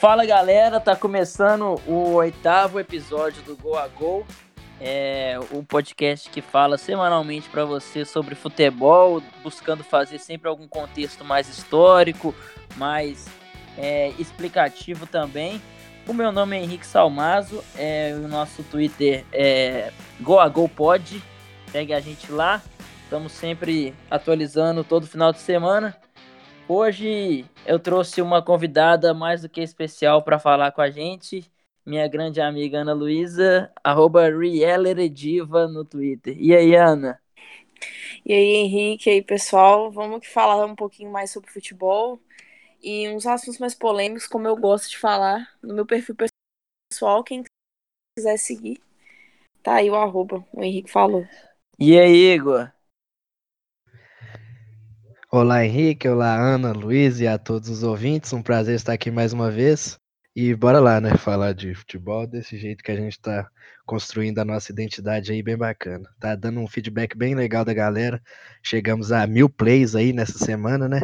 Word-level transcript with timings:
Fala 0.00 0.24
galera, 0.24 0.80
tá 0.80 0.96
começando 0.96 1.78
o 1.86 2.14
oitavo 2.14 2.80
episódio 2.80 3.42
do 3.42 3.54
Go 3.54 3.76
a 3.76 3.86
Go, 3.86 4.26
é 4.80 5.38
o 5.50 5.62
podcast 5.62 6.30
que 6.30 6.40
fala 6.40 6.78
semanalmente 6.78 7.50
para 7.50 7.66
você 7.66 8.06
sobre 8.06 8.34
futebol, 8.34 9.22
buscando 9.42 9.84
fazer 9.84 10.18
sempre 10.18 10.48
algum 10.48 10.66
contexto 10.66 11.22
mais 11.22 11.50
histórico, 11.50 12.34
mais 12.78 13.28
é, 13.76 14.14
explicativo 14.18 15.06
também. 15.06 15.60
O 16.08 16.14
meu 16.14 16.32
nome 16.32 16.56
é 16.56 16.62
Henrique 16.62 16.86
Salmazo, 16.86 17.62
é, 17.76 18.14
o 18.14 18.26
nosso 18.26 18.62
Twitter 18.62 19.26
é 19.30 19.92
GoAGoPod, 20.22 21.22
segue 21.70 21.92
a 21.92 22.00
gente 22.00 22.32
lá, 22.32 22.62
estamos 23.04 23.32
sempre 23.32 23.94
atualizando 24.10 24.82
todo 24.82 25.06
final 25.06 25.30
de 25.30 25.40
semana. 25.40 25.94
Hoje 26.72 27.44
eu 27.66 27.80
trouxe 27.80 28.22
uma 28.22 28.40
convidada 28.40 29.12
mais 29.12 29.42
do 29.42 29.48
que 29.48 29.60
especial 29.60 30.22
para 30.22 30.38
falar 30.38 30.70
com 30.70 30.80
a 30.80 30.88
gente, 30.88 31.44
minha 31.84 32.06
grande 32.06 32.40
amiga 32.40 32.78
Ana 32.78 32.92
Luísa, 32.92 33.72
arroba 33.82 34.30
Diva 35.10 35.66
no 35.66 35.84
Twitter. 35.84 36.36
E 36.40 36.54
aí, 36.54 36.76
Ana? 36.76 37.20
E 38.24 38.32
aí, 38.32 38.54
Henrique, 38.54 39.10
e 39.10 39.14
aí, 39.14 39.20
pessoal, 39.20 39.90
vamos 39.90 40.24
falar 40.28 40.64
um 40.64 40.76
pouquinho 40.76 41.10
mais 41.10 41.32
sobre 41.32 41.50
futebol 41.50 42.20
e 42.80 43.08
uns 43.08 43.26
assuntos 43.26 43.58
mais 43.58 43.74
polêmicos, 43.74 44.28
como 44.28 44.46
eu 44.46 44.56
gosto 44.56 44.90
de 44.90 44.96
falar 44.96 45.48
no 45.60 45.74
meu 45.74 45.84
perfil 45.84 46.14
pessoal, 46.92 47.24
quem 47.24 47.42
quiser 48.16 48.36
seguir, 48.36 48.80
tá 49.60 49.74
aí 49.74 49.90
o 49.90 49.96
arroba, 49.96 50.46
o 50.52 50.62
Henrique 50.62 50.88
falou. 50.88 51.26
E 51.80 51.98
aí, 51.98 52.32
Igor? 52.32 52.70
Olá, 55.32 55.64
Henrique. 55.64 56.08
Olá, 56.08 56.34
Ana, 56.36 56.72
Luiz 56.72 57.20
e 57.20 57.26
a 57.28 57.38
todos 57.38 57.68
os 57.68 57.84
ouvintes. 57.84 58.32
Um 58.32 58.42
prazer 58.42 58.74
estar 58.74 58.92
aqui 58.92 59.12
mais 59.12 59.32
uma 59.32 59.48
vez. 59.48 59.96
E 60.34 60.52
bora 60.56 60.80
lá, 60.80 61.00
né? 61.00 61.16
Falar 61.16 61.52
de 61.52 61.72
futebol 61.72 62.26
desse 62.26 62.58
jeito 62.58 62.82
que 62.82 62.90
a 62.90 62.96
gente 62.96 63.12
está 63.12 63.48
construindo 63.86 64.40
a 64.40 64.44
nossa 64.44 64.72
identidade 64.72 65.30
aí, 65.30 65.40
bem 65.40 65.56
bacana. 65.56 66.10
Tá 66.18 66.34
dando 66.34 66.58
um 66.58 66.66
feedback 66.66 67.16
bem 67.16 67.36
legal 67.36 67.64
da 67.64 67.72
galera. 67.72 68.20
Chegamos 68.60 69.12
a 69.12 69.24
mil 69.24 69.48
plays 69.48 69.94
aí 69.94 70.12
nessa 70.12 70.36
semana, 70.36 70.88
né? 70.88 70.98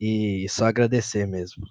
E 0.00 0.46
só 0.48 0.64
agradecer 0.64 1.26
mesmo. 1.26 1.66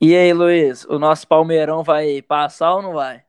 E 0.00 0.16
aí, 0.16 0.32
Luiz, 0.32 0.84
o 0.86 0.98
nosso 0.98 1.24
Palmeirão 1.28 1.84
vai 1.84 2.20
passar 2.20 2.74
ou 2.74 2.82
não 2.82 2.94
vai? 2.94 3.22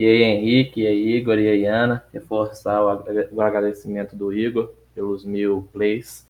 E 0.00 0.06
aí, 0.06 0.22
Henrique, 0.22 0.80
e 0.80 0.86
aí, 0.86 1.16
Igor, 1.16 1.38
e 1.38 1.48
aí, 1.50 1.66
Ana. 1.66 2.02
Reforçar 2.14 2.82
o 2.82 3.42
agradecimento 3.42 4.16
do 4.16 4.32
Igor 4.32 4.74
pelos 4.96 5.26
mil 5.26 5.68
plays. 5.72 6.24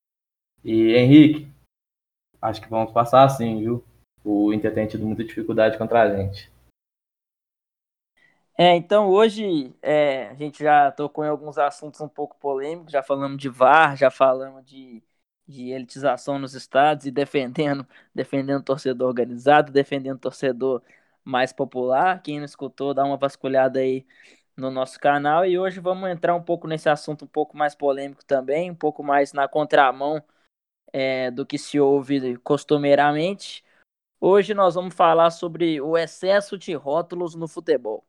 E 0.64 0.92
Henrique, 0.96 1.48
acho 2.42 2.60
que 2.60 2.68
vamos 2.68 2.92
passar 2.92 3.22
assim, 3.22 3.60
viu? 3.60 3.84
O 4.24 4.52
Inter 4.52 4.74
tem 4.74 4.88
tido 4.88 5.06
muita 5.06 5.22
dificuldade 5.22 5.78
contra 5.78 6.02
a 6.02 6.16
gente. 6.16 6.50
É, 8.58 8.74
então 8.74 9.08
hoje 9.08 9.72
é, 9.80 10.28
a 10.28 10.34
gente 10.34 10.64
já 10.64 10.90
tocou 10.90 11.24
em 11.24 11.28
alguns 11.28 11.58
assuntos 11.58 12.00
um 12.00 12.08
pouco 12.08 12.36
polêmicos, 12.38 12.90
já 12.90 13.02
falamos 13.02 13.38
de 13.38 13.48
VAR, 13.48 13.96
já 13.96 14.10
falamos 14.10 14.64
de, 14.64 15.02
de 15.46 15.70
elitização 15.70 16.38
nos 16.38 16.54
estados 16.54 17.06
e 17.06 17.10
defendendo, 17.10 17.86
defendendo 18.14 18.64
torcedor 18.64 19.08
organizado, 19.08 19.70
defendendo 19.70 20.18
torcedor 20.18 20.82
mais 21.22 21.52
popular. 21.52 22.20
Quem 22.22 22.38
não 22.38 22.46
escutou, 22.46 22.94
dá 22.94 23.04
uma 23.04 23.16
vasculhada 23.16 23.78
aí 23.78 24.06
no 24.56 24.70
nosso 24.70 24.98
canal 24.98 25.44
e 25.44 25.58
hoje 25.58 25.80
vamos 25.80 26.08
entrar 26.08 26.34
um 26.34 26.42
pouco 26.42 26.66
nesse 26.66 26.88
assunto 26.88 27.26
um 27.26 27.28
pouco 27.28 27.56
mais 27.56 27.74
polêmico 27.74 28.24
também, 28.24 28.70
um 28.70 28.74
pouco 28.74 29.02
mais 29.02 29.32
na 29.32 29.46
contramão 29.46 30.22
é, 30.92 31.30
do 31.30 31.44
que 31.44 31.58
se 31.58 31.78
ouve 31.78 32.38
costumeiramente. 32.38 33.62
Hoje 34.20 34.54
nós 34.54 34.74
vamos 34.74 34.94
falar 34.94 35.30
sobre 35.30 35.80
o 35.80 35.96
excesso 35.96 36.56
de 36.56 36.74
rótulos 36.74 37.34
no 37.34 37.46
futebol. 37.46 38.04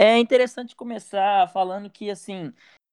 É 0.00 0.16
interessante 0.18 0.76
começar 0.76 1.48
falando 1.48 1.90
que 1.90 2.10
assim 2.10 2.52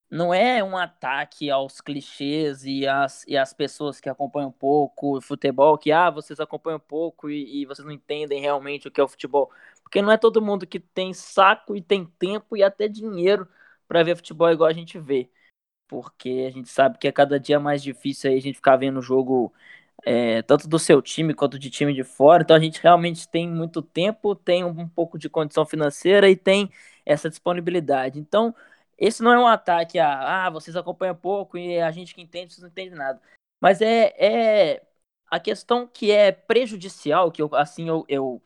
não 0.09 0.33
é 0.33 0.63
um 0.63 0.77
ataque 0.77 1.49
aos 1.49 1.81
clichês 1.81 2.63
e 2.63 2.87
às, 2.87 3.25
e 3.27 3.37
às 3.37 3.53
pessoas 3.53 3.99
que 3.99 4.09
acompanham 4.09 4.51
pouco 4.51 5.19
futebol, 5.21 5.77
que 5.77 5.91
ah, 5.91 6.09
vocês 6.09 6.39
acompanham 6.39 6.79
pouco 6.79 7.29
e, 7.29 7.61
e, 7.61 7.65
vocês 7.65 7.85
não 7.85 7.91
entendem 7.93 8.39
realmente 8.41 8.87
o 8.87 8.91
que 8.91 9.01
é 9.01 9.03
o 9.03 9.07
futebol. 9.07 9.51
Porque 9.83 10.01
não 10.01 10.11
é 10.11 10.17
todo 10.17 10.41
mundo 10.41 10.67
que 10.67 10.79
tem 10.79 11.13
saco 11.13 11.75
e 11.75 11.81
tem 11.81 12.05
tempo 12.05 12.55
e 12.55 12.63
até 12.63 12.87
dinheiro 12.87 13.47
para 13.87 14.03
ver 14.03 14.15
futebol 14.15 14.49
igual 14.51 14.69
a 14.69 14.73
gente 14.73 14.99
vê. 14.99 15.29
Porque 15.87 16.45
a 16.49 16.51
gente 16.51 16.69
sabe 16.69 16.97
que 16.97 17.07
é 17.07 17.11
cada 17.11 17.39
dia 17.39 17.59
mais 17.59 17.83
difícil 17.83 18.31
aí 18.31 18.37
a 18.37 18.41
gente 18.41 18.55
ficar 18.55 18.77
vendo 18.77 18.99
o 18.99 19.01
jogo 19.01 19.53
é, 20.05 20.41
tanto 20.43 20.67
do 20.67 20.79
seu 20.79 21.01
time 21.01 21.33
quanto 21.33 21.59
de 21.59 21.69
time 21.69 21.93
de 21.93 22.03
fora. 22.03 22.43
Então 22.43 22.55
a 22.55 22.59
gente 22.59 22.81
realmente 22.81 23.27
tem 23.27 23.49
muito 23.49 23.81
tempo, 23.81 24.35
tem 24.35 24.63
um 24.63 24.87
pouco 24.87 25.17
de 25.17 25.29
condição 25.29 25.65
financeira 25.65 26.29
e 26.29 26.35
tem 26.35 26.69
essa 27.05 27.29
disponibilidade. 27.29 28.19
Então 28.19 28.55
esse 28.97 29.21
não 29.23 29.33
é 29.33 29.39
um 29.39 29.47
ataque 29.47 29.99
a, 29.99 30.45
ah, 30.45 30.49
vocês 30.49 30.75
acompanham 30.75 31.15
pouco 31.15 31.57
e 31.57 31.79
a 31.79 31.91
gente 31.91 32.13
que 32.15 32.21
entende, 32.21 32.53
vocês 32.53 32.61
não 32.61 32.69
entendem 32.69 32.97
nada. 32.97 33.21
Mas 33.61 33.81
é, 33.81 34.13
é 34.17 34.87
a 35.27 35.39
questão 35.39 35.87
que 35.87 36.11
é 36.11 36.31
prejudicial, 36.31 37.31
que 37.31 37.41
eu, 37.41 37.49
assim 37.53 37.87
eu, 37.89 38.05
eu 38.07 38.43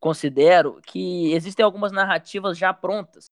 considero, 0.00 0.80
que 0.82 1.32
existem 1.32 1.64
algumas 1.64 1.92
narrativas 1.92 2.58
já 2.58 2.72
prontas 2.74 3.26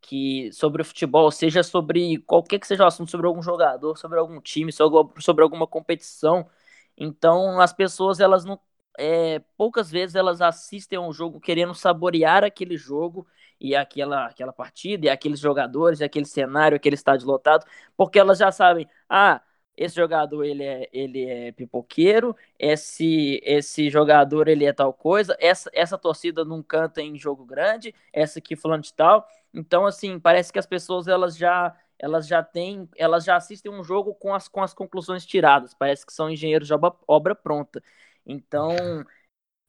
que 0.00 0.52
sobre 0.52 0.82
o 0.82 0.84
futebol, 0.84 1.30
seja 1.30 1.62
sobre 1.62 2.18
qualquer 2.18 2.58
que 2.58 2.66
seja 2.66 2.84
o 2.84 2.86
assunto, 2.86 3.10
sobre 3.10 3.26
algum 3.26 3.42
jogador, 3.42 3.96
sobre 3.96 4.18
algum 4.18 4.40
time, 4.40 4.70
sobre 4.72 5.42
alguma 5.42 5.66
competição. 5.66 6.48
Então 6.96 7.60
as 7.60 7.72
pessoas 7.72 8.20
elas 8.20 8.44
não 8.44 8.60
é, 8.98 9.40
poucas 9.56 9.90
vezes 9.90 10.14
elas 10.14 10.40
assistem 10.40 10.98
a 10.98 11.00
um 11.00 11.12
jogo 11.12 11.40
querendo 11.40 11.74
saborear 11.74 12.44
aquele 12.44 12.76
jogo 12.76 13.26
e 13.60 13.74
aquela, 13.74 14.26
aquela 14.26 14.52
partida, 14.52 15.06
e 15.06 15.08
aqueles 15.08 15.40
jogadores, 15.40 16.00
e 16.00 16.04
aquele 16.04 16.26
cenário, 16.26 16.76
aquele 16.76 16.94
estádio 16.94 17.26
lotado, 17.26 17.66
porque 17.96 18.18
elas 18.18 18.38
já 18.38 18.50
sabem, 18.52 18.88
ah, 19.08 19.40
esse 19.76 19.96
jogador 19.96 20.44
ele 20.44 20.62
é, 20.62 20.88
ele 20.92 21.24
é 21.28 21.52
pipoqueiro, 21.52 22.36
esse, 22.58 23.40
esse 23.44 23.90
jogador 23.90 24.48
ele 24.48 24.64
é 24.64 24.72
tal 24.72 24.92
coisa, 24.92 25.36
essa, 25.40 25.70
essa 25.72 25.98
torcida 25.98 26.44
não 26.44 26.62
canta 26.62 27.02
em 27.02 27.18
jogo 27.18 27.44
grande, 27.44 27.94
essa 28.12 28.38
aqui 28.38 28.54
falando 28.56 28.82
de 28.84 28.94
tal. 28.94 29.26
Então, 29.52 29.86
assim, 29.86 30.18
parece 30.18 30.52
que 30.52 30.58
as 30.58 30.66
pessoas 30.66 31.08
elas 31.08 31.36
já 31.36 31.74
elas 31.98 32.26
já 32.26 32.42
têm, 32.42 32.88
elas 32.96 33.24
já 33.24 33.36
assistem 33.36 33.72
um 33.72 33.82
jogo 33.82 34.14
com 34.14 34.34
as, 34.34 34.48
com 34.48 34.62
as 34.62 34.74
conclusões 34.74 35.24
tiradas, 35.24 35.74
parece 35.74 36.04
que 36.04 36.12
são 36.12 36.28
engenheiros 36.28 36.66
de 36.66 36.74
obra, 36.74 36.92
obra 37.06 37.34
pronta. 37.34 37.82
Então, 38.26 38.76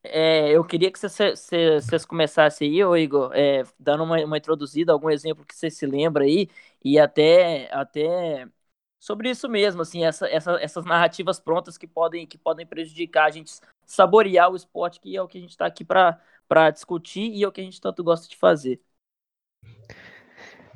é, 0.10 0.50
eu 0.52 0.64
queria 0.64 0.92
que 0.92 1.00
vocês 1.00 2.06
começassem 2.06 2.70
aí, 2.70 2.84
ô 2.84 2.96
Igor, 2.96 3.32
é, 3.34 3.64
dando 3.80 4.04
uma, 4.04 4.24
uma, 4.24 4.38
introduzida, 4.38 4.92
algum 4.92 5.10
exemplo 5.10 5.46
que 5.46 5.56
você 5.56 5.70
se 5.70 5.86
lembra 5.86 6.24
aí, 6.24 6.50
e 6.84 7.00
até, 7.00 7.70
até 7.74 8.48
sobre 9.00 9.30
isso 9.30 9.48
mesmo, 9.50 9.82
assim, 9.82 10.04
essa, 10.06 10.28
essa, 10.28 10.54
essas 10.62 10.86
narrativas 10.86 11.40
prontas 11.40 11.78
que 11.78 11.88
podem, 11.88 12.26
que 12.28 12.38
podem 12.38 12.66
prejudicar 12.66 13.26
a 13.26 13.32
gente 13.32 13.52
saborear 13.86 14.52
o 14.52 14.56
esporte, 14.56 15.00
que 15.00 15.16
é 15.16 15.22
o 15.22 15.28
que 15.28 15.38
a 15.38 15.42
gente 15.42 15.52
está 15.52 15.66
aqui 15.66 15.86
para 15.86 16.72
discutir 16.72 17.32
e 17.32 17.44
é 17.44 17.48
o 17.48 17.52
que 17.52 17.62
a 17.62 17.64
gente 17.64 17.82
tanto 17.82 18.04
gosta 18.04 18.28
de 18.28 18.36
fazer. 18.36 18.82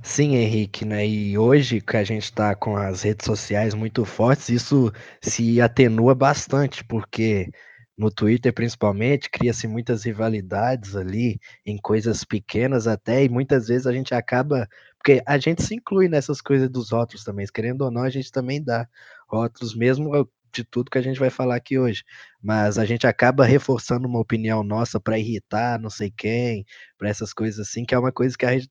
Sim, 0.01 0.35
Henrique, 0.35 0.85
né? 0.85 1.05
E 1.05 1.37
hoje 1.37 1.81
que 1.81 1.97
a 1.97 2.03
gente 2.03 2.23
está 2.23 2.55
com 2.55 2.77
as 2.77 3.01
redes 3.01 3.25
sociais 3.25 3.73
muito 3.73 4.05
fortes, 4.05 4.49
isso 4.49 4.91
se 5.21 5.59
atenua 5.59 6.15
bastante, 6.15 6.83
porque 6.85 7.51
no 7.99 8.09
Twitter 8.11 8.53
principalmente, 8.53 9.29
cria-se 9.29 9.67
muitas 9.67 10.03
rivalidades 10.05 10.95
ali 10.95 11.39
em 11.65 11.77
coisas 11.77 12.23
pequenas 12.23 12.87
até, 12.87 13.23
e 13.25 13.29
muitas 13.29 13.67
vezes 13.67 13.85
a 13.87 13.93
gente 13.93 14.13
acaba. 14.15 14.67
Porque 14.97 15.21
a 15.27 15.37
gente 15.37 15.63
se 15.63 15.75
inclui 15.75 16.09
nessas 16.09 16.41
coisas 16.41 16.69
dos 16.69 16.91
rótulos 16.91 17.23
também, 17.25 17.45
querendo 17.53 17.81
ou 17.83 17.91
não, 17.91 18.03
a 18.03 18.09
gente 18.09 18.31
também 18.31 18.63
dá 18.63 18.87
rótulos, 19.29 19.75
mesmo 19.75 20.11
de 20.51 20.63
tudo 20.63 20.89
que 20.91 20.97
a 20.97 21.01
gente 21.01 21.19
vai 21.19 21.29
falar 21.29 21.55
aqui 21.57 21.77
hoje. 21.79 22.03
Mas 22.41 22.77
a 22.79 22.85
gente 22.85 23.05
acaba 23.07 23.45
reforçando 23.45 24.07
uma 24.07 24.19
opinião 24.19 24.63
nossa 24.63 24.99
para 24.99 25.19
irritar 25.19 25.79
não 25.79 25.89
sei 25.89 26.11
quem, 26.11 26.65
para 26.97 27.09
essas 27.09 27.33
coisas 27.33 27.59
assim, 27.67 27.85
que 27.85 27.93
é 27.95 27.99
uma 27.99 28.11
coisa 28.11 28.35
que 28.37 28.45
a 28.45 28.49
rede, 28.49 28.67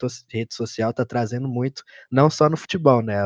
social 0.53 0.91
está 0.91 1.05
trazendo 1.05 1.49
muito, 1.49 1.83
não 2.11 2.31
só 2.31 2.49
no 2.49 2.57
futebol, 2.57 3.03
né? 3.03 3.17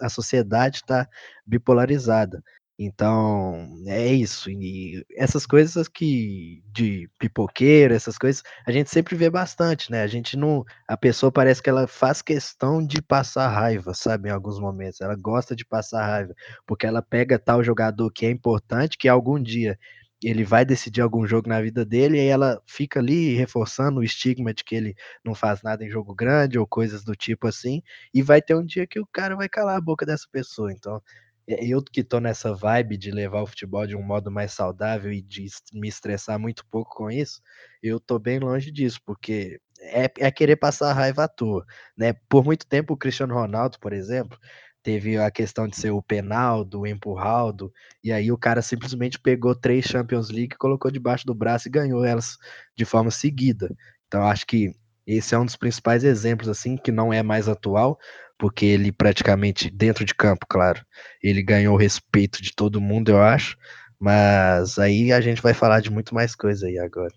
A 0.00 0.08
sociedade 0.10 0.76
está 0.78 1.08
bipolarizada. 1.46 2.42
Então, 2.78 3.68
é 3.86 4.12
isso. 4.12 4.50
E 4.50 5.04
essas 5.16 5.46
coisas 5.46 5.86
que 5.86 6.60
de 6.72 7.08
pipoqueiro, 7.20 7.94
essas 7.94 8.18
coisas, 8.18 8.42
a 8.66 8.72
gente 8.72 8.90
sempre 8.90 9.14
vê 9.14 9.30
bastante, 9.30 9.90
né? 9.92 10.02
A 10.02 10.08
gente 10.08 10.36
não, 10.36 10.64
a 10.88 10.96
pessoa 10.96 11.30
parece 11.30 11.62
que 11.62 11.70
ela 11.70 11.86
faz 11.86 12.20
questão 12.20 12.84
de 12.84 13.00
passar 13.00 13.48
raiva, 13.48 13.94
sabe, 13.94 14.28
em 14.28 14.32
alguns 14.32 14.58
momentos. 14.58 15.00
Ela 15.00 15.14
gosta 15.14 15.54
de 15.54 15.64
passar 15.64 16.04
raiva, 16.04 16.34
porque 16.66 16.84
ela 16.86 17.00
pega 17.00 17.38
tal 17.38 17.62
jogador 17.62 18.10
que 18.10 18.26
é 18.26 18.30
importante, 18.30 18.98
que 18.98 19.08
algum 19.08 19.40
dia 19.40 19.78
ele 20.22 20.42
vai 20.42 20.64
decidir 20.64 21.02
algum 21.02 21.26
jogo 21.26 21.48
na 21.48 21.60
vida 21.60 21.84
dele, 21.84 22.16
e 22.16 22.20
aí 22.20 22.26
ela 22.28 22.60
fica 22.66 22.98
ali 22.98 23.34
reforçando 23.34 24.00
o 24.00 24.02
estigma 24.04 24.54
de 24.54 24.64
que 24.64 24.74
ele 24.74 24.94
não 25.24 25.34
faz 25.34 25.62
nada 25.62 25.84
em 25.84 25.90
jogo 25.90 26.14
grande 26.14 26.58
ou 26.58 26.66
coisas 26.66 27.04
do 27.04 27.14
tipo 27.14 27.46
assim, 27.46 27.82
e 28.12 28.22
vai 28.22 28.40
ter 28.40 28.54
um 28.56 28.64
dia 28.64 28.86
que 28.86 28.98
o 28.98 29.06
cara 29.12 29.36
vai 29.36 29.48
calar 29.50 29.76
a 29.76 29.80
boca 29.82 30.06
dessa 30.06 30.26
pessoa. 30.32 30.72
Então, 30.72 31.00
eu 31.46 31.82
que 31.82 32.02
tô 32.02 32.20
nessa 32.20 32.54
vibe 32.54 32.96
de 32.96 33.10
levar 33.10 33.42
o 33.42 33.46
futebol 33.46 33.86
de 33.86 33.96
um 33.96 34.02
modo 34.02 34.30
mais 34.30 34.52
saudável 34.52 35.12
e 35.12 35.22
de 35.22 35.46
me 35.72 35.88
estressar 35.88 36.38
muito 36.38 36.64
pouco 36.70 36.94
com 36.96 37.10
isso, 37.10 37.40
eu 37.82 38.00
tô 38.00 38.18
bem 38.18 38.38
longe 38.38 38.70
disso, 38.70 39.00
porque 39.04 39.60
é, 39.80 40.10
é 40.18 40.30
querer 40.30 40.56
passar 40.56 40.92
raiva 40.92 41.24
à 41.24 41.28
toa, 41.28 41.64
né? 41.96 42.14
Por 42.28 42.44
muito 42.44 42.66
tempo 42.66 42.94
o 42.94 42.96
Cristiano 42.96 43.34
Ronaldo, 43.34 43.78
por 43.78 43.92
exemplo, 43.92 44.38
teve 44.82 45.16
a 45.18 45.30
questão 45.30 45.66
de 45.66 45.76
ser 45.76 45.90
o 45.90 46.02
penaldo, 46.02 46.80
o 46.80 46.86
empurraldo, 46.86 47.72
e 48.02 48.12
aí 48.12 48.30
o 48.30 48.38
cara 48.38 48.62
simplesmente 48.62 49.18
pegou 49.18 49.54
três 49.54 49.86
Champions 49.86 50.30
League, 50.30 50.56
colocou 50.58 50.90
debaixo 50.90 51.26
do 51.26 51.34
braço 51.34 51.68
e 51.68 51.70
ganhou 51.70 52.04
elas 52.04 52.36
de 52.76 52.84
forma 52.84 53.10
seguida. 53.10 53.74
Então 54.06 54.22
acho 54.22 54.46
que 54.46 54.72
esse 55.06 55.34
é 55.34 55.38
um 55.38 55.44
dos 55.44 55.56
principais 55.56 56.04
exemplos 56.04 56.48
assim 56.48 56.76
que 56.76 56.92
não 56.92 57.12
é 57.12 57.22
mais 57.22 57.48
atual, 57.48 57.98
porque 58.38 58.66
ele 58.66 58.92
praticamente 58.92 59.70
dentro 59.70 60.04
de 60.04 60.14
campo, 60.14 60.46
claro, 60.48 60.84
ele 61.22 61.42
ganhou 61.42 61.74
o 61.74 61.78
respeito 61.78 62.42
de 62.42 62.54
todo 62.54 62.80
mundo, 62.80 63.10
eu 63.10 63.22
acho. 63.22 63.56
Mas 63.98 64.78
aí 64.78 65.12
a 65.12 65.20
gente 65.20 65.40
vai 65.40 65.54
falar 65.54 65.80
de 65.80 65.90
muito 65.90 66.14
mais 66.14 66.34
coisa 66.34 66.66
aí 66.66 66.78
agora. 66.78 67.14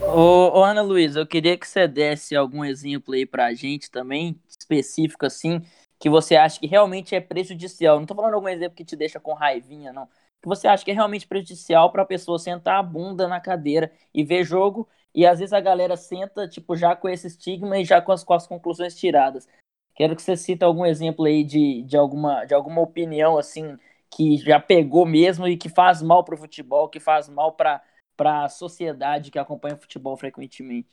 Ô, 0.00 0.58
ô, 0.60 0.64
Ana 0.64 0.82
Luísa, 0.82 1.20
eu 1.20 1.26
queria 1.26 1.56
que 1.58 1.66
você 1.66 1.88
desse 1.88 2.36
algum 2.36 2.64
exemplo 2.64 3.14
aí 3.14 3.26
pra 3.26 3.52
gente 3.54 3.90
também, 3.90 4.40
específico 4.48 5.26
assim, 5.26 5.62
que 5.98 6.08
você 6.10 6.36
acha 6.36 6.60
que 6.60 6.66
realmente 6.66 7.14
é 7.14 7.20
prejudicial. 7.20 7.98
Não 7.98 8.06
tô 8.06 8.14
falando 8.14 8.34
algum 8.34 8.48
exemplo 8.48 8.76
que 8.76 8.84
te 8.84 8.94
deixa 8.94 9.18
com 9.18 9.32
raivinha, 9.34 9.92
não. 9.92 10.06
Que 10.42 10.48
você 10.48 10.68
acha 10.68 10.84
que 10.84 10.90
é 10.90 10.94
realmente 10.94 11.26
prejudicial 11.26 11.90
pra 11.90 12.04
pessoa 12.04 12.38
sentar 12.38 12.78
a 12.78 12.82
bunda 12.82 13.26
na 13.26 13.40
cadeira 13.40 13.90
e 14.14 14.22
ver 14.22 14.44
jogo, 14.44 14.88
e 15.16 15.24
às 15.24 15.38
vezes 15.38 15.54
a 15.54 15.60
galera 15.60 15.96
senta, 15.96 16.46
tipo, 16.46 16.76
já 16.76 16.94
com 16.94 17.08
esse 17.08 17.26
estigma 17.26 17.78
e 17.78 17.84
já 17.86 18.02
com 18.02 18.12
as, 18.12 18.22
com 18.22 18.34
as 18.34 18.46
conclusões 18.46 18.94
tiradas. 18.94 19.48
Quero 19.94 20.14
que 20.14 20.20
você 20.20 20.36
cite 20.36 20.62
algum 20.62 20.84
exemplo 20.84 21.24
aí 21.24 21.42
de, 21.42 21.82
de, 21.84 21.96
alguma, 21.96 22.44
de 22.44 22.52
alguma 22.52 22.82
opinião, 22.82 23.38
assim, 23.38 23.78
que 24.10 24.36
já 24.36 24.60
pegou 24.60 25.06
mesmo 25.06 25.48
e 25.48 25.56
que 25.56 25.70
faz 25.70 26.02
mal 26.02 26.22
pro 26.22 26.36
futebol, 26.36 26.90
que 26.90 27.00
faz 27.00 27.30
mal 27.30 27.52
para 27.52 27.82
a 28.20 28.48
sociedade 28.50 29.30
que 29.30 29.38
acompanha 29.38 29.78
futebol 29.78 30.18
frequentemente? 30.18 30.86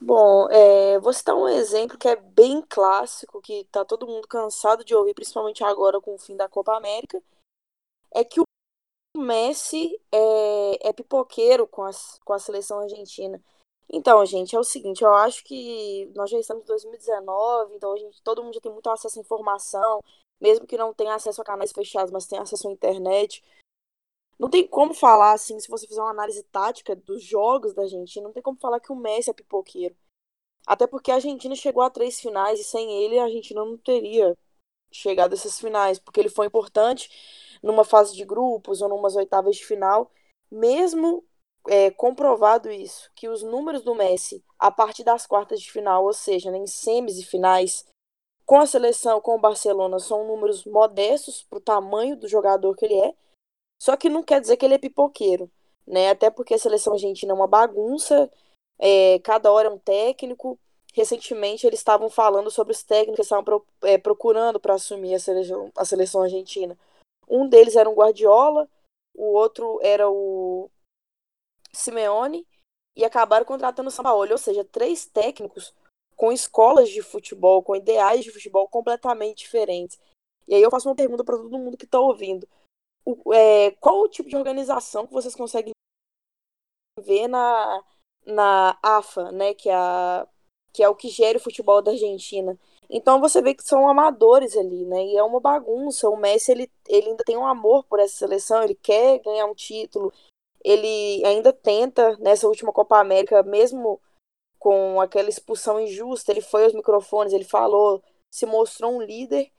Bom, 0.00 0.48
é, 0.48 1.00
vou 1.00 1.12
citar 1.12 1.34
um 1.34 1.48
exemplo 1.48 1.98
que 1.98 2.06
é 2.06 2.14
bem 2.14 2.62
clássico, 2.62 3.42
que 3.42 3.64
tá 3.72 3.84
todo 3.84 4.06
mundo 4.06 4.28
cansado 4.28 4.84
de 4.84 4.94
ouvir, 4.94 5.14
principalmente 5.14 5.64
agora 5.64 6.00
com 6.00 6.14
o 6.14 6.18
fim 6.18 6.36
da 6.36 6.48
Copa 6.48 6.76
América, 6.76 7.20
é 8.14 8.22
que 8.22 8.40
o 8.40 8.44
Messi 9.16 10.00
é, 10.12 10.88
é 10.88 10.92
pipoqueiro 10.92 11.66
com, 11.66 11.82
as, 11.82 12.18
com 12.24 12.32
a 12.32 12.38
seleção 12.38 12.80
argentina. 12.80 13.42
Então, 13.92 14.24
gente, 14.24 14.54
é 14.54 14.58
o 14.58 14.64
seguinte, 14.64 15.02
eu 15.02 15.12
acho 15.12 15.42
que 15.44 16.06
nós 16.14 16.30
já 16.30 16.38
estamos 16.38 16.62
em 16.62 16.66
2019, 16.66 17.74
então 17.74 17.92
a 17.92 17.96
gente, 17.96 18.22
todo 18.22 18.42
mundo 18.42 18.54
já 18.54 18.60
tem 18.60 18.70
muito 18.70 18.88
acesso 18.88 19.18
à 19.18 19.22
informação, 19.22 20.00
mesmo 20.40 20.66
que 20.66 20.76
não 20.76 20.94
tenha 20.94 21.14
acesso 21.14 21.42
a 21.42 21.44
canais 21.44 21.72
fechados, 21.72 22.12
mas 22.12 22.26
tem 22.26 22.38
acesso 22.38 22.68
à 22.68 22.70
internet. 22.70 23.42
Não 24.38 24.48
tem 24.48 24.66
como 24.66 24.94
falar, 24.94 25.32
assim, 25.32 25.58
se 25.58 25.68
você 25.68 25.86
fizer 25.86 26.00
uma 26.00 26.10
análise 26.10 26.42
tática 26.44 26.94
dos 26.94 27.22
jogos 27.22 27.74
da 27.74 27.82
Argentina, 27.82 28.26
não 28.26 28.32
tem 28.32 28.42
como 28.42 28.58
falar 28.58 28.80
que 28.80 28.92
o 28.92 28.96
Messi 28.96 29.30
é 29.30 29.34
pipoqueiro. 29.34 29.94
Até 30.66 30.86
porque 30.86 31.10
a 31.10 31.16
Argentina 31.16 31.54
chegou 31.56 31.82
a 31.82 31.90
três 31.90 32.20
finais 32.20 32.60
e 32.60 32.64
sem 32.64 33.04
ele 33.04 33.18
a 33.18 33.24
Argentina 33.24 33.64
não 33.64 33.76
teria 33.76 34.36
chegado 34.92 35.32
a 35.32 35.34
essas 35.34 35.58
finais, 35.58 35.98
porque 35.98 36.20
ele 36.20 36.28
foi 36.28 36.46
importante 36.46 37.10
numa 37.62 37.84
fase 37.84 38.14
de 38.14 38.24
grupos 38.24 38.82
ou 38.82 38.88
numas 38.88 39.16
oitavas 39.16 39.56
de 39.56 39.64
final. 39.64 40.10
Mesmo 40.50 41.24
é, 41.68 41.90
comprovado 41.90 42.70
isso, 42.70 43.10
que 43.14 43.28
os 43.28 43.42
números 43.42 43.82
do 43.82 43.94
Messi 43.94 44.44
a 44.58 44.70
partir 44.70 45.04
das 45.04 45.26
quartas 45.26 45.60
de 45.60 45.70
final, 45.70 46.04
ou 46.04 46.12
seja, 46.12 46.54
em 46.56 46.66
semis 46.66 47.18
e 47.18 47.24
finais, 47.24 47.86
com 48.44 48.58
a 48.60 48.66
seleção, 48.66 49.20
com 49.20 49.36
o 49.36 49.40
Barcelona, 49.40 49.98
são 49.98 50.26
números 50.26 50.64
modestos 50.64 51.42
para 51.42 51.58
o 51.58 51.62
tamanho 51.62 52.16
do 52.16 52.28
jogador 52.28 52.74
que 52.76 52.84
ele 52.84 53.00
é 53.00 53.14
só 53.80 53.96
que 53.96 54.10
não 54.10 54.22
quer 54.22 54.40
dizer 54.40 54.56
que 54.58 54.66
ele 54.66 54.74
é 54.74 54.78
pipoqueiro, 54.78 55.50
né? 55.86 56.10
Até 56.10 56.30
porque 56.30 56.54
a 56.54 56.58
seleção 56.58 56.92
argentina 56.92 57.32
é 57.32 57.34
uma 57.34 57.46
bagunça, 57.46 58.30
é, 58.78 59.18
cada 59.20 59.50
hora 59.50 59.68
é 59.68 59.70
um 59.70 59.78
técnico. 59.78 60.58
Recentemente 60.92 61.66
eles 61.66 61.80
estavam 61.80 62.10
falando 62.10 62.50
sobre 62.50 62.72
os 62.72 62.82
técnicos 62.82 63.16
que 63.16 63.22
estavam 63.22 63.44
pro, 63.44 63.66
é, 63.82 63.96
procurando 63.96 64.60
para 64.60 64.74
assumir 64.74 65.14
a 65.14 65.20
seleção, 65.20 65.72
a 65.76 65.84
seleção 65.84 66.22
argentina. 66.22 66.76
Um 67.30 67.48
deles 67.48 67.76
era 67.76 67.88
um 67.88 67.94
Guardiola, 67.94 68.68
o 69.14 69.32
outro 69.36 69.78
era 69.82 70.10
o 70.10 70.70
Simeone, 71.72 72.46
e 72.96 73.04
acabaram 73.04 73.46
contratando 73.46 73.88
o 73.88 73.92
Sampaoli, 73.92 74.32
ou 74.32 74.38
seja, 74.38 74.64
três 74.64 75.06
técnicos 75.06 75.72
com 76.16 76.32
escolas 76.32 76.90
de 76.90 77.00
futebol, 77.02 77.62
com 77.62 77.76
ideais 77.76 78.24
de 78.24 78.30
futebol 78.30 78.68
completamente 78.68 79.38
diferentes. 79.38 79.98
E 80.46 80.54
aí 80.54 80.62
eu 80.62 80.70
faço 80.70 80.88
uma 80.88 80.96
pergunta 80.96 81.24
para 81.24 81.36
todo 81.36 81.58
mundo 81.58 81.76
que 81.76 81.84
está 81.84 82.00
ouvindo 82.00 82.46
o, 83.04 83.32
é, 83.32 83.70
qual 83.72 84.00
o 84.02 84.08
tipo 84.08 84.28
de 84.28 84.36
organização 84.36 85.06
que 85.06 85.12
vocês 85.12 85.34
conseguem 85.34 85.72
ver 86.98 87.28
na, 87.28 87.84
na 88.26 88.78
AFA, 88.82 89.32
né, 89.32 89.54
que 89.54 89.68
é, 89.68 89.74
a, 89.74 90.26
que 90.72 90.82
é 90.82 90.88
o 90.88 90.94
que 90.94 91.08
gera 91.08 91.38
o 91.38 91.40
futebol 91.40 91.80
da 91.80 91.92
Argentina. 91.92 92.58
Então 92.90 93.20
você 93.20 93.40
vê 93.40 93.54
que 93.54 93.62
são 93.62 93.88
amadores 93.88 94.56
ali, 94.56 94.84
né? 94.84 95.04
E 95.04 95.16
é 95.16 95.22
uma 95.22 95.40
bagunça. 95.40 96.08
O 96.08 96.16
Messi 96.16 96.50
ele, 96.50 96.70
ele 96.88 97.10
ainda 97.10 97.24
tem 97.24 97.36
um 97.36 97.46
amor 97.46 97.84
por 97.84 98.00
essa 98.00 98.16
seleção, 98.16 98.62
ele 98.62 98.74
quer 98.74 99.20
ganhar 99.20 99.46
um 99.46 99.54
título. 99.54 100.12
Ele 100.62 101.24
ainda 101.24 101.52
tenta 101.52 102.16
nessa 102.18 102.46
última 102.48 102.72
Copa 102.72 102.98
América, 102.98 103.42
mesmo 103.42 104.00
com 104.58 105.00
aquela 105.00 105.28
expulsão 105.28 105.80
injusta, 105.80 106.32
ele 106.32 106.42
foi 106.42 106.64
aos 106.64 106.74
microfones, 106.74 107.32
ele 107.32 107.44
falou, 107.44 108.02
se 108.30 108.44
mostrou 108.44 108.94
um 108.94 109.00
líder 109.00 109.50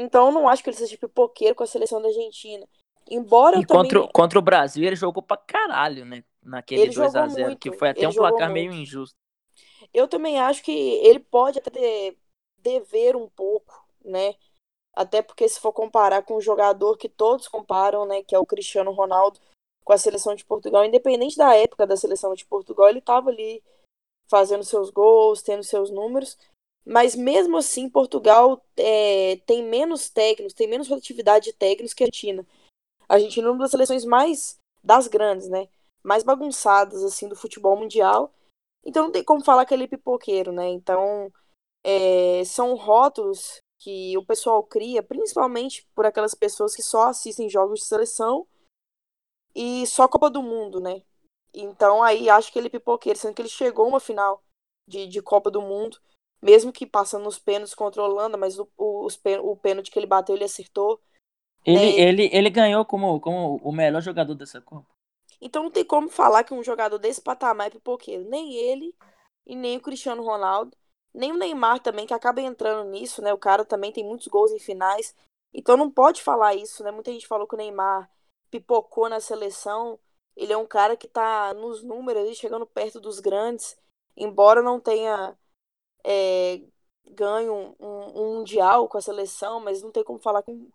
então 0.00 0.26
eu 0.26 0.32
não 0.32 0.48
acho 0.48 0.62
que 0.62 0.70
ele 0.70 0.76
seja 0.76 0.96
pipoqueiro 0.96 1.56
com 1.56 1.64
a 1.64 1.66
seleção 1.66 2.00
da 2.00 2.06
Argentina. 2.06 2.64
Embora 3.10 3.58
e 3.58 3.66
contra, 3.66 3.98
também... 3.98 4.12
contra 4.12 4.38
o 4.38 4.42
Brasil 4.42 4.84
ele 4.84 4.94
jogou 4.94 5.22
pra 5.22 5.36
caralho, 5.36 6.04
né? 6.04 6.22
Naquele 6.40 6.88
2x0, 6.88 7.58
que 7.58 7.72
foi 7.72 7.88
até 7.88 8.06
um 8.06 8.14
placar 8.14 8.48
meio 8.48 8.72
injusto. 8.72 9.16
Eu 9.92 10.06
também 10.06 10.38
acho 10.38 10.62
que 10.62 10.70
ele 10.70 11.18
pode 11.18 11.58
até 11.58 12.14
dever 12.68 13.16
um 13.16 13.28
pouco, 13.28 13.86
né? 14.04 14.34
Até 14.94 15.22
porque 15.22 15.48
se 15.48 15.60
for 15.60 15.72
comparar 15.72 16.22
com 16.22 16.36
um 16.36 16.40
jogador 16.40 16.96
que 16.96 17.08
todos 17.08 17.48
comparam, 17.48 18.04
né? 18.06 18.22
Que 18.22 18.34
é 18.34 18.38
o 18.38 18.46
Cristiano 18.46 18.90
Ronaldo 18.92 19.38
com 19.84 19.92
a 19.92 19.98
seleção 19.98 20.34
de 20.34 20.44
Portugal, 20.44 20.84
independente 20.84 21.36
da 21.36 21.54
época 21.54 21.86
da 21.86 21.96
seleção 21.96 22.34
de 22.34 22.44
Portugal, 22.44 22.88
ele 22.88 22.98
estava 22.98 23.30
ali 23.30 23.62
fazendo 24.28 24.62
seus 24.62 24.90
gols, 24.90 25.42
tendo 25.42 25.62
seus 25.62 25.90
números. 25.90 26.36
Mas 26.84 27.14
mesmo 27.14 27.56
assim, 27.56 27.88
Portugal 27.88 28.62
é, 28.76 29.36
tem 29.46 29.62
menos 29.62 30.10
técnicos, 30.10 30.54
tem 30.54 30.68
menos 30.68 30.88
rotatividade 30.88 31.46
de 31.46 31.52
técnicos 31.52 31.94
que 31.94 32.02
a 32.02 32.06
Argentina. 32.06 32.46
A 33.08 33.14
Argentina 33.14 33.48
é 33.48 33.50
uma 33.50 33.60
das 33.60 33.70
seleções 33.70 34.04
mais 34.04 34.58
das 34.82 35.06
grandes, 35.06 35.48
né? 35.48 35.68
Mais 36.02 36.22
bagunçadas 36.22 37.02
assim 37.02 37.28
do 37.28 37.36
futebol 37.36 37.76
mundial. 37.76 38.32
Então 38.84 39.04
não 39.04 39.12
tem 39.12 39.24
como 39.24 39.44
falar 39.44 39.64
que 39.64 39.74
ele 39.74 39.84
é 39.84 39.88
pipoqueiro, 39.88 40.52
né? 40.52 40.68
Então 40.68 41.32
é, 41.84 42.44
são 42.44 42.74
rótulos 42.74 43.60
que 43.78 44.16
o 44.18 44.24
pessoal 44.24 44.62
cria, 44.62 45.02
principalmente 45.02 45.86
por 45.94 46.04
aquelas 46.04 46.34
pessoas 46.34 46.74
que 46.74 46.82
só 46.82 47.08
assistem 47.08 47.48
jogos 47.48 47.80
de 47.80 47.86
seleção 47.86 48.46
e 49.54 49.86
só 49.86 50.08
Copa 50.08 50.28
do 50.28 50.42
Mundo, 50.42 50.80
né? 50.80 51.02
Então 51.54 52.02
aí 52.02 52.28
acho 52.28 52.52
que 52.52 52.58
ele 52.58 52.66
é 52.66 52.70
pipoqueiro, 52.70 53.18
sendo 53.18 53.34
que 53.34 53.42
ele 53.42 53.48
chegou 53.48 53.84
a 53.84 53.88
uma 53.88 54.00
final 54.00 54.42
de, 54.86 55.06
de 55.06 55.22
Copa 55.22 55.50
do 55.50 55.62
Mundo 55.62 55.98
mesmo 56.40 56.72
que 56.72 56.86
passando 56.86 57.24
nos 57.24 57.38
pênaltis 57.38 57.74
contra 57.74 58.00
a 58.00 58.06
Holanda, 58.06 58.36
mas 58.36 58.58
o, 58.58 58.68
o, 58.76 59.08
o 59.42 59.56
pênalti 59.56 59.90
que 59.90 59.98
ele 59.98 60.06
bateu, 60.06 60.34
ele 60.34 60.44
acertou. 60.44 61.00
Ele, 61.64 61.76
né? 61.76 62.00
ele, 62.00 62.30
ele 62.32 62.50
ganhou 62.50 62.84
como, 62.84 63.20
como 63.20 63.56
o 63.56 63.72
melhor 63.72 64.00
jogador 64.00 64.34
dessa 64.34 64.60
Copa. 64.60 64.86
Então 65.40 65.64
não 65.64 65.70
tem 65.70 65.84
como 65.84 66.08
falar 66.08 66.44
que 66.44 66.54
um 66.54 66.62
jogador 66.62 66.98
desse 66.98 67.20
patamar 67.20 67.68
é 67.68 67.70
pipoqueiro. 67.70 68.28
Nem 68.28 68.54
ele 68.54 68.94
e 69.46 69.54
nem 69.54 69.76
o 69.76 69.80
Cristiano 69.80 70.22
Ronaldo. 70.22 70.76
Nem 71.18 71.32
o 71.32 71.36
Neymar 71.36 71.80
também, 71.80 72.06
que 72.06 72.14
acaba 72.14 72.40
entrando 72.40 72.88
nisso, 72.90 73.20
né? 73.20 73.34
O 73.34 73.38
cara 73.38 73.64
também 73.64 73.90
tem 73.90 74.04
muitos 74.04 74.28
gols 74.28 74.52
em 74.52 74.58
finais. 74.60 75.16
Então 75.52 75.76
não 75.76 75.90
pode 75.90 76.22
falar 76.22 76.54
isso, 76.54 76.84
né? 76.84 76.92
Muita 76.92 77.10
gente 77.10 77.26
falou 77.26 77.44
que 77.44 77.56
o 77.56 77.58
Neymar 77.58 78.08
pipocou 78.48 79.08
na 79.08 79.18
seleção. 79.18 79.98
Ele 80.36 80.52
é 80.52 80.56
um 80.56 80.64
cara 80.64 80.96
que 80.96 81.08
tá 81.08 81.52
nos 81.54 81.82
números, 81.82 82.36
chegando 82.36 82.64
perto 82.64 83.00
dos 83.00 83.18
grandes. 83.18 83.76
Embora 84.16 84.62
não 84.62 84.78
tenha 84.78 85.36
é, 86.04 86.62
ganho 87.10 87.74
um, 87.80 88.20
um, 88.20 88.36
mundial 88.36 88.88
com 88.88 88.96
a 88.96 89.02
seleção, 89.02 89.58
mas 89.58 89.82
não 89.82 89.90
tem 89.90 90.04
como 90.04 90.20
falar 90.20 90.44
com, 90.44 90.70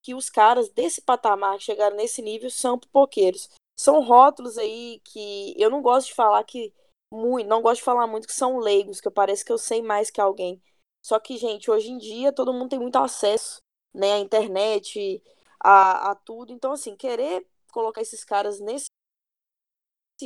que 0.00 0.14
os 0.14 0.30
caras 0.30 0.68
desse 0.68 1.02
patamar 1.02 1.58
que 1.58 1.64
chegaram 1.64 1.96
nesse 1.96 2.22
nível 2.22 2.50
são 2.50 2.78
pipoqueiros. 2.78 3.50
São 3.76 4.00
rótulos 4.00 4.56
aí 4.56 5.00
que 5.02 5.60
eu 5.60 5.70
não 5.70 5.82
gosto 5.82 6.06
de 6.06 6.14
falar 6.14 6.44
que 6.44 6.72
muito, 7.12 7.48
não 7.48 7.62
gosto 7.62 7.78
de 7.78 7.84
falar 7.84 8.06
muito 8.06 8.26
que 8.26 8.32
são 8.32 8.58
leigos, 8.58 9.00
que 9.00 9.08
eu 9.08 9.12
que 9.12 9.52
eu 9.52 9.58
sei 9.58 9.82
mais 9.82 10.10
que 10.10 10.20
alguém. 10.20 10.60
Só 11.02 11.18
que, 11.18 11.36
gente, 11.36 11.70
hoje 11.70 11.90
em 11.90 11.98
dia 11.98 12.32
todo 12.32 12.52
mundo 12.52 12.70
tem 12.70 12.78
muito 12.78 12.96
acesso, 12.96 13.60
né, 13.94 14.12
à 14.14 14.18
internet, 14.18 15.22
a, 15.58 16.10
a 16.10 16.14
tudo. 16.14 16.52
Então, 16.52 16.72
assim, 16.72 16.94
querer 16.96 17.46
colocar 17.72 18.00
esses 18.00 18.24
caras 18.24 18.60
nesse 18.60 18.88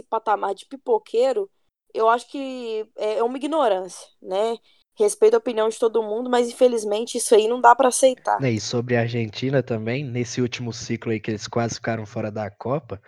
patamar 0.08 0.54
de 0.54 0.66
pipoqueiro, 0.66 1.48
eu 1.92 2.08
acho 2.08 2.28
que 2.28 2.88
é 2.96 3.22
uma 3.22 3.36
ignorância, 3.36 4.08
né? 4.20 4.56
Respeito 4.96 5.34
a 5.34 5.38
opinião 5.38 5.68
de 5.68 5.78
todo 5.78 6.02
mundo, 6.02 6.28
mas 6.30 6.48
infelizmente 6.48 7.18
isso 7.18 7.34
aí 7.34 7.48
não 7.48 7.60
dá 7.60 7.74
para 7.74 7.88
aceitar. 7.88 8.42
E 8.42 8.60
sobre 8.60 8.96
a 8.96 9.00
Argentina 9.00 9.62
também, 9.62 10.04
nesse 10.04 10.40
último 10.40 10.72
ciclo 10.72 11.12
aí 11.12 11.20
que 11.20 11.30
eles 11.30 11.46
quase 11.48 11.76
ficaram 11.76 12.06
fora 12.06 12.30
da 12.30 12.50
Copa, 12.50 13.00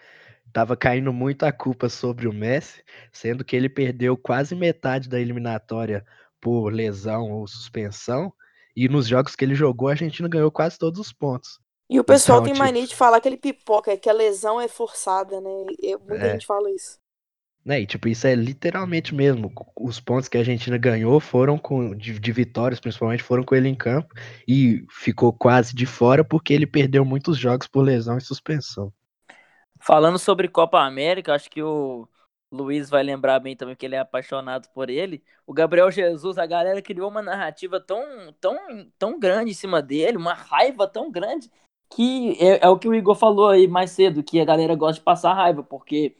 tava 0.57 0.75
caindo 0.75 1.13
muito 1.13 1.45
a 1.45 1.53
culpa 1.53 1.87
sobre 1.87 2.27
o 2.27 2.33
Messi, 2.33 2.83
sendo 3.13 3.45
que 3.45 3.55
ele 3.55 3.69
perdeu 3.69 4.17
quase 4.17 4.55
metade 4.55 5.07
da 5.07 5.21
eliminatória 5.21 6.03
por 6.41 6.73
lesão 6.73 7.31
ou 7.31 7.47
suspensão, 7.47 8.33
e 8.75 8.89
nos 8.89 9.07
jogos 9.07 9.37
que 9.37 9.45
ele 9.45 9.55
jogou, 9.55 9.89
a 9.89 9.91
Argentina 9.91 10.27
ganhou 10.27 10.51
quase 10.51 10.79
todos 10.79 10.99
os 10.99 11.13
pontos. 11.13 11.61
E 11.91 12.01
o 12.01 12.05
pessoal 12.05 12.39
então, 12.39 12.45
tem 12.45 12.55
tipo... 12.55 12.65
mania 12.65 12.87
de 12.87 12.97
falar 12.97 13.21
que 13.21 13.29
ele 13.29 13.37
pipoca, 13.37 13.99
que 13.99 14.09
a 14.09 14.15
lesão 14.15 14.59
é 14.59 14.67
forçada, 14.67 15.43
né? 15.43 15.51
E 15.79 15.95
muita 15.95 16.27
é. 16.27 16.33
gente 16.33 16.47
fala 16.47 16.71
isso. 16.71 16.99
Né, 17.63 17.83
e 17.83 17.87
tipo, 17.87 18.09
isso 18.09 18.27
é 18.27 18.35
literalmente 18.35 19.15
mesmo. 19.15 19.53
Os 19.79 20.01
pontos 20.01 20.27
que 20.27 20.39
a 20.39 20.41
Argentina 20.41 20.79
ganhou 20.79 21.21
foram 21.21 21.59
com 21.59 21.95
de, 21.95 22.19
de, 22.19 22.33
vitórias, 22.33 22.81
principalmente, 22.81 23.23
foram 23.23 23.43
com 23.43 23.55
ele 23.55 23.69
em 23.69 23.75
campo 23.75 24.15
e 24.49 24.87
ficou 24.89 25.35
quase 25.35 25.75
de 25.75 25.85
fora 25.85 26.25
porque 26.25 26.55
ele 26.55 26.67
perdeu 26.67 27.05
muitos 27.05 27.37
jogos 27.37 27.67
por 27.67 27.83
lesão 27.83 28.17
e 28.17 28.23
suspensão. 28.23 28.91
Falando 29.87 30.19
sobre 30.19 30.49
Copa 30.49 30.81
América, 30.81 31.33
acho 31.33 31.49
que 31.49 31.62
o 31.62 32.09
Luiz 32.50 32.90
vai 32.90 33.05
lembrar 33.05 33.38
bem 33.38 33.55
também 33.55 33.76
que 33.76 33.87
ele 33.87 33.95
é 33.95 34.00
apaixonado 34.00 34.69
por 34.75 34.90
ele. 34.90 35.23
O 35.47 35.52
Gabriel 35.55 35.93
Jesus, 35.93 36.38
a 36.38 36.45
galera 36.45 36.83
criou 36.83 37.09
uma 37.09 37.23
narrativa 37.23 37.78
tão, 37.78 38.02
tão, 38.40 38.57
tão 38.99 39.16
grande 39.16 39.52
em 39.52 39.55
cima 39.55 39.81
dele, 39.81 40.16
uma 40.16 40.35
raiva 40.35 40.88
tão 40.88 41.09
grande, 41.09 41.49
que 41.88 42.37
é, 42.40 42.66
é 42.66 42.69
o 42.69 42.76
que 42.76 42.88
o 42.88 42.95
Igor 42.97 43.14
falou 43.14 43.49
aí 43.50 43.69
mais 43.69 43.93
cedo, 43.93 44.25
que 44.25 44.40
a 44.40 44.45
galera 44.45 44.75
gosta 44.75 44.95
de 44.95 45.05
passar 45.05 45.35
raiva, 45.35 45.62
porque 45.62 46.16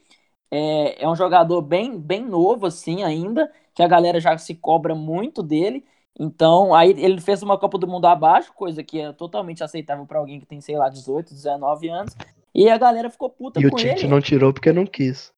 é, 0.49 1.03
é 1.03 1.09
um 1.09 1.15
jogador 1.15 1.61
bem, 1.61 1.99
bem 1.99 2.23
novo, 2.23 2.67
assim, 2.67 3.03
ainda, 3.03 3.51
que 3.75 3.83
a 3.83 3.87
galera 3.87 4.21
já 4.21 4.37
se 4.37 4.55
cobra 4.55 4.95
muito 4.95 5.43
dele. 5.43 5.85
Então, 6.17 6.73
aí 6.73 6.91
ele 6.91 7.19
fez 7.19 7.43
uma 7.43 7.57
Copa 7.57 7.77
do 7.77 7.87
Mundo 7.87 8.05
abaixo, 8.05 8.53
coisa 8.53 8.81
que 8.81 9.01
é 9.01 9.11
totalmente 9.11 9.61
aceitável 9.61 10.05
para 10.05 10.19
alguém 10.19 10.39
que 10.39 10.45
tem, 10.45 10.61
sei 10.61 10.77
lá, 10.77 10.87
18, 10.87 11.33
19 11.33 11.89
anos. 11.89 12.15
E 12.57 12.67
a 12.67 12.77
galera 12.77 13.07
ficou 13.07 13.29
puta 13.29 13.59
e 13.59 13.69
com 13.69 13.77
ele. 13.77 13.89
E 13.89 13.91
o 13.91 13.95
Tite 13.95 14.07
não 14.07 14.19
tirou 14.19 14.51
porque 14.51 14.73
não 14.73 14.87
quis. 14.87 15.31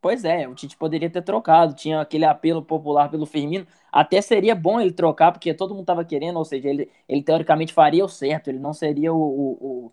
Pois 0.00 0.24
é, 0.24 0.48
o 0.48 0.54
Tite 0.54 0.78
poderia 0.78 1.10
ter 1.10 1.20
trocado, 1.20 1.74
tinha 1.74 2.00
aquele 2.00 2.24
apelo 2.24 2.62
popular 2.62 3.10
pelo 3.10 3.26
Firmino. 3.26 3.66
Até 3.92 4.22
seria 4.22 4.54
bom 4.54 4.80
ele 4.80 4.92
trocar, 4.92 5.30
porque 5.30 5.52
todo 5.52 5.74
mundo 5.74 5.84
tava 5.84 6.04
querendo, 6.04 6.36
ou 6.38 6.44
seja, 6.44 6.68
ele, 6.68 6.90
ele 7.06 7.22
teoricamente 7.22 7.72
faria 7.72 8.04
o 8.04 8.08
certo, 8.08 8.48
ele 8.48 8.58
não 8.58 8.72
seria 8.72 9.12
o, 9.12 9.18
o, 9.18 9.50
o 9.60 9.92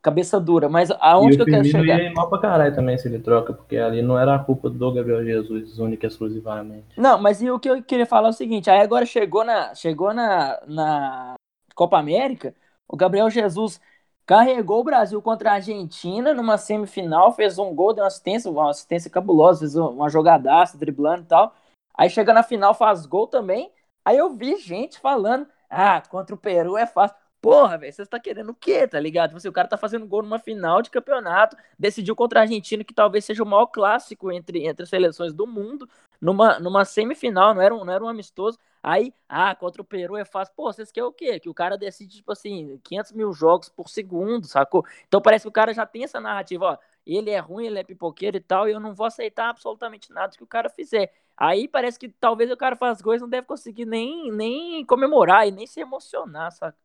cabeça 0.00 0.40
dura, 0.40 0.68
mas 0.68 0.90
aonde 1.00 1.36
que 1.36 1.42
eu 1.42 1.46
quero 1.46 1.64
chegar? 1.64 2.00
Ia 2.00 2.12
mal 2.12 2.30
pra 2.30 2.40
caralho 2.40 2.74
também 2.74 2.96
se 2.96 3.08
ele 3.08 3.18
troca, 3.18 3.52
porque 3.52 3.76
ali 3.76 4.00
não 4.00 4.18
era 4.18 4.34
a 4.34 4.38
culpa 4.38 4.70
do 4.70 4.92
Gabriel 4.92 5.24
Jesus, 5.24 5.78
única 5.78 6.06
e 6.06 6.08
exclusivamente. 6.08 6.86
Não, 6.96 7.20
mas 7.20 7.42
e 7.42 7.50
o 7.50 7.58
que 7.58 7.68
eu 7.68 7.82
queria 7.82 8.06
falar 8.06 8.28
é 8.28 8.30
o 8.30 8.34
seguinte, 8.34 8.70
aí 8.70 8.80
agora 8.80 9.04
chegou 9.04 9.44
na, 9.44 9.74
chegou 9.74 10.14
na, 10.14 10.58
na 10.66 11.34
Copa 11.74 11.98
América, 11.98 12.54
o 12.86 12.96
Gabriel 12.96 13.28
Jesus 13.28 13.80
carregou 14.28 14.80
o 14.80 14.84
Brasil 14.84 15.22
contra 15.22 15.52
a 15.52 15.54
Argentina 15.54 16.34
numa 16.34 16.58
semifinal, 16.58 17.32
fez 17.32 17.58
um 17.58 17.74
gol, 17.74 17.94
deu 17.94 18.04
uma 18.04 18.08
assistência, 18.08 18.50
uma 18.50 18.68
assistência 18.68 19.10
cabulosa, 19.10 19.60
fez 19.60 19.74
uma 19.74 20.10
jogadaça, 20.10 20.76
driblando 20.76 21.22
e 21.22 21.24
tal. 21.24 21.56
Aí 21.96 22.10
chega 22.10 22.34
na 22.34 22.42
final, 22.42 22.74
faz 22.74 23.06
gol 23.06 23.26
também. 23.26 23.72
Aí 24.04 24.18
eu 24.18 24.28
vi 24.36 24.58
gente 24.58 25.00
falando, 25.00 25.48
ah, 25.70 26.02
contra 26.10 26.34
o 26.34 26.38
Peru 26.38 26.76
é 26.76 26.86
fácil. 26.86 27.16
Porra, 27.40 27.78
velho, 27.78 27.90
você 27.90 28.04
tá 28.04 28.20
querendo 28.20 28.50
o 28.50 28.54
quê, 28.54 28.86
tá 28.86 29.00
ligado? 29.00 29.30
Você, 29.30 29.36
tipo 29.36 29.38
assim, 29.38 29.48
o 29.48 29.52
cara 29.52 29.68
tá 29.68 29.78
fazendo 29.78 30.06
gol 30.06 30.22
numa 30.22 30.38
final 30.38 30.82
de 30.82 30.90
campeonato, 30.90 31.56
decidiu 31.78 32.14
contra 32.14 32.40
a 32.40 32.42
Argentina, 32.42 32.84
que 32.84 32.92
talvez 32.92 33.24
seja 33.24 33.42
o 33.42 33.46
maior 33.46 33.66
clássico 33.68 34.30
entre, 34.30 34.66
entre 34.66 34.82
as 34.82 34.90
seleções 34.90 35.32
do 35.32 35.46
mundo, 35.46 35.88
numa, 36.20 36.58
numa 36.58 36.84
semifinal, 36.84 37.54
não 37.54 37.62
era, 37.62 37.74
um, 37.74 37.82
não 37.82 37.92
era 37.94 38.04
um 38.04 38.08
amistoso. 38.08 38.58
Aí, 38.82 39.12
ah, 39.28 39.54
contra 39.54 39.82
o 39.82 39.84
Peru 39.84 40.16
é 40.16 40.24
fácil. 40.24 40.54
Pô, 40.56 40.72
vocês 40.72 40.90
querem 40.92 41.08
o 41.08 41.12
quê? 41.12 41.38
Que 41.40 41.48
o 41.48 41.54
cara 41.54 41.76
decide, 41.76 42.16
tipo 42.16 42.32
assim, 42.32 42.78
500 42.84 43.12
mil 43.12 43.32
jogos 43.32 43.68
por 43.68 43.88
segundo, 43.88 44.46
sacou? 44.46 44.84
Então 45.06 45.20
parece 45.20 45.44
que 45.44 45.48
o 45.48 45.52
cara 45.52 45.74
já 45.74 45.84
tem 45.86 46.04
essa 46.04 46.20
narrativa, 46.20 46.64
ó. 46.64 46.78
Ele 47.06 47.30
é 47.30 47.38
ruim, 47.38 47.66
ele 47.66 47.78
é 47.78 47.84
pipoqueiro 47.84 48.36
e 48.36 48.40
tal, 48.40 48.68
e 48.68 48.72
eu 48.72 48.80
não 48.80 48.94
vou 48.94 49.06
aceitar 49.06 49.48
absolutamente 49.48 50.12
nada 50.12 50.36
que 50.36 50.42
o 50.42 50.46
cara 50.46 50.68
fizer. 50.68 51.12
Aí 51.36 51.66
parece 51.68 51.98
que 51.98 52.08
talvez 52.08 52.50
o 52.50 52.56
cara 52.56 52.76
faz 52.76 53.00
coisas 53.00 53.22
não 53.22 53.28
deve 53.28 53.46
conseguir 53.46 53.86
nem, 53.86 54.30
nem 54.32 54.84
comemorar 54.84 55.46
e 55.46 55.50
nem 55.50 55.66
se 55.66 55.80
emocionar, 55.80 56.50
saca? 56.52 56.76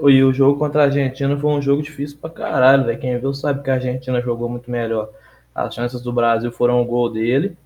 E 0.00 0.22
o 0.24 0.32
jogo 0.32 0.58
contra 0.58 0.82
a 0.82 0.84
Argentina 0.86 1.38
foi 1.38 1.50
um 1.50 1.62
jogo 1.62 1.82
difícil 1.82 2.18
pra 2.18 2.28
caralho, 2.28 2.84
velho. 2.84 2.98
Quem 2.98 3.18
viu 3.18 3.32
sabe 3.32 3.62
que 3.62 3.70
a 3.70 3.74
Argentina 3.74 4.20
jogou 4.20 4.48
muito 4.48 4.70
melhor. 4.70 5.10
As 5.54 5.74
chances 5.74 6.02
do 6.02 6.12
Brasil 6.12 6.50
foram 6.50 6.82
o 6.82 6.84
gol 6.84 7.08
dele. 7.08 7.56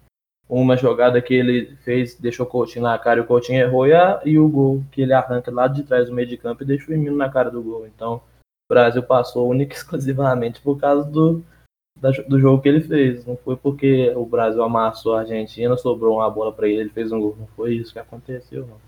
Uma 0.48 0.76
jogada 0.76 1.20
que 1.20 1.34
ele 1.34 1.76
fez, 1.84 2.14
deixou 2.14 2.46
o 2.46 2.48
Coutinho 2.48 2.84
na 2.84 2.96
cara 2.98 3.18
e 3.18 3.22
o 3.22 3.26
Coutinho 3.26 3.60
errou. 3.60 3.86
E, 3.86 3.92
a, 3.92 4.20
e 4.24 4.38
o 4.38 4.48
gol 4.48 4.84
que 4.92 5.02
ele 5.02 5.12
arranca 5.12 5.50
lá 5.50 5.66
de 5.66 5.82
trás 5.82 6.08
do 6.08 6.14
meio 6.14 6.28
de 6.28 6.36
campo 6.36 6.62
e 6.62 6.66
deixa 6.66 6.84
o 6.84 6.86
Firmino 6.86 7.16
na 7.16 7.28
cara 7.28 7.50
do 7.50 7.62
gol. 7.62 7.86
Então, 7.86 8.16
o 8.16 8.72
Brasil 8.72 9.02
passou 9.02 9.48
única 9.50 9.74
e 9.74 9.76
exclusivamente 9.76 10.60
por 10.60 10.78
causa 10.78 11.08
do, 11.10 11.42
da, 12.00 12.10
do 12.10 12.38
jogo 12.38 12.62
que 12.62 12.68
ele 12.68 12.80
fez. 12.80 13.26
Não 13.26 13.36
foi 13.36 13.56
porque 13.56 14.12
o 14.14 14.24
Brasil 14.24 14.62
amassou 14.62 15.14
a 15.14 15.20
Argentina, 15.20 15.76
sobrou 15.76 16.18
uma 16.18 16.30
bola 16.30 16.52
para 16.52 16.68
ele, 16.68 16.82
ele 16.82 16.90
fez 16.90 17.10
um 17.10 17.20
gol. 17.20 17.36
Não 17.38 17.46
foi 17.48 17.74
isso 17.74 17.92
que 17.92 17.98
aconteceu, 17.98 18.66
não. 18.66 18.78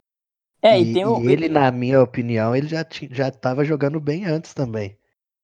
É, 0.63 0.81
e, 0.81 0.99
e, 0.99 1.05
o... 1.05 1.21
e 1.23 1.33
ele, 1.33 1.49
na 1.49 1.71
minha 1.71 2.03
opinião, 2.03 2.55
ele 2.55 2.69
já 2.69 2.85
já 3.11 3.29
estava 3.29 3.65
jogando 3.65 4.01
bem 4.01 4.27
antes 4.27 4.55
também. 4.55 4.97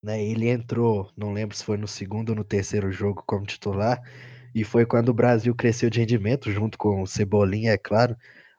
Né? 0.05 0.23
Ele 0.23 0.49
entrou, 0.49 1.11
não 1.17 1.33
lembro 1.33 1.57
se 1.57 1.65
foi 1.65 1.79
no 1.79 1.89
segundo 1.89 2.31
ou 2.31 2.37
no 2.37 2.45
terceiro 2.45 2.93
jogo 2.93 3.23
como 3.27 3.47
titular, 3.47 4.03
e 4.55 4.65
foi 4.65 4.87
quando 4.87 5.09
o 5.09 5.15
Brasil 5.15 5.55
cresceu 5.55 5.91
de 5.91 6.01
rendimento, 6.01 6.51
junto 6.53 6.79
com 6.79 7.03
o 7.03 7.07
Cebolinha, 7.07 7.73
é 7.73 7.79
claro. 7.79 8.17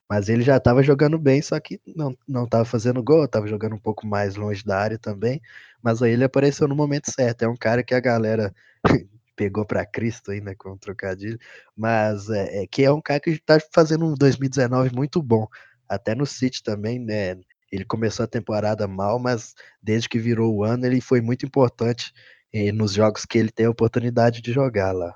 Mas 0.09 0.29
ele 0.29 0.43
já 0.43 0.57
estava 0.57 0.83
jogando 0.83 1.17
bem, 1.17 1.41
só 1.41 1.59
que 1.59 1.79
não, 1.95 2.15
não 2.27 2.45
estava 2.45 2.65
fazendo 2.65 3.01
gol, 3.03 3.25
estava 3.25 3.47
jogando 3.47 3.75
um 3.75 3.79
pouco 3.79 4.05
mais 4.05 4.35
longe 4.35 4.63
da 4.63 4.77
área 4.77 4.99
também. 4.99 5.41
Mas 5.81 6.01
aí 6.01 6.11
ele 6.11 6.23
apareceu 6.23 6.67
no 6.67 6.75
momento 6.75 7.11
certo. 7.11 7.43
É 7.43 7.47
um 7.47 7.55
cara 7.55 7.83
que 7.83 7.95
a 7.95 7.99
galera 7.99 8.53
pegou 9.35 9.65
para 9.65 9.85
Cristo 9.85 10.31
aí, 10.31 10.41
né, 10.41 10.53
com 10.55 10.71
um 10.73 10.77
trocadilho. 10.77 11.39
Mas 11.75 12.29
é, 12.29 12.63
é 12.63 12.67
que 12.67 12.83
é 12.83 12.91
um 12.91 13.01
cara 13.01 13.19
que 13.19 13.31
está 13.31 13.57
fazendo 13.73 14.05
um 14.05 14.13
2019 14.15 14.93
muito 14.95 15.21
bom. 15.23 15.47
Até 15.89 16.13
no 16.15 16.25
City 16.25 16.61
também, 16.63 16.99
né? 16.99 17.37
Ele 17.71 17.85
começou 17.85 18.23
a 18.25 18.27
temporada 18.27 18.87
mal, 18.87 19.19
mas 19.19 19.53
desde 19.81 20.09
que 20.09 20.19
virou 20.19 20.55
o 20.55 20.63
ano, 20.63 20.85
ele 20.85 21.01
foi 21.01 21.21
muito 21.21 21.45
importante 21.45 22.13
eh, 22.53 22.71
nos 22.71 22.93
jogos 22.93 23.25
que 23.25 23.37
ele 23.37 23.51
tem 23.51 23.65
a 23.65 23.69
oportunidade 23.71 24.41
de 24.41 24.51
jogar 24.53 24.91
lá. 24.93 25.15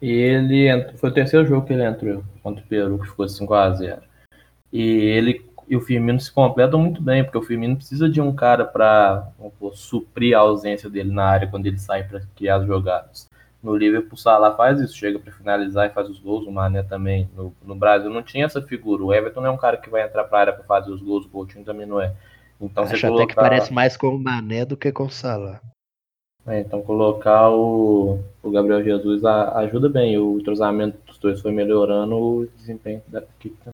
E 0.00 0.10
ele 0.10 0.68
entrou, 0.68 0.96
foi 0.96 1.10
o 1.10 1.14
terceiro 1.14 1.46
jogo 1.46 1.66
que 1.66 1.72
ele 1.72 1.84
entrou 1.84 2.24
contra 2.42 2.64
o 2.64 2.66
Peru, 2.66 2.98
que 2.98 3.08
ficou 3.08 3.26
5x0. 3.26 4.00
E 4.72 4.82
ele 4.82 5.48
e 5.68 5.76
o 5.76 5.80
Firmino 5.80 6.18
se 6.18 6.32
completam 6.32 6.80
muito 6.80 7.02
bem, 7.02 7.22
porque 7.22 7.36
o 7.36 7.42
Firmino 7.42 7.76
precisa 7.76 8.08
de 8.08 8.20
um 8.20 8.34
cara 8.34 8.64
para 8.64 9.30
suprir 9.74 10.34
a 10.34 10.40
ausência 10.40 10.88
dele 10.88 11.12
na 11.12 11.24
área 11.24 11.48
quando 11.48 11.66
ele 11.66 11.78
sai 11.78 12.04
para 12.04 12.22
criar 12.34 12.56
as 12.56 12.66
jogadas. 12.66 13.28
No 13.62 13.76
Liverpool, 13.76 14.14
o 14.14 14.16
Salah 14.16 14.54
faz 14.54 14.80
isso, 14.80 14.96
chega 14.96 15.18
para 15.18 15.32
finalizar 15.32 15.86
e 15.86 15.92
faz 15.92 16.08
os 16.08 16.18
gols. 16.18 16.46
O 16.46 16.50
Mané 16.50 16.82
também. 16.82 17.28
No, 17.36 17.52
no, 17.62 17.74
Brasil 17.74 18.08
não 18.08 18.22
tinha 18.22 18.46
essa 18.46 18.62
figura. 18.62 19.04
O 19.04 19.12
Everton 19.12 19.40
não 19.40 19.48
é 19.48 19.50
um 19.50 19.58
cara 19.58 19.76
que 19.76 19.90
vai 19.90 20.02
entrar 20.02 20.24
para 20.24 20.38
a 20.38 20.40
área 20.40 20.52
para 20.52 20.64
fazer 20.64 20.90
os 20.90 21.02
gols. 21.02 21.26
O 21.26 21.28
Coutinho 21.28 21.64
também 21.64 21.84
não 21.84 22.00
é. 22.00 22.14
Então, 22.60 22.84
Acho 22.84 23.00
colocar... 23.00 23.24
até 23.24 23.26
que 23.26 23.34
parece 23.34 23.72
mais 23.72 23.96
com 23.96 24.08
o 24.08 24.18
Mané 24.18 24.64
do 24.64 24.76
que 24.76 24.92
com 24.92 25.04
o 25.04 25.10
Salah. 25.10 25.60
É, 26.48 26.60
então 26.60 26.82
colocar 26.82 27.50
o, 27.50 28.18
o 28.42 28.50
Gabriel 28.50 28.82
Jesus 28.82 29.24
a, 29.24 29.58
ajuda 29.58 29.88
bem. 29.88 30.18
O 30.18 30.38
entrosamento 30.38 30.98
dos 31.06 31.18
dois 31.18 31.40
foi 31.40 31.52
melhorando 31.52 32.16
o 32.16 32.46
desempenho 32.56 33.02
da 33.06 33.20
equipe 33.20 33.56
também. 33.56 33.72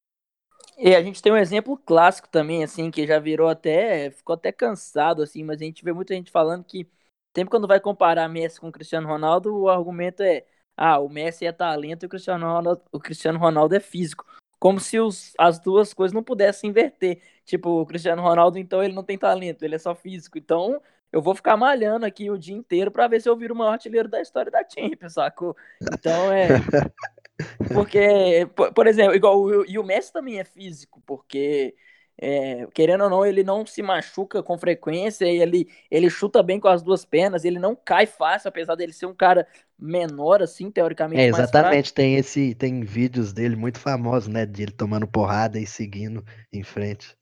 E 0.76 0.94
a 0.94 1.02
gente 1.02 1.22
tem 1.22 1.32
um 1.32 1.36
exemplo 1.36 1.76
clássico 1.76 2.28
também, 2.28 2.64
assim, 2.64 2.90
que 2.90 3.06
já 3.06 3.18
virou 3.18 3.48
até. 3.48 4.10
ficou 4.10 4.34
até 4.34 4.50
cansado, 4.50 5.22
assim, 5.22 5.44
mas 5.44 5.60
a 5.62 5.64
gente 5.64 5.84
vê 5.84 5.92
muita 5.92 6.14
gente 6.14 6.32
falando 6.32 6.64
que 6.64 6.88
Sempre 7.36 7.50
quando 7.50 7.66
vai 7.66 7.80
comparar 7.80 8.28
Messi 8.28 8.60
com 8.60 8.68
o 8.68 8.72
Cristiano 8.72 9.08
Ronaldo, 9.08 9.54
o 9.56 9.68
argumento 9.68 10.22
é: 10.22 10.44
ah, 10.76 10.98
o 11.00 11.08
Messi 11.08 11.44
é 11.44 11.52
talento 11.52 12.04
e 12.04 12.06
o 12.06 12.08
Cristiano 12.08 12.46
Ronaldo, 12.46 12.82
o 12.92 13.00
Cristiano 13.00 13.38
Ronaldo 13.38 13.74
é 13.74 13.80
físico. 13.80 14.24
Como 14.58 14.80
se 14.80 14.98
os, 15.00 15.34
as 15.38 15.58
duas 15.58 15.92
coisas 15.92 16.14
não 16.14 16.22
pudessem 16.22 16.70
inverter. 16.70 17.20
Tipo, 17.44 17.80
o 17.80 17.86
Cristiano 17.86 18.22
Ronaldo, 18.22 18.58
então, 18.58 18.82
ele 18.82 18.94
não 18.94 19.02
tem 19.04 19.18
talento, 19.18 19.62
ele 19.64 19.74
é 19.74 19.78
só 19.78 19.94
físico. 19.94 20.38
Então, 20.38 20.80
eu 21.14 21.22
vou 21.22 21.32
ficar 21.32 21.56
malhando 21.56 22.04
aqui 22.04 22.28
o 22.28 22.36
dia 22.36 22.56
inteiro 22.56 22.90
para 22.90 23.06
ver 23.06 23.20
se 23.20 23.28
eu 23.28 23.36
viro 23.36 23.54
o 23.54 23.56
maior 23.56 23.74
artilheiro 23.74 24.08
da 24.08 24.20
história 24.20 24.50
da 24.50 24.64
Champions, 24.68 25.12
sacou? 25.12 25.56
Então, 25.80 26.32
é. 26.32 26.48
Porque, 27.72 28.48
por, 28.56 28.72
por 28.72 28.86
exemplo, 28.88 29.14
igual 29.14 29.40
o, 29.40 29.64
e 29.64 29.78
o 29.78 29.84
Messi 29.84 30.12
também 30.12 30.40
é 30.40 30.44
físico, 30.44 31.00
porque 31.06 31.74
é, 32.20 32.66
querendo 32.72 33.04
ou 33.04 33.10
não, 33.10 33.24
ele 33.26 33.42
não 33.42 33.64
se 33.64 33.82
machuca 33.82 34.42
com 34.42 34.58
frequência, 34.58 35.24
ele, 35.24 35.68
ele 35.90 36.10
chuta 36.10 36.42
bem 36.42 36.58
com 36.58 36.68
as 36.68 36.82
duas 36.82 37.04
pernas, 37.04 37.44
ele 37.44 37.58
não 37.58 37.76
cai 37.76 38.06
fácil, 38.06 38.48
apesar 38.48 38.74
dele 38.74 38.92
ser 38.92 39.06
um 39.06 39.14
cara 39.14 39.46
menor, 39.78 40.42
assim, 40.42 40.70
teoricamente. 40.70 41.22
É, 41.22 41.26
exatamente, 41.26 41.94
tem 41.94 42.16
esse, 42.16 42.54
tem 42.54 42.82
vídeos 42.82 43.32
dele 43.32 43.56
muito 43.56 43.78
famosos, 43.78 44.28
né? 44.28 44.46
De 44.46 44.62
ele 44.62 44.72
tomando 44.72 45.06
porrada 45.06 45.58
e 45.58 45.66
seguindo 45.66 46.24
em 46.52 46.62
frente. 46.62 47.16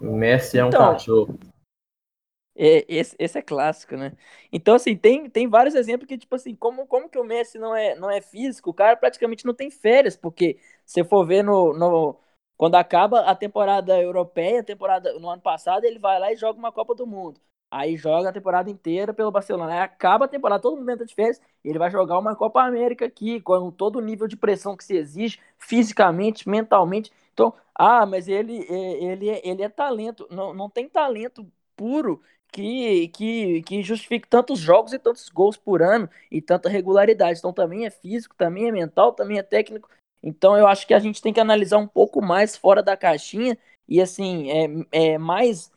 O 0.00 0.16
Messi 0.16 0.58
é 0.58 0.64
um 0.64 0.68
então, 0.68 0.92
cachorro. 0.92 1.38
É, 2.60 2.84
esse, 2.88 3.14
esse 3.20 3.38
é 3.38 3.42
clássico, 3.42 3.96
né? 3.96 4.12
Então, 4.52 4.74
assim, 4.74 4.96
tem, 4.96 5.30
tem 5.30 5.48
vários 5.48 5.74
exemplos 5.76 6.08
que, 6.08 6.18
tipo 6.18 6.34
assim, 6.34 6.56
como, 6.56 6.86
como 6.88 7.08
que 7.08 7.16
o 7.18 7.22
Messi 7.24 7.56
não 7.58 7.74
é, 7.74 7.94
não 7.94 8.10
é 8.10 8.20
físico, 8.20 8.70
o 8.70 8.74
cara 8.74 8.96
praticamente 8.96 9.44
não 9.46 9.54
tem 9.54 9.70
férias, 9.70 10.16
porque 10.16 10.58
se 10.84 11.04
for 11.04 11.24
ver 11.24 11.44
no, 11.44 11.72
no, 11.72 12.18
quando 12.56 12.74
acaba 12.74 13.20
a 13.20 13.34
temporada 13.36 13.96
europeia, 14.00 14.60
a 14.60 14.64
temporada 14.64 15.16
no 15.20 15.28
ano 15.30 15.40
passado, 15.40 15.84
ele 15.84 15.98
vai 16.00 16.18
lá 16.18 16.32
e 16.32 16.36
joga 16.36 16.58
uma 16.58 16.72
Copa 16.72 16.94
do 16.96 17.06
Mundo. 17.06 17.40
Aí 17.70 17.96
joga 17.96 18.30
a 18.30 18.32
temporada 18.32 18.70
inteira 18.70 19.12
pelo 19.14 19.30
Barcelona. 19.30 19.72
Aí 19.74 19.80
acaba 19.80 20.24
a 20.24 20.28
temporada, 20.28 20.62
todo 20.62 20.76
mundo 20.78 20.90
entra 20.90 21.04
de 21.06 21.14
férias, 21.14 21.40
ele 21.62 21.78
vai 21.78 21.90
jogar 21.90 22.18
uma 22.18 22.34
Copa 22.34 22.62
América 22.62 23.04
aqui, 23.06 23.40
com 23.40 23.70
todo 23.70 23.96
o 23.96 24.00
nível 24.00 24.26
de 24.26 24.36
pressão 24.36 24.76
que 24.76 24.82
se 24.84 24.96
exige, 24.96 25.38
fisicamente, 25.58 26.48
mentalmente. 26.48 27.12
Então, 27.32 27.54
ah, 27.74 28.04
mas 28.06 28.26
ele, 28.26 28.66
é, 28.68 29.04
ele, 29.04 29.28
é, 29.30 29.46
ele 29.46 29.62
é 29.62 29.68
talento. 29.68 30.26
Não, 30.30 30.52
não 30.54 30.68
tem 30.70 30.88
talento 30.88 31.46
puro 31.76 32.20
que, 32.52 33.08
que, 33.08 33.62
que 33.62 33.82
justifique 33.82 34.28
tantos 34.28 34.58
jogos 34.58 34.92
e 34.92 34.98
tantos 34.98 35.28
gols 35.28 35.56
por 35.56 35.82
ano 35.82 36.08
e 36.30 36.40
tanta 36.40 36.68
regularidade. 36.68 37.38
Então 37.38 37.52
também 37.52 37.86
é 37.86 37.90
físico, 37.90 38.34
também 38.36 38.68
é 38.68 38.72
mental, 38.72 39.12
também 39.12 39.38
é 39.38 39.42
técnico. 39.42 39.88
Então 40.22 40.56
eu 40.56 40.66
acho 40.66 40.86
que 40.86 40.94
a 40.94 40.98
gente 40.98 41.22
tem 41.22 41.32
que 41.32 41.40
analisar 41.40 41.78
um 41.78 41.86
pouco 41.86 42.20
mais 42.20 42.56
fora 42.56 42.82
da 42.82 42.96
caixinha 42.96 43.56
e 43.88 44.00
assim, 44.00 44.50
é, 44.50 45.12
é 45.14 45.18
mais 45.18 45.70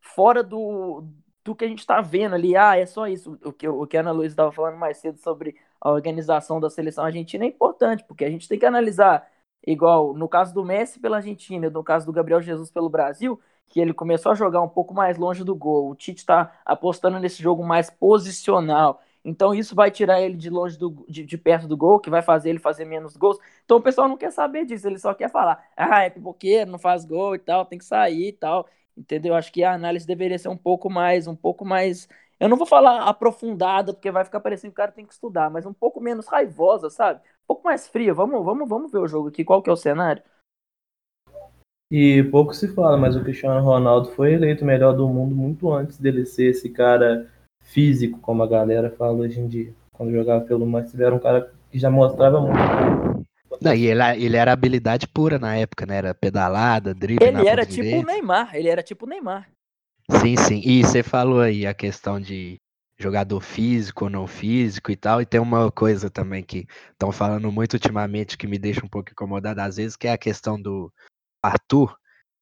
fora 0.00 0.42
do, 0.42 1.04
do 1.44 1.54
que 1.54 1.64
a 1.64 1.68
gente 1.68 1.80
está 1.80 2.00
vendo 2.00 2.34
ali. 2.34 2.56
Ah, 2.56 2.76
é 2.76 2.86
só 2.86 3.06
isso. 3.06 3.38
O 3.44 3.52
que, 3.52 3.68
o 3.68 3.86
que 3.86 3.96
a 3.96 4.00
Ana 4.00 4.12
Luiz 4.12 4.32
estava 4.32 4.52
falando 4.52 4.76
mais 4.76 4.98
cedo 4.98 5.18
sobre 5.18 5.56
a 5.80 5.90
organização 5.90 6.60
da 6.60 6.70
seleção 6.70 7.04
argentina 7.04 7.44
é 7.44 7.48
importante, 7.48 8.04
porque 8.04 8.24
a 8.24 8.30
gente 8.30 8.48
tem 8.48 8.58
que 8.58 8.66
analisar, 8.66 9.30
igual 9.66 10.14
no 10.14 10.28
caso 10.28 10.54
do 10.54 10.64
Messi 10.64 10.98
pela 11.00 11.18
Argentina, 11.18 11.70
no 11.70 11.84
caso 11.84 12.06
do 12.06 12.12
Gabriel 12.12 12.42
Jesus 12.42 12.70
pelo 12.70 12.88
Brasil, 12.88 13.40
que 13.68 13.80
ele 13.80 13.92
começou 13.92 14.32
a 14.32 14.34
jogar 14.34 14.62
um 14.62 14.68
pouco 14.68 14.94
mais 14.94 15.18
longe 15.18 15.44
do 15.44 15.54
gol. 15.54 15.90
O 15.90 15.94
Tite 15.94 16.20
está 16.20 16.52
apostando 16.64 17.18
nesse 17.18 17.42
jogo 17.42 17.64
mais 17.64 17.90
posicional. 17.90 19.00
Então 19.24 19.54
isso 19.54 19.74
vai 19.74 19.90
tirar 19.90 20.20
ele 20.20 20.36
de 20.36 20.48
longe 20.48 20.78
do, 20.78 21.04
de, 21.08 21.24
de, 21.24 21.36
perto 21.38 21.68
do 21.68 21.76
gol, 21.76 22.00
que 22.00 22.08
vai 22.08 22.22
fazer 22.22 22.50
ele 22.50 22.58
fazer 22.58 22.84
menos 22.84 23.16
gols. 23.16 23.38
Então 23.64 23.76
o 23.76 23.82
pessoal 23.82 24.08
não 24.08 24.16
quer 24.16 24.30
saber 24.32 24.64
disso, 24.64 24.86
ele 24.86 24.98
só 24.98 25.12
quer 25.12 25.30
falar, 25.30 25.62
ah, 25.76 26.02
é 26.04 26.10
pipoqueiro, 26.10 26.70
não 26.70 26.78
faz 26.78 27.04
gol 27.04 27.34
e 27.34 27.38
tal, 27.38 27.64
tem 27.66 27.78
que 27.78 27.84
sair 27.84 28.28
e 28.28 28.32
tal. 28.32 28.66
Entendeu? 28.96 29.34
Acho 29.34 29.52
que 29.52 29.62
a 29.62 29.72
análise 29.74 30.06
deveria 30.06 30.38
ser 30.38 30.48
um 30.48 30.56
pouco 30.56 30.90
mais, 30.90 31.26
um 31.26 31.36
pouco 31.36 31.64
mais. 31.64 32.08
Eu 32.40 32.48
não 32.48 32.56
vou 32.56 32.66
falar 32.66 33.02
aprofundada, 33.08 33.92
porque 33.92 34.10
vai 34.10 34.24
ficar 34.24 34.40
parecendo 34.40 34.72
que 34.72 34.80
o 34.80 34.82
cara 34.82 34.92
tem 34.92 35.04
que 35.06 35.12
estudar, 35.12 35.50
mas 35.50 35.66
um 35.66 35.72
pouco 35.72 36.00
menos 36.00 36.26
raivosa, 36.26 36.90
sabe? 36.90 37.20
Um 37.20 37.46
pouco 37.46 37.64
mais 37.64 37.86
fria. 37.86 38.14
Vamos, 38.14 38.44
vamos, 38.44 38.68
vamos 38.68 38.90
ver 38.92 38.98
o 38.98 39.08
jogo 39.08 39.28
aqui. 39.28 39.44
Qual 39.44 39.62
que 39.62 39.70
é 39.70 39.72
o 39.72 39.76
cenário? 39.76 40.22
E 41.90 42.22
pouco 42.24 42.54
se 42.54 42.68
fala, 42.68 42.98
mas 42.98 43.16
o 43.16 43.22
Cristiano 43.22 43.64
Ronaldo 43.64 44.10
foi 44.10 44.34
eleito 44.34 44.62
o 44.62 44.66
melhor 44.66 44.94
do 44.94 45.08
mundo 45.08 45.34
muito 45.34 45.72
antes 45.72 45.98
dele 45.98 46.26
ser 46.26 46.50
esse 46.50 46.68
cara 46.68 47.26
físico, 47.62 48.18
como 48.20 48.42
a 48.42 48.46
galera 48.46 48.90
fala 48.90 49.18
hoje 49.18 49.40
em 49.40 49.48
dia. 49.48 49.72
Quando 49.92 50.12
jogava 50.12 50.44
pelo 50.44 50.66
Manchester, 50.66 51.06
era 51.06 51.14
um 51.14 51.18
cara 51.18 51.50
que 51.70 51.78
já 51.78 51.90
mostrava 51.90 52.40
muito. 52.40 53.26
Não, 53.60 53.74
e 53.74 53.86
ele, 53.86 54.02
ele 54.18 54.36
era 54.36 54.52
habilidade 54.52 55.08
pura 55.08 55.38
na 55.38 55.56
época, 55.56 55.86
né? 55.86 55.96
Era 55.96 56.14
pedalada, 56.14 56.94
drible. 56.94 57.26
Ele 57.26 57.48
era 57.48 57.64
tipo 57.64 57.96
o 57.96 58.02
Neymar, 58.04 58.54
ele 58.54 58.68
era 58.68 58.82
tipo 58.82 59.06
o 59.06 59.08
Neymar. 59.08 59.48
Sim, 60.10 60.36
sim. 60.36 60.62
E 60.64 60.82
você 60.82 61.02
falou 61.02 61.40
aí 61.40 61.66
a 61.66 61.74
questão 61.74 62.20
de 62.20 62.56
jogador 62.98 63.40
físico 63.40 64.04
ou 64.04 64.10
não 64.10 64.26
físico 64.26 64.90
e 64.90 64.96
tal. 64.96 65.20
E 65.22 65.26
tem 65.26 65.40
uma 65.40 65.70
coisa 65.70 66.10
também 66.10 66.42
que 66.42 66.66
estão 66.92 67.10
falando 67.10 67.50
muito 67.50 67.74
ultimamente 67.74 68.36
que 68.36 68.46
me 68.46 68.58
deixa 68.58 68.84
um 68.84 68.88
pouco 68.88 69.10
incomodado 69.10 69.60
às 69.60 69.76
vezes, 69.76 69.96
que 69.96 70.06
é 70.06 70.12
a 70.12 70.18
questão 70.18 70.60
do 70.60 70.92
Arthur, 71.42 71.96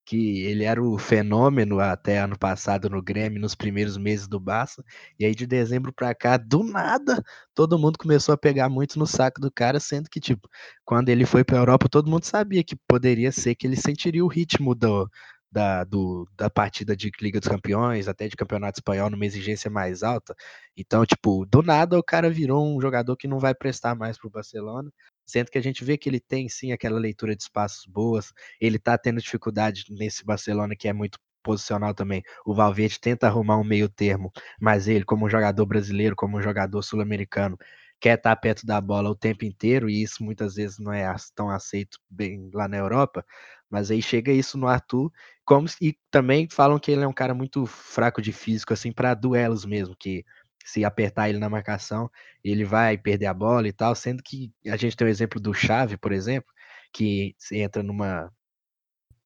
que 0.04 0.42
ele 0.44 0.64
era 0.64 0.82
o 0.82 0.96
fenômeno 0.98 1.80
até 1.80 2.18
ano 2.18 2.38
passado 2.38 2.88
no 2.88 3.02
Grêmio, 3.02 3.40
nos 3.40 3.56
primeiros 3.56 3.96
meses 3.96 4.28
do 4.28 4.38
Barça, 4.38 4.84
e 5.18 5.24
aí 5.26 5.34
de 5.34 5.46
dezembro 5.46 5.92
para 5.92 6.14
cá, 6.14 6.36
do 6.36 6.62
nada, 6.62 7.22
todo 7.54 7.78
mundo 7.78 7.98
começou 7.98 8.32
a 8.32 8.38
pegar 8.38 8.68
muito 8.68 8.98
no 8.98 9.06
saco 9.06 9.40
do 9.40 9.50
cara, 9.50 9.80
sendo 9.80 10.08
que, 10.08 10.20
tipo, 10.20 10.48
quando 10.84 11.08
ele 11.08 11.26
foi 11.26 11.42
para 11.44 11.56
a 11.58 11.60
Europa, 11.60 11.88
todo 11.88 12.10
mundo 12.10 12.24
sabia 12.24 12.62
que 12.62 12.76
poderia 12.88 13.32
ser 13.32 13.56
que 13.56 13.66
ele 13.66 13.76
sentiria 13.76 14.24
o 14.24 14.28
ritmo 14.28 14.76
do, 14.76 15.08
da, 15.50 15.84
do, 15.84 16.28
da 16.36 16.50
partida 16.50 16.94
de 16.96 17.10
Liga 17.20 17.40
dos 17.40 17.48
Campeões, 17.48 18.08
até 18.08 18.28
de 18.28 18.36
Campeonato 18.36 18.78
Espanhol, 18.78 19.10
numa 19.10 19.24
exigência 19.26 19.70
mais 19.70 20.02
alta. 20.02 20.34
Então, 20.76 21.04
tipo, 21.06 21.46
do 21.46 21.62
nada 21.62 21.98
o 21.98 22.02
cara 22.02 22.30
virou 22.30 22.76
um 22.76 22.80
jogador 22.80 23.16
que 23.16 23.26
não 23.28 23.38
vai 23.38 23.54
prestar 23.54 23.94
mais 23.94 24.18
pro 24.18 24.30
Barcelona, 24.30 24.90
Sendo 25.26 25.50
que 25.50 25.58
a 25.58 25.62
gente 25.62 25.84
vê 25.84 25.98
que 25.98 26.08
ele 26.08 26.20
tem 26.20 26.48
sim 26.48 26.72
aquela 26.72 26.98
leitura 26.98 27.34
de 27.36 27.42
espaços 27.42 27.84
boas, 27.86 28.32
ele 28.60 28.78
tá 28.78 28.96
tendo 28.96 29.20
dificuldade 29.20 29.84
nesse 29.90 30.24
Barcelona 30.24 30.76
que 30.76 30.88
é 30.88 30.92
muito 30.92 31.18
posicional 31.42 31.94
também. 31.94 32.22
O 32.44 32.54
Valverde 32.54 32.98
tenta 33.00 33.26
arrumar 33.26 33.58
um 33.58 33.64
meio 33.64 33.88
termo, 33.88 34.32
mas 34.60 34.88
ele, 34.88 35.04
como 35.04 35.26
um 35.26 35.30
jogador 35.30 35.64
brasileiro, 35.66 36.16
como 36.16 36.38
um 36.38 36.42
jogador 36.42 36.82
sul-americano, 36.82 37.56
quer 38.00 38.18
estar 38.18 38.34
tá 38.34 38.40
perto 38.40 38.66
da 38.66 38.80
bola 38.80 39.10
o 39.10 39.14
tempo 39.14 39.44
inteiro, 39.44 39.88
e 39.88 40.02
isso 40.02 40.24
muitas 40.24 40.54
vezes 40.56 40.78
não 40.78 40.92
é 40.92 41.14
tão 41.34 41.48
aceito 41.50 41.98
bem 42.10 42.50
lá 42.52 42.68
na 42.68 42.76
Europa, 42.76 43.24
mas 43.70 43.90
aí 43.90 44.02
chega 44.02 44.32
isso 44.32 44.58
no 44.58 44.66
Arthur, 44.68 45.10
como 45.44 45.68
e 45.80 45.96
também 46.10 46.48
falam 46.50 46.78
que 46.78 46.90
ele 46.90 47.02
é 47.02 47.08
um 47.08 47.12
cara 47.12 47.34
muito 47.34 47.66
fraco 47.66 48.20
de 48.20 48.32
físico 48.32 48.72
assim 48.72 48.92
para 48.92 49.14
duelos 49.14 49.64
mesmo, 49.64 49.96
que 49.96 50.24
se 50.66 50.84
apertar 50.84 51.28
ele 51.28 51.38
na 51.38 51.48
marcação, 51.48 52.10
ele 52.44 52.64
vai 52.64 52.98
perder 52.98 53.26
a 53.26 53.34
bola 53.34 53.68
e 53.68 53.72
tal, 53.72 53.94
sendo 53.94 54.22
que 54.22 54.52
a 54.66 54.76
gente 54.76 54.96
tem 54.96 55.06
o 55.06 55.10
exemplo 55.10 55.40
do 55.40 55.54
Chave, 55.54 55.96
por 55.96 56.12
exemplo, 56.12 56.52
que 56.92 57.36
entra 57.52 57.82
numa 57.82 58.32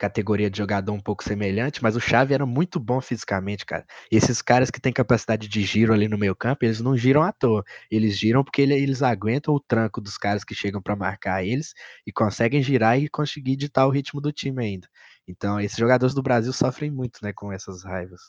categoria 0.00 0.50
de 0.50 0.56
jogador 0.56 0.92
um 0.92 1.00
pouco 1.00 1.22
semelhante, 1.22 1.82
mas 1.82 1.94
o 1.94 2.00
Chave 2.00 2.32
era 2.32 2.46
muito 2.46 2.80
bom 2.80 3.00
fisicamente, 3.02 3.66
cara. 3.66 3.86
Esses 4.10 4.40
caras 4.40 4.70
que 4.70 4.80
têm 4.80 4.92
capacidade 4.92 5.46
de 5.46 5.62
giro 5.62 5.92
ali 5.92 6.08
no 6.08 6.16
meio 6.16 6.34
campo, 6.34 6.64
eles 6.64 6.80
não 6.80 6.96
giram 6.96 7.22
à 7.22 7.32
toa. 7.32 7.62
Eles 7.90 8.18
giram 8.18 8.42
porque 8.42 8.62
eles 8.62 9.02
aguentam 9.02 9.54
o 9.54 9.60
tranco 9.60 10.00
dos 10.00 10.16
caras 10.16 10.42
que 10.42 10.54
chegam 10.54 10.80
para 10.80 10.96
marcar 10.96 11.44
eles 11.44 11.74
e 12.06 12.12
conseguem 12.12 12.62
girar 12.62 12.98
e 12.98 13.10
conseguir 13.10 13.56
ditar 13.56 13.86
o 13.86 13.90
ritmo 13.90 14.22
do 14.22 14.32
time 14.32 14.64
ainda. 14.64 14.88
Então, 15.28 15.60
esses 15.60 15.76
jogadores 15.76 16.14
do 16.14 16.22
Brasil 16.22 16.52
sofrem 16.52 16.90
muito, 16.90 17.18
né, 17.22 17.32
com 17.34 17.52
essas 17.52 17.84
raivas. 17.84 18.20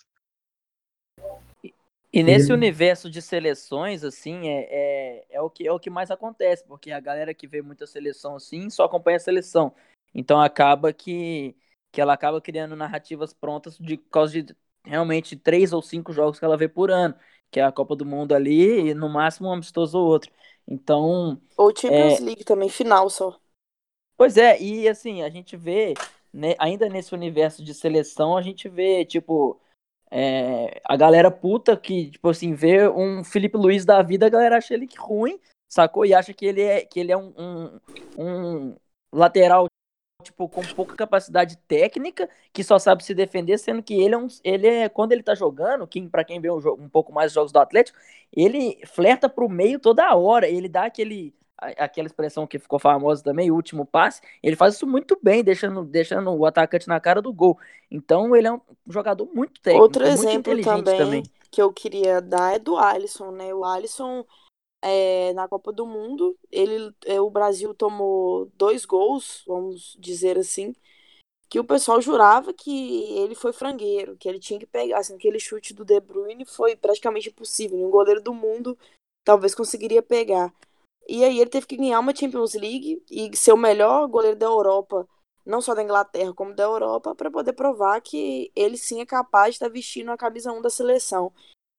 E 2.13 2.21
nesse 2.21 2.47
ele... 2.47 2.53
universo 2.53 3.09
de 3.09 3.21
seleções, 3.21 4.03
assim, 4.03 4.49
é, 4.49 4.67
é, 4.69 5.25
é, 5.29 5.41
o 5.41 5.49
que, 5.49 5.65
é 5.65 5.71
o 5.71 5.79
que 5.79 5.89
mais 5.89 6.11
acontece, 6.11 6.63
porque 6.65 6.91
a 6.91 6.99
galera 6.99 7.33
que 7.33 7.47
vê 7.47 7.61
muita 7.61 7.87
seleção 7.87 8.35
assim 8.35 8.69
só 8.69 8.83
acompanha 8.83 9.17
a 9.17 9.19
seleção. 9.19 9.73
Então 10.13 10.41
acaba 10.41 10.91
que, 10.91 11.55
que 11.91 12.01
ela 12.01 12.13
acaba 12.13 12.41
criando 12.41 12.75
narrativas 12.75 13.33
prontas 13.33 13.77
de 13.77 13.95
causa 13.95 14.43
de 14.43 14.55
realmente 14.83 15.37
três 15.37 15.71
ou 15.71 15.81
cinco 15.81 16.11
jogos 16.11 16.37
que 16.37 16.43
ela 16.43 16.57
vê 16.57 16.67
por 16.67 16.91
ano, 16.91 17.15
que 17.49 17.59
é 17.59 17.63
a 17.63 17.71
Copa 17.71 17.95
do 17.95 18.05
Mundo 18.05 18.33
ali, 18.33 18.89
e 18.89 18.93
no 18.93 19.07
máximo 19.07 19.47
um 19.47 19.53
amistoso 19.53 19.97
ou 19.97 20.07
outro. 20.07 20.31
Então. 20.67 21.41
Ou 21.57 21.73
Champions 21.75 22.19
é... 22.19 22.23
League 22.23 22.43
também, 22.43 22.67
final 22.67 23.09
só. 23.09 23.39
Pois 24.17 24.37
é, 24.37 24.61
e 24.61 24.87
assim, 24.87 25.23
a 25.23 25.29
gente 25.29 25.55
vê, 25.55 25.93
né, 26.31 26.55
ainda 26.59 26.89
nesse 26.89 27.13
universo 27.13 27.63
de 27.63 27.73
seleção, 27.73 28.37
a 28.37 28.41
gente 28.41 28.69
vê, 28.69 29.03
tipo 29.05 29.59
é, 30.11 30.81
a 30.83 30.97
galera 30.97 31.31
puta 31.31 31.77
que, 31.77 32.11
tipo 32.11 32.29
assim, 32.29 32.53
vê 32.53 32.87
um 32.89 33.23
Felipe 33.23 33.57
Luiz 33.57 33.85
da 33.85 34.01
vida, 34.01 34.25
a 34.25 34.29
galera 34.29 34.57
acha 34.57 34.73
ele 34.73 34.87
ruim, 34.97 35.39
sacou? 35.69 36.05
E 36.05 36.13
acha 36.13 36.33
que 36.33 36.45
ele 36.45 36.61
é, 36.61 36.85
que 36.85 36.99
ele 36.99 37.11
é 37.11 37.17
um, 37.17 37.33
um, 37.37 37.79
um 38.17 38.75
lateral 39.13 39.67
tipo, 40.21 40.47
com 40.47 40.61
pouca 40.75 40.95
capacidade 40.95 41.57
técnica, 41.67 42.29
que 42.53 42.63
só 42.63 42.77
sabe 42.77 43.03
se 43.03 43.13
defender, 43.13 43.57
sendo 43.57 43.81
que 43.81 43.93
ele 43.93 44.13
é 44.13 44.17
um, 44.17 44.27
ele 44.43 44.67
é, 44.67 44.89
quando 44.89 45.13
ele 45.13 45.23
tá 45.23 45.33
jogando, 45.33 45.87
que 45.87 46.07
para 46.07 46.23
quem 46.23 46.39
vê 46.39 46.51
um, 46.51 46.57
um 46.77 46.89
pouco 46.89 47.11
mais 47.11 47.31
os 47.31 47.33
jogos 47.33 47.51
do 47.51 47.59
Atlético, 47.59 47.97
ele 48.31 48.79
flerta 48.85 49.27
pro 49.29 49.49
meio 49.49 49.79
toda 49.79 50.15
hora, 50.15 50.47
ele 50.47 50.69
dá 50.69 50.85
aquele 50.85 51.33
aquela 51.61 52.07
expressão 52.07 52.47
que 52.47 52.57
ficou 52.57 52.79
famosa 52.79 53.23
também, 53.23 53.51
o 53.51 53.55
último 53.55 53.85
passe, 53.85 54.21
ele 54.41 54.55
faz 54.55 54.75
isso 54.75 54.87
muito 54.87 55.17
bem, 55.21 55.43
deixando, 55.43 55.83
deixando 55.83 56.31
o 56.31 56.45
atacante 56.45 56.87
na 56.87 56.99
cara 56.99 57.21
do 57.21 57.31
gol. 57.31 57.57
Então 57.89 58.35
ele 58.35 58.47
é 58.47 58.51
um 58.51 58.59
jogador 58.87 59.29
muito 59.33 59.61
técnico, 59.61 59.83
Outro 59.83 60.03
muito 60.03 60.19
exemplo 60.19 60.61
também, 60.61 60.97
também, 60.97 61.23
que 61.51 61.61
eu 61.61 61.71
queria 61.71 62.19
dar 62.19 62.55
é 62.55 62.59
do 62.59 62.75
Alisson, 62.77 63.31
né? 63.31 63.53
O 63.53 63.63
Alisson 63.63 64.25
é, 64.81 65.31
na 65.33 65.47
Copa 65.47 65.71
do 65.71 65.85
Mundo, 65.85 66.35
ele, 66.51 66.91
é, 67.05 67.21
o 67.21 67.29
Brasil 67.29 67.73
tomou 67.73 68.51
dois 68.55 68.83
gols, 68.83 69.43
vamos 69.45 69.95
dizer 69.99 70.37
assim, 70.37 70.73
que 71.47 71.59
o 71.59 71.63
pessoal 71.63 72.01
jurava 72.01 72.53
que 72.53 73.03
ele 73.19 73.35
foi 73.35 73.53
frangueiro, 73.53 74.17
que 74.17 74.27
ele 74.27 74.39
tinha 74.39 74.59
que 74.59 74.65
pegar, 74.65 74.99
assim, 74.99 75.15
aquele 75.15 75.39
chute 75.39 75.73
do 75.73 75.85
De 75.85 75.99
Bruyne 75.99 76.45
foi 76.45 76.75
praticamente 76.75 77.29
impossível, 77.29 77.77
um 77.77 77.91
goleiro 77.91 78.21
do 78.21 78.33
mundo 78.33 78.77
talvez 79.23 79.53
conseguiria 79.53 80.01
pegar. 80.01 80.51
E 81.11 81.25
aí 81.25 81.41
ele 81.41 81.49
teve 81.49 81.67
que 81.67 81.75
ganhar 81.75 81.99
uma 81.99 82.15
Champions 82.15 82.53
League 82.53 83.03
e 83.11 83.35
ser 83.35 83.51
o 83.51 83.57
melhor 83.57 84.07
goleiro 84.07 84.37
da 84.37 84.45
Europa, 84.45 85.05
não 85.45 85.59
só 85.59 85.75
da 85.75 85.83
Inglaterra, 85.83 86.33
como 86.33 86.55
da 86.55 86.63
Europa, 86.63 87.13
para 87.13 87.29
poder 87.29 87.51
provar 87.51 87.99
que 87.99 88.49
ele 88.55 88.77
sim 88.77 89.01
é 89.01 89.05
capaz 89.05 89.47
de 89.47 89.55
estar 89.55 89.67
vestindo 89.67 90.09
a 90.09 90.15
camisa 90.15 90.53
1 90.53 90.61
da 90.61 90.69
seleção. 90.69 91.33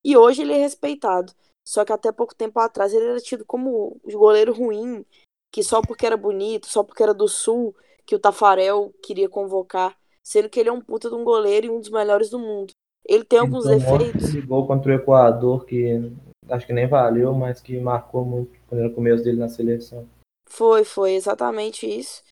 E 0.04 0.18
hoje 0.18 0.42
ele 0.42 0.52
é 0.52 0.58
respeitado. 0.58 1.32
Só 1.66 1.82
que 1.82 1.94
até 1.94 2.12
pouco 2.12 2.34
tempo 2.34 2.60
atrás 2.60 2.92
ele 2.92 3.06
era 3.06 3.20
tido 3.20 3.42
como 3.46 3.98
o 4.04 4.10
goleiro 4.12 4.52
ruim, 4.52 5.02
que 5.50 5.62
só 5.62 5.80
porque 5.80 6.04
era 6.04 6.16
bonito, 6.16 6.66
só 6.66 6.82
porque 6.82 7.02
era 7.02 7.14
do 7.14 7.26
Sul, 7.26 7.74
que 8.04 8.14
o 8.14 8.18
Tafarel 8.18 8.92
queria 9.02 9.30
convocar, 9.30 9.96
sendo 10.22 10.50
que 10.50 10.60
ele 10.60 10.68
é 10.68 10.72
um 10.72 10.82
puta 10.82 11.08
de 11.08 11.14
um 11.14 11.24
goleiro 11.24 11.68
e 11.68 11.70
um 11.70 11.80
dos 11.80 11.88
melhores 11.88 12.28
do 12.28 12.38
mundo. 12.38 12.74
Ele 13.02 13.24
tem 13.24 13.38
alguns 13.38 13.64
defeitos. 13.64 14.34
Ele 14.34 14.46
gol 14.46 14.66
contra 14.66 14.92
o 14.92 14.94
Equador 14.94 15.64
que 15.64 16.12
acho 16.52 16.66
que 16.66 16.72
nem 16.72 16.86
valeu, 16.86 17.34
mas 17.34 17.60
que 17.60 17.78
marcou 17.80 18.24
muito 18.24 18.52
no 18.70 18.92
começo 18.92 19.24
dele 19.24 19.38
na 19.38 19.48
seleção. 19.48 20.08
Foi, 20.48 20.84
foi 20.84 21.14
exatamente 21.14 21.86
isso. 21.86 22.22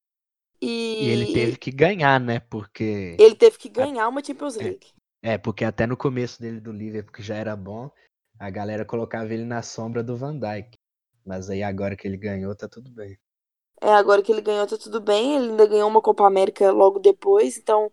E... 0.60 1.06
e 1.06 1.08
ele 1.08 1.32
teve 1.32 1.56
que 1.56 1.70
ganhar, 1.70 2.20
né? 2.20 2.40
Porque. 2.40 3.16
Ele 3.18 3.34
teve 3.34 3.56
que 3.56 3.68
ganhar 3.68 4.08
uma 4.08 4.22
Champions 4.22 4.56
é. 4.56 4.62
League. 4.62 4.88
É, 5.22 5.38
porque 5.38 5.64
até 5.64 5.86
no 5.86 5.96
começo 5.96 6.40
dele 6.40 6.60
do 6.60 6.72
Liverpool, 6.72 7.12
que 7.12 7.22
já 7.22 7.34
era 7.34 7.56
bom, 7.56 7.90
a 8.38 8.50
galera 8.50 8.84
colocava 8.84 9.32
ele 9.32 9.44
na 9.44 9.62
sombra 9.62 10.02
do 10.02 10.16
Van 10.16 10.38
Dijk. 10.38 10.78
Mas 11.24 11.50
aí 11.50 11.62
agora 11.62 11.96
que 11.96 12.06
ele 12.06 12.16
ganhou, 12.16 12.54
tá 12.54 12.68
tudo 12.68 12.90
bem. 12.90 13.18
É, 13.80 13.92
agora 13.92 14.22
que 14.22 14.30
ele 14.30 14.42
ganhou, 14.42 14.66
tá 14.66 14.76
tudo 14.76 15.00
bem. 15.00 15.36
Ele 15.36 15.50
ainda 15.50 15.66
ganhou 15.66 15.88
uma 15.88 16.02
Copa 16.02 16.26
América 16.26 16.70
logo 16.70 16.98
depois. 16.98 17.56
Então, 17.56 17.90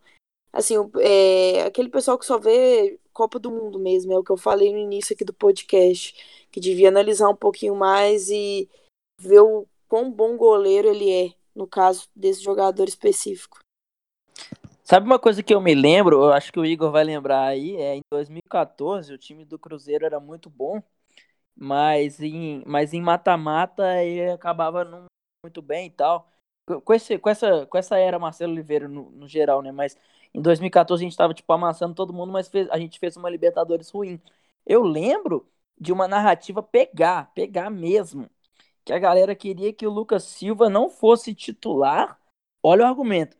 assim, 0.51 0.75
é, 0.99 1.63
aquele 1.63 1.89
pessoal 1.89 2.17
que 2.17 2.25
só 2.25 2.37
vê 2.37 2.99
Copa 3.17 3.39
do 3.39 3.49
Mundo 3.49 3.79
mesmo, 3.79 4.13
é 4.13 4.15
o 4.15 4.23
que 4.23 4.31
eu 4.31 4.37
falei 4.37 4.71
no 4.71 4.77
início 4.77 5.15
aqui 5.15 5.25
do 5.25 5.33
podcast, 5.33 6.13
que 6.51 6.59
devia 6.59 6.89
analisar 6.89 7.27
um 7.27 7.35
pouquinho 7.35 7.75
mais 7.75 8.29
e 8.29 8.69
ver 9.19 9.39
o 9.39 9.65
quão 9.87 10.11
bom 10.11 10.37
goleiro 10.37 10.87
ele 10.87 11.11
é, 11.11 11.33
no 11.55 11.65
caso 11.65 12.07
desse 12.15 12.43
jogador 12.43 12.87
específico. 12.87 13.57
Sabe 14.83 15.07
uma 15.07 15.17
coisa 15.17 15.41
que 15.41 15.51
eu 15.51 15.59
me 15.59 15.73
lembro, 15.73 16.25
eu 16.25 16.31
acho 16.31 16.53
que 16.53 16.59
o 16.59 16.65
Igor 16.65 16.91
vai 16.91 17.03
lembrar 17.03 17.47
aí, 17.47 17.75
é 17.77 17.95
em 17.95 18.01
2014 18.11 19.11
o 19.11 19.17
time 19.17 19.43
do 19.43 19.57
Cruzeiro 19.57 20.05
era 20.05 20.19
muito 20.19 20.47
bom, 20.47 20.79
mas 21.55 22.21
em 22.21 22.61
mas 22.67 22.93
em 22.93 23.01
mata-mata 23.01 24.03
ele 24.03 24.29
acabava 24.29 24.85
não 24.85 25.05
muito 25.43 25.59
bem 25.63 25.87
e 25.87 25.89
tal. 25.89 26.29
Com, 26.83 26.93
esse, 26.93 27.17
com, 27.17 27.29
essa, 27.29 27.65
com 27.65 27.77
essa 27.79 27.97
era 27.97 28.19
Marcelo 28.19 28.51
Oliveira 28.51 28.87
no, 28.87 29.09
no 29.09 29.27
geral, 29.27 29.63
né? 29.63 29.71
Mas 29.71 29.97
em 30.37 30.41
2014 30.41 31.03
a 31.03 31.07
gente 31.07 31.17
tava 31.17 31.33
tipo 31.33 31.51
amassando 31.53 31.95
todo 31.95 32.13
mundo, 32.13 32.31
mas 32.31 32.47
fez, 32.47 32.69
a 32.69 32.77
gente 32.79 32.99
fez 32.99 33.17
uma 33.17 33.29
Libertadores 33.29 33.89
ruim. 33.89 34.21
Eu 34.65 34.83
lembro 34.83 35.47
de 35.79 35.93
uma 35.93 36.07
narrativa 36.07 36.63
pegar, 36.63 37.31
pegar 37.33 37.69
mesmo, 37.69 38.29
que 38.85 38.93
a 38.93 38.99
galera 38.99 39.35
queria 39.35 39.73
que 39.73 39.87
o 39.87 39.91
Lucas 39.91 40.23
Silva 40.23 40.69
não 40.69 40.89
fosse 40.89 41.33
titular. 41.35 42.19
Olha 42.63 42.85
o 42.85 42.87
argumento 42.87 43.37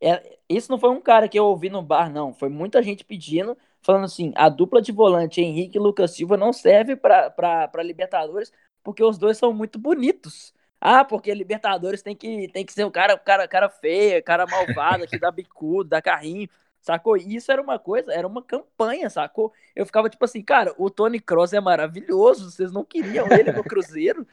é, 0.00 0.38
não 0.68 0.78
foi 0.78 0.90
um 0.90 1.00
cara 1.00 1.28
que 1.28 1.38
eu 1.38 1.46
ouvi 1.46 1.68
no 1.70 1.82
bar, 1.82 2.10
não. 2.10 2.32
Foi 2.32 2.48
muita 2.48 2.82
gente 2.82 3.04
pedindo, 3.04 3.56
falando 3.82 4.04
assim: 4.04 4.32
a 4.36 4.48
dupla 4.48 4.80
de 4.80 4.92
volante 4.92 5.40
Henrique 5.40 5.76
e 5.78 5.80
Lucas 5.80 6.12
Silva 6.12 6.36
não 6.36 6.52
serve 6.52 6.96
para 6.96 7.82
Libertadores 7.82 8.52
porque 8.82 9.02
os 9.02 9.18
dois 9.18 9.36
são 9.36 9.52
muito 9.52 9.78
bonitos. 9.78 10.54
Ah, 10.80 11.04
porque 11.04 11.34
Libertadores 11.34 12.02
tem 12.02 12.14
que, 12.14 12.48
tem 12.48 12.64
que 12.64 12.72
ser 12.72 12.84
o 12.84 12.90
cara, 12.90 13.18
cara, 13.18 13.48
cara 13.48 13.68
feio, 13.68 14.22
cara 14.22 14.46
malvado, 14.46 15.06
que 15.06 15.18
dá 15.18 15.30
bicudo, 15.30 15.90
dá 15.90 16.00
carrinho. 16.00 16.48
Sacou? 16.80 17.16
Isso 17.16 17.50
era 17.50 17.60
uma 17.60 17.78
coisa, 17.78 18.12
era 18.12 18.26
uma 18.26 18.42
campanha, 18.42 19.10
sacou? 19.10 19.52
Eu 19.74 19.84
ficava 19.84 20.08
tipo 20.08 20.24
assim, 20.24 20.42
cara, 20.42 20.72
o 20.78 20.88
Tony 20.88 21.20
Cross 21.20 21.52
é 21.52 21.60
maravilhoso, 21.60 22.50
vocês 22.50 22.72
não 22.72 22.84
queriam 22.84 23.26
ele 23.32 23.52
no 23.52 23.64
Cruzeiro? 23.64 24.26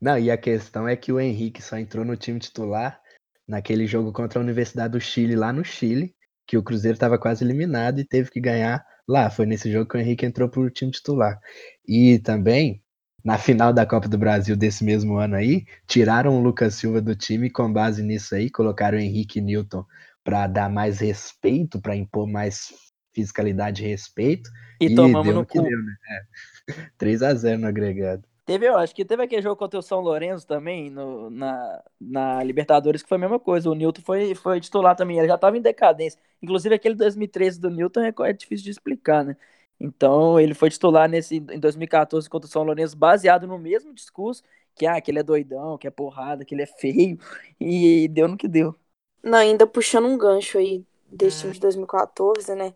Não, 0.00 0.18
e 0.18 0.30
a 0.30 0.38
questão 0.38 0.88
é 0.88 0.96
que 0.96 1.12
o 1.12 1.20
Henrique 1.20 1.60
só 1.60 1.76
entrou 1.76 2.04
no 2.04 2.16
time 2.16 2.38
titular 2.38 3.00
naquele 3.46 3.86
jogo 3.86 4.12
contra 4.12 4.38
a 4.38 4.42
Universidade 4.42 4.92
do 4.92 5.00
Chile, 5.00 5.36
lá 5.36 5.52
no 5.52 5.64
Chile, 5.64 6.14
que 6.46 6.56
o 6.56 6.62
Cruzeiro 6.62 6.94
estava 6.94 7.18
quase 7.18 7.44
eliminado 7.44 7.98
e 8.00 8.04
teve 8.04 8.30
que 8.30 8.40
ganhar 8.40 8.84
lá. 9.06 9.28
Foi 9.28 9.44
nesse 9.44 9.70
jogo 9.70 9.90
que 9.90 9.96
o 9.96 10.00
Henrique 10.00 10.24
entrou 10.24 10.48
para 10.48 10.60
o 10.60 10.70
time 10.70 10.90
titular. 10.90 11.38
E 11.86 12.18
também, 12.20 12.82
na 13.24 13.38
final 13.38 13.72
da 13.72 13.86
Copa 13.86 14.08
do 14.08 14.18
Brasil 14.18 14.56
desse 14.56 14.84
mesmo 14.84 15.16
ano 15.16 15.36
aí, 15.36 15.64
tiraram 15.86 16.38
o 16.38 16.42
Lucas 16.42 16.74
Silva 16.74 17.00
do 17.00 17.14
time 17.14 17.50
com 17.50 17.72
base 17.72 18.02
nisso 18.02 18.34
aí, 18.34 18.50
colocaram 18.50 18.98
o 18.98 19.00
Henrique 19.00 19.40
Newton 19.40 19.84
para 20.24 20.46
dar 20.46 20.70
mais 20.70 21.00
respeito, 21.00 21.80
para 21.80 21.96
impor 21.96 22.26
mais 22.26 22.72
fiscalidade 23.12 23.84
e 23.84 23.88
respeito. 23.88 24.50
E, 24.80 24.86
e 24.86 24.94
tomamos 24.94 25.34
no, 25.34 25.46
cu. 25.46 25.62
Deu, 25.62 25.78
né? 25.78 25.94
é. 26.08 26.90
3 26.96 27.22
a 27.22 27.34
0 27.34 27.60
no 27.60 27.66
agregado. 27.66 28.22
Teve, 28.46 28.66
eu 28.66 28.76
acho 28.76 28.94
que 28.94 29.04
teve 29.04 29.22
aquele 29.22 29.42
jogo 29.42 29.54
contra 29.54 29.78
o 29.78 29.82
São 29.82 30.00
Lourenço 30.00 30.44
também, 30.44 30.90
no, 30.90 31.30
na, 31.30 31.82
na 32.00 32.42
Libertadores, 32.42 33.00
que 33.00 33.08
foi 33.08 33.16
a 33.16 33.20
mesma 33.20 33.38
coisa. 33.38 33.70
O 33.70 33.74
Newton 33.74 34.02
foi, 34.02 34.34
foi 34.34 34.60
titular 34.60 34.96
também, 34.96 35.18
ele 35.18 35.28
já 35.28 35.36
estava 35.36 35.56
em 35.56 35.62
decadência. 35.62 36.18
Inclusive, 36.42 36.74
aquele 36.74 36.96
2013 36.96 37.60
do 37.60 37.70
Newton 37.70 38.00
é, 38.00 38.12
é, 38.22 38.32
difícil 38.32 38.64
de 38.64 38.70
explicar, 38.70 39.24
né? 39.24 39.36
Então, 39.80 40.38
ele 40.38 40.52
foi 40.52 40.68
titular 40.68 41.08
nesse, 41.08 41.36
em 41.36 41.58
2014 41.58 42.28
contra 42.28 42.46
o 42.46 42.50
São 42.50 42.62
Lourenço, 42.62 42.96
baseado 42.96 43.46
no 43.46 43.58
mesmo 43.58 43.94
discurso, 43.94 44.42
que, 44.74 44.86
ah, 44.86 45.00
que 45.00 45.10
ele 45.10 45.20
é 45.20 45.22
doidão, 45.22 45.78
que 45.78 45.86
é 45.86 45.90
porrada, 45.90 46.44
que 46.44 46.54
ele 46.54 46.62
é 46.62 46.66
feio, 46.66 47.18
e 47.58 48.06
deu 48.08 48.28
no 48.28 48.36
que 48.36 48.46
deu. 48.46 48.74
Não, 49.22 49.38
ainda 49.38 49.66
puxando 49.66 50.06
um 50.06 50.18
gancho 50.18 50.58
aí 50.58 50.84
desse 51.06 51.40
time 51.40 51.52
de 51.54 51.60
2014, 51.60 52.54
né? 52.54 52.74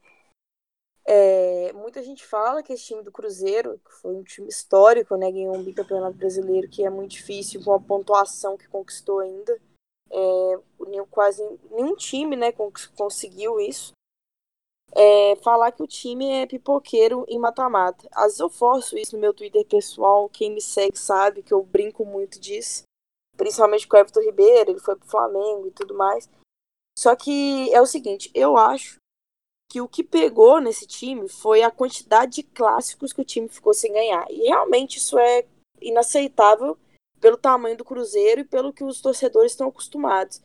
É, 1.06 1.70
muita 1.74 2.02
gente 2.02 2.24
fala 2.24 2.62
que 2.62 2.72
esse 2.72 2.86
time 2.86 3.02
do 3.02 3.12
Cruzeiro, 3.12 3.78
que 3.84 3.92
foi 3.92 4.14
um 4.14 4.22
time 4.22 4.48
histórico, 4.48 5.16
né, 5.16 5.30
ganhou 5.30 5.54
um 5.54 5.62
bicampeonato 5.62 6.16
brasileiro, 6.16 6.68
que 6.68 6.84
é 6.84 6.88
muito 6.88 7.10
difícil, 7.10 7.62
com 7.62 7.74
a 7.74 7.80
pontuação 7.80 8.56
que 8.56 8.66
conquistou 8.68 9.20
ainda. 9.20 9.60
É, 10.10 10.58
quase 11.10 11.42
nenhum 11.70 11.94
time 11.94 12.36
né, 12.36 12.52
conseguiu 12.96 13.60
isso. 13.60 13.93
É, 14.96 15.34
falar 15.42 15.72
que 15.72 15.82
o 15.82 15.88
time 15.88 16.30
é 16.30 16.46
pipoqueiro 16.46 17.24
em 17.28 17.38
mata-mata. 17.38 18.08
Às 18.12 18.26
vezes 18.26 18.40
eu 18.40 18.48
forço 18.48 18.96
isso 18.96 19.16
no 19.16 19.20
meu 19.20 19.34
Twitter 19.34 19.66
pessoal, 19.66 20.28
quem 20.28 20.52
me 20.52 20.60
segue 20.60 20.96
sabe 20.96 21.42
que 21.42 21.52
eu 21.52 21.62
brinco 21.62 22.04
muito 22.04 22.38
disso. 22.38 22.84
Principalmente 23.36 23.88
com 23.88 23.96
o 23.96 24.00
Everton 24.00 24.20
Ribeiro, 24.20 24.70
ele 24.70 24.78
foi 24.78 24.94
pro 24.94 25.08
Flamengo 25.08 25.66
e 25.66 25.72
tudo 25.72 25.94
mais. 25.94 26.28
Só 26.96 27.16
que 27.16 27.72
é 27.74 27.80
o 27.80 27.86
seguinte, 27.86 28.30
eu 28.32 28.56
acho 28.56 28.98
que 29.68 29.80
o 29.80 29.88
que 29.88 30.04
pegou 30.04 30.60
nesse 30.60 30.86
time 30.86 31.28
foi 31.28 31.62
a 31.62 31.70
quantidade 31.70 32.36
de 32.36 32.42
clássicos 32.44 33.12
que 33.12 33.20
o 33.20 33.24
time 33.24 33.48
ficou 33.48 33.74
sem 33.74 33.92
ganhar. 33.92 34.24
E 34.30 34.46
realmente 34.46 34.98
isso 34.98 35.18
é 35.18 35.44
inaceitável 35.80 36.78
pelo 37.20 37.36
tamanho 37.36 37.76
do 37.76 37.84
Cruzeiro 37.84 38.42
e 38.42 38.44
pelo 38.44 38.72
que 38.72 38.84
os 38.84 39.00
torcedores 39.00 39.50
estão 39.50 39.68
acostumados. 39.68 40.40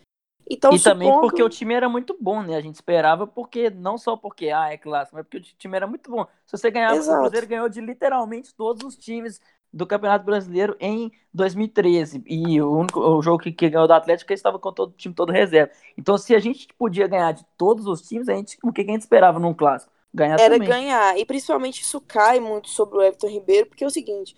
Então, 0.49 0.73
e 0.73 0.79
também 0.79 1.11
porque 1.19 1.43
o 1.43 1.49
time 1.49 1.75
era 1.75 1.87
muito 1.87 2.17
bom, 2.19 2.41
né? 2.41 2.55
A 2.55 2.61
gente 2.61 2.75
esperava 2.75 3.27
porque 3.27 3.69
não 3.69 3.97
só 3.97 4.17
porque 4.17 4.49
ah, 4.49 4.71
é 4.71 4.77
clássico, 4.77 5.15
mas 5.15 5.25
porque 5.25 5.37
o 5.37 5.41
time 5.41 5.75
era 5.75 5.85
muito 5.85 6.09
bom. 6.09 6.25
Se 6.45 6.57
você 6.57 6.71
ganhava, 6.71 6.95
Exato. 6.95 7.19
o 7.19 7.21
Cruzeiro 7.21 7.47
ganhou 7.47 7.69
de 7.69 7.79
literalmente 7.79 8.53
todos 8.55 8.83
os 8.83 8.97
times 8.97 9.39
do 9.71 9.85
Campeonato 9.85 10.25
Brasileiro 10.25 10.75
em 10.79 11.11
2013. 11.33 12.23
E 12.25 12.59
o 12.61 12.71
único 12.71 12.99
o 12.99 13.21
jogo 13.21 13.43
que, 13.43 13.51
que 13.51 13.69
ganhou 13.69 13.87
do 13.87 13.93
Atlético 13.93 14.33
estava 14.33 14.57
com 14.57 14.73
todo 14.73 14.89
o 14.89 14.97
time 14.97 15.13
todo 15.13 15.31
reserva. 15.31 15.71
Então, 15.97 16.17
se 16.17 16.35
a 16.35 16.39
gente 16.39 16.67
podia 16.73 17.07
ganhar 17.07 17.31
de 17.31 17.45
todos 17.55 17.85
os 17.85 18.01
times, 18.01 18.27
a 18.27 18.33
gente, 18.33 18.57
o 18.63 18.73
que 18.73 18.81
a 18.81 18.85
gente 18.85 19.01
esperava 19.01 19.39
num 19.39 19.53
clássico? 19.53 19.91
Ganhar 20.11 20.39
Era 20.39 20.55
também. 20.55 20.67
ganhar. 20.67 21.17
E 21.17 21.25
principalmente 21.25 21.81
isso 21.81 22.01
cai 22.01 22.39
muito 22.39 22.69
sobre 22.69 22.97
o 22.97 23.01
Everton 23.01 23.27
Ribeiro, 23.27 23.67
porque 23.67 23.83
é 23.83 23.87
o 23.87 23.91
seguinte. 23.91 24.35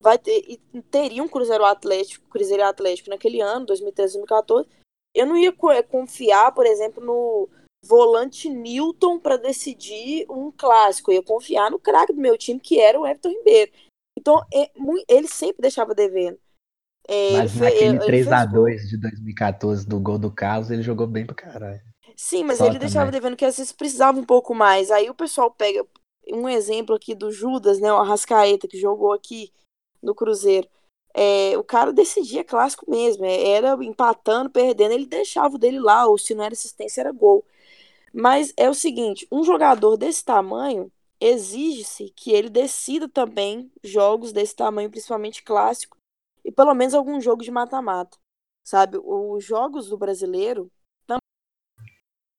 Vai 0.00 0.18
ter, 0.18 0.58
teria 0.90 1.22
um 1.22 1.28
Cruzeiro 1.28 1.64
Atlético, 1.64 2.28
Cruzeiro 2.28 2.64
Atlético 2.64 3.10
naquele 3.10 3.40
ano, 3.40 3.66
2013, 3.66 4.14
2014. 4.14 4.68
Eu 5.14 5.26
não 5.26 5.36
ia 5.36 5.54
é, 5.70 5.82
confiar, 5.82 6.52
por 6.52 6.66
exemplo, 6.66 7.04
no 7.04 7.48
volante 7.84 8.48
Newton 8.48 9.18
para 9.18 9.36
decidir 9.36 10.24
um 10.30 10.50
clássico. 10.50 11.10
Eu 11.10 11.16
ia 11.16 11.22
confiar 11.22 11.70
no 11.70 11.78
craque 11.78 12.12
do 12.12 12.20
meu 12.20 12.38
time, 12.38 12.60
que 12.60 12.80
era 12.80 12.98
o 12.98 13.06
Everton 13.06 13.30
Ribeiro. 13.30 13.72
Então, 14.18 14.44
é, 14.52 14.70
ele 15.08 15.28
sempre 15.28 15.62
deixava 15.62 15.94
devendo. 15.94 16.38
É, 17.08 17.32
mas 17.32 17.56
naquele 17.56 17.98
3x2 17.98 18.88
de 18.88 18.96
2014 18.96 19.86
do 19.86 19.98
gol 19.98 20.18
do 20.18 20.30
Carlos, 20.30 20.70
ele 20.70 20.82
jogou 20.82 21.06
bem 21.06 21.26
pra 21.26 21.34
caralho. 21.34 21.80
Sim, 22.16 22.44
mas 22.44 22.58
Só 22.58 22.64
ele 22.64 22.74
também. 22.74 22.88
deixava 22.88 23.10
devendo 23.10 23.36
que 23.36 23.44
às 23.44 23.56
vezes 23.56 23.72
precisava 23.72 24.18
um 24.18 24.24
pouco 24.24 24.54
mais. 24.54 24.90
Aí 24.90 25.10
o 25.10 25.14
pessoal 25.14 25.50
pega 25.50 25.84
um 26.32 26.48
exemplo 26.48 26.94
aqui 26.94 27.14
do 27.14 27.32
Judas, 27.32 27.80
né? 27.80 27.92
O 27.92 27.96
Arrascaeta, 27.96 28.68
que 28.68 28.78
jogou 28.78 29.12
aqui 29.12 29.52
no 30.00 30.14
Cruzeiro. 30.14 30.68
É, 31.14 31.56
o 31.58 31.64
cara 31.64 31.92
decidia 31.92 32.44
clássico 32.44 32.90
mesmo. 32.90 33.24
É, 33.24 33.50
era 33.50 33.72
empatando, 33.84 34.50
perdendo, 34.50 34.92
ele 34.92 35.06
deixava 35.06 35.56
o 35.56 35.58
dele 35.58 35.78
lá, 35.80 36.06
ou 36.06 36.18
se 36.18 36.34
não 36.34 36.44
era 36.44 36.54
assistência, 36.54 37.00
era 37.00 37.12
gol. 37.12 37.44
Mas 38.12 38.52
é 38.56 38.68
o 38.68 38.74
seguinte: 38.74 39.26
um 39.30 39.44
jogador 39.44 39.96
desse 39.96 40.24
tamanho, 40.24 40.90
exige-se 41.20 42.10
que 42.10 42.32
ele 42.32 42.50
decida 42.50 43.08
também 43.08 43.70
jogos 43.82 44.32
desse 44.32 44.56
tamanho, 44.56 44.90
principalmente 44.90 45.42
clássico, 45.42 45.96
e 46.44 46.50
pelo 46.52 46.74
menos 46.74 46.94
algum 46.94 47.20
jogo 47.20 47.42
de 47.42 47.50
mata-mata. 47.50 48.18
Sabe, 48.64 48.98
os 49.02 49.44
jogos 49.44 49.88
do 49.88 49.98
brasileiro 49.98 50.70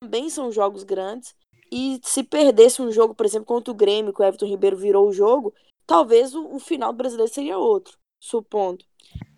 também 0.02 0.30
são 0.30 0.52
jogos 0.52 0.84
grandes. 0.84 1.36
E 1.72 2.00
se 2.04 2.24
perdesse 2.24 2.82
um 2.82 2.92
jogo, 2.92 3.16
por 3.16 3.26
exemplo, 3.26 3.46
contra 3.46 3.72
o 3.72 3.76
Grêmio, 3.76 4.14
que 4.14 4.22
o 4.22 4.24
Everton 4.24 4.46
Ribeiro 4.46 4.78
virou 4.78 5.08
o 5.10 5.14
jogo, 5.14 5.54
talvez 5.88 6.36
o, 6.36 6.56
o 6.56 6.60
final 6.60 6.94
do 6.94 6.98
brasileiro 6.98 7.34
seria 7.34 7.58
outro, 7.58 7.98
supondo. 8.24 8.86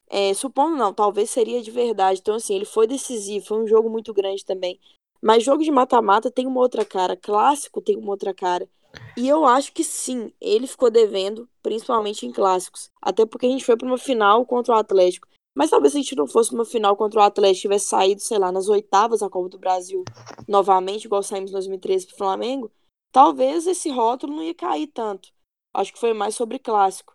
É, 0.07 0.33
supondo 0.35 0.77
não, 0.77 0.93
talvez 0.93 1.31
seria 1.31 1.61
de 1.61 1.71
verdade. 1.71 2.19
Então, 2.19 2.35
assim, 2.35 2.55
ele 2.55 2.65
foi 2.65 2.85
decisivo, 2.85 3.47
foi 3.47 3.63
um 3.63 3.67
jogo 3.67 3.89
muito 3.89 4.13
grande 4.13 4.45
também. 4.45 4.79
Mas 5.21 5.43
jogo 5.43 5.63
de 5.63 5.71
mata-mata 5.71 6.29
tem 6.29 6.45
uma 6.45 6.59
outra 6.59 6.85
cara, 6.85 7.17
clássico 7.17 7.81
tem 7.81 7.97
uma 7.97 8.11
outra 8.11 8.33
cara. 8.33 8.69
E 9.17 9.27
eu 9.27 9.43
acho 9.43 9.73
que 9.73 9.83
sim, 9.83 10.31
ele 10.39 10.67
ficou 10.67 10.91
devendo, 10.91 11.49
principalmente 11.63 12.25
em 12.27 12.31
clássicos. 12.31 12.91
Até 13.01 13.25
porque 13.25 13.47
a 13.47 13.49
gente 13.49 13.65
foi 13.65 13.75
para 13.75 13.87
uma 13.87 13.97
final 13.97 14.45
contra 14.45 14.75
o 14.75 14.77
Atlético. 14.77 15.27
Mas 15.57 15.71
talvez 15.71 15.93
se 15.93 15.97
a 15.97 16.01
gente 16.01 16.15
não 16.15 16.27
fosse 16.27 16.53
uma 16.53 16.65
final 16.65 16.95
contra 16.95 17.21
o 17.21 17.23
Atlético, 17.23 17.61
tivesse 17.63 17.87
saído, 17.87 18.21
sei 18.21 18.37
lá, 18.37 18.51
nas 18.51 18.67
oitavas 18.69 19.21
da 19.21 19.29
Copa 19.29 19.49
do 19.49 19.57
Brasil 19.57 20.03
novamente, 20.47 21.05
igual 21.05 21.23
saímos 21.23 21.49
em 21.49 21.53
2013 21.53 22.07
pro 22.07 22.17
Flamengo, 22.17 22.71
talvez 23.11 23.65
esse 23.65 23.89
rótulo 23.89 24.35
não 24.35 24.43
ia 24.43 24.53
cair 24.53 24.87
tanto. 24.87 25.29
Acho 25.73 25.91
que 25.91 25.99
foi 25.99 26.13
mais 26.13 26.35
sobre 26.35 26.59
clássico. 26.59 27.14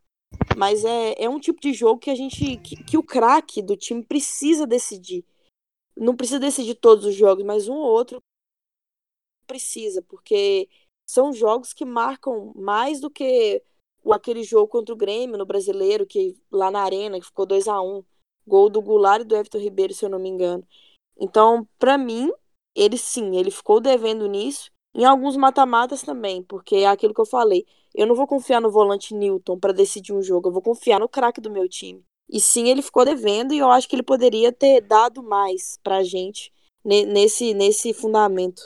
Mas 0.57 0.85
é, 0.85 1.15
é 1.23 1.29
um 1.29 1.41
tipo 1.41 1.61
de 1.61 1.73
jogo 1.73 2.01
que 2.01 2.11
a 2.11 2.15
gente. 2.15 2.57
que, 2.59 2.83
que 2.85 2.99
o 2.99 3.03
craque 3.03 3.63
do 3.63 3.77
time 3.77 4.03
precisa 4.03 4.67
decidir. 4.67 5.25
Não 5.97 6.17
precisa 6.17 6.39
decidir 6.39 6.75
todos 6.77 7.05
os 7.05 7.15
jogos, 7.15 7.45
mas 7.45 7.69
um 7.69 7.75
ou 7.75 7.91
outro 7.91 8.23
precisa, 9.47 10.01
porque 10.03 10.69
são 11.09 11.33
jogos 11.33 11.73
que 11.73 11.85
marcam 11.85 12.53
mais 12.55 13.01
do 13.01 13.11
que 13.11 13.61
aquele 14.13 14.45
jogo 14.45 14.69
contra 14.69 14.95
o 14.95 14.97
Grêmio 14.97 15.37
no 15.37 15.45
brasileiro, 15.45 16.07
que 16.07 16.37
lá 16.51 16.71
na 16.71 16.83
arena, 16.83 17.19
que 17.19 17.27
ficou 17.27 17.45
2 17.45 17.67
a 17.67 17.81
1 17.83 18.05
Gol 18.47 18.71
do 18.71 18.81
Goulart 18.81 19.23
e 19.23 19.25
do 19.25 19.35
Everton 19.35 19.59
Ribeiro, 19.59 19.93
se 19.93 20.05
eu 20.05 20.09
não 20.09 20.19
me 20.19 20.29
engano. 20.29 20.67
Então, 21.19 21.69
para 21.79 21.99
mim, 21.99 22.33
ele 22.75 22.97
sim, 22.97 23.37
ele 23.37 23.51
ficou 23.51 23.81
devendo 23.81 24.27
nisso. 24.27 24.71
Em 24.95 25.05
alguns 25.05 25.37
mata-matas 25.37 26.03
também, 26.03 26.43
porque 26.43 26.77
é 26.77 26.87
aquilo 26.87 27.15
que 27.15 27.21
eu 27.21 27.27
falei. 27.27 27.65
Eu 27.95 28.07
não 28.07 28.15
vou 28.15 28.27
confiar 28.27 28.61
no 28.61 28.71
volante 28.71 29.15
Newton 29.15 29.59
para 29.59 29.73
decidir 29.73 30.13
um 30.13 30.23
jogo, 30.23 30.49
eu 30.49 30.53
vou 30.53 30.63
confiar 30.63 31.01
no 31.01 31.09
craque 31.09 31.41
do 31.41 31.51
meu 31.51 31.69
time. 31.69 32.05
E 32.29 32.41
sim, 32.41 32.69
ele 32.69 32.83
ficou 32.83 33.05
devendo 33.05 33.53
e 33.53 33.59
eu 33.59 33.71
acho 33.71 33.89
que 33.89 33.97
ele 33.97 34.03
poderia 34.03 34.53
ter 34.53 34.81
dado 34.81 35.23
mais 35.23 35.79
pra 35.83 36.05
gente 36.05 36.53
nesse, 36.85 37.55
nesse 37.55 37.93
fundamento. 37.93 38.63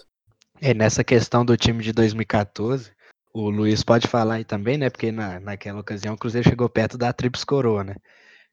É, 0.60 0.74
nessa 0.74 1.02
questão 1.02 1.44
do 1.44 1.56
time 1.56 1.82
de 1.82 1.92
2014, 1.92 2.92
o 3.32 3.50
Luiz 3.50 3.82
pode 3.82 4.06
falar 4.06 4.34
aí 4.34 4.44
também, 4.44 4.78
né? 4.78 4.90
Porque 4.90 5.10
na, 5.10 5.40
naquela 5.40 5.80
ocasião 5.80 6.14
o 6.14 6.18
Cruzeiro 6.18 6.48
chegou 6.48 6.68
perto 6.68 6.96
da 6.96 7.12
Trips 7.12 7.42
Coroa, 7.42 7.84
né? 7.84 7.96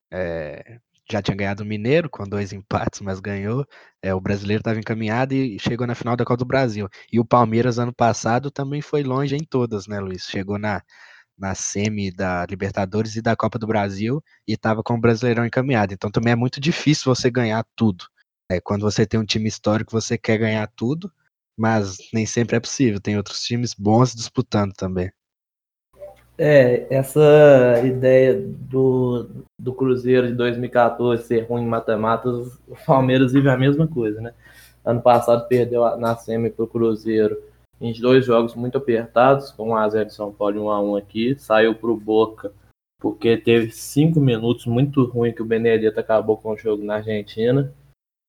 É, 0.10 0.80
já 1.12 1.22
tinha 1.22 1.36
ganhado 1.36 1.64
o 1.64 1.66
Mineiro 1.66 2.10
com 2.10 2.24
dois 2.24 2.54
empates, 2.54 3.02
mas 3.02 3.20
ganhou. 3.20 3.66
É, 4.02 4.14
o 4.14 4.22
brasileiro 4.22 4.62
estava 4.62 4.80
encaminhado 4.80 5.34
e 5.34 5.60
chegou 5.60 5.86
na 5.86 5.96
final 5.96 6.16
da 6.16 6.26
Copa 6.26 6.38
do 6.38 6.46
Brasil. 6.46 6.88
E 7.12 7.20
o 7.20 7.26
Palmeiras, 7.26 7.78
ano 7.80 7.94
passado, 7.94 8.50
também 8.52 8.82
foi 8.82 9.04
longe 9.04 9.36
em 9.36 9.44
todas, 9.44 9.88
né, 9.88 10.00
Luiz? 10.00 10.24
Chegou 10.28 10.58
na, 10.58 10.82
na 11.38 11.56
semi 11.56 12.12
da 12.12 12.46
Libertadores 12.50 13.16
e 13.16 13.22
da 13.22 13.36
Copa 13.36 13.60
do 13.60 13.68
Brasil 13.68 14.24
e 14.48 14.54
estava 14.54 14.84
com 14.84 14.94
o 14.96 15.02
Brasileirão 15.02 15.46
encaminhado. 15.46 15.94
Então 15.94 16.12
também 16.12 16.34
é 16.34 16.36
muito 16.36 16.60
difícil 16.62 17.14
você 17.14 17.30
ganhar 17.30 17.66
tudo. 17.76 18.06
É, 18.50 18.60
quando 18.62 18.82
você 18.82 19.06
tem 19.06 19.20
um 19.20 19.26
time 19.26 19.48
histórico, 19.48 19.92
você 19.92 20.18
quer 20.18 20.38
ganhar 20.38 20.68
tudo, 20.76 21.12
mas 21.58 21.98
nem 22.14 22.26
sempre 22.26 22.58
é 22.58 22.60
possível. 22.60 23.00
Tem 23.00 23.18
outros 23.18 23.42
times 23.44 23.74
bons 23.74 24.14
disputando 24.14 24.74
também. 24.74 25.12
É, 26.44 26.88
essa 26.90 27.80
ideia 27.86 28.34
do, 28.36 29.30
do 29.60 29.72
Cruzeiro 29.76 30.26
de 30.26 30.34
2014 30.34 31.22
ser 31.22 31.42
ruim 31.42 31.62
em 31.62 31.68
matemáticas, 31.68 32.60
o 32.68 32.76
Palmeiras 32.84 33.32
vive 33.32 33.48
a 33.48 33.56
mesma 33.56 33.88
coisa, 33.88 34.20
né? 34.20 34.34
Ano 34.84 35.04
passado 35.04 35.48
perdeu 35.48 35.96
na 35.98 36.16
semi 36.16 36.50
para 36.50 36.66
o 36.66 36.68
Cruzeiro 36.68 37.40
em 37.80 37.94
dois 37.94 38.26
jogos 38.26 38.56
muito 38.56 38.76
apertados, 38.76 39.52
com 39.52 39.70
1x0 39.70 40.06
de 40.06 40.16
São 40.16 40.34
Paulo 40.34 40.56
e 40.56 40.60
1x1 40.60 40.98
aqui. 40.98 41.36
Saiu 41.38 41.76
para 41.76 41.92
o 41.92 41.96
Boca 41.96 42.52
porque 43.00 43.38
teve 43.38 43.70
cinco 43.70 44.20
minutos 44.20 44.66
muito 44.66 45.06
ruim 45.06 45.34
que 45.34 45.44
o 45.44 45.46
Benedetto 45.46 46.00
acabou 46.00 46.38
com 46.38 46.54
o 46.54 46.58
jogo 46.58 46.84
na 46.84 46.96
Argentina. 46.96 47.72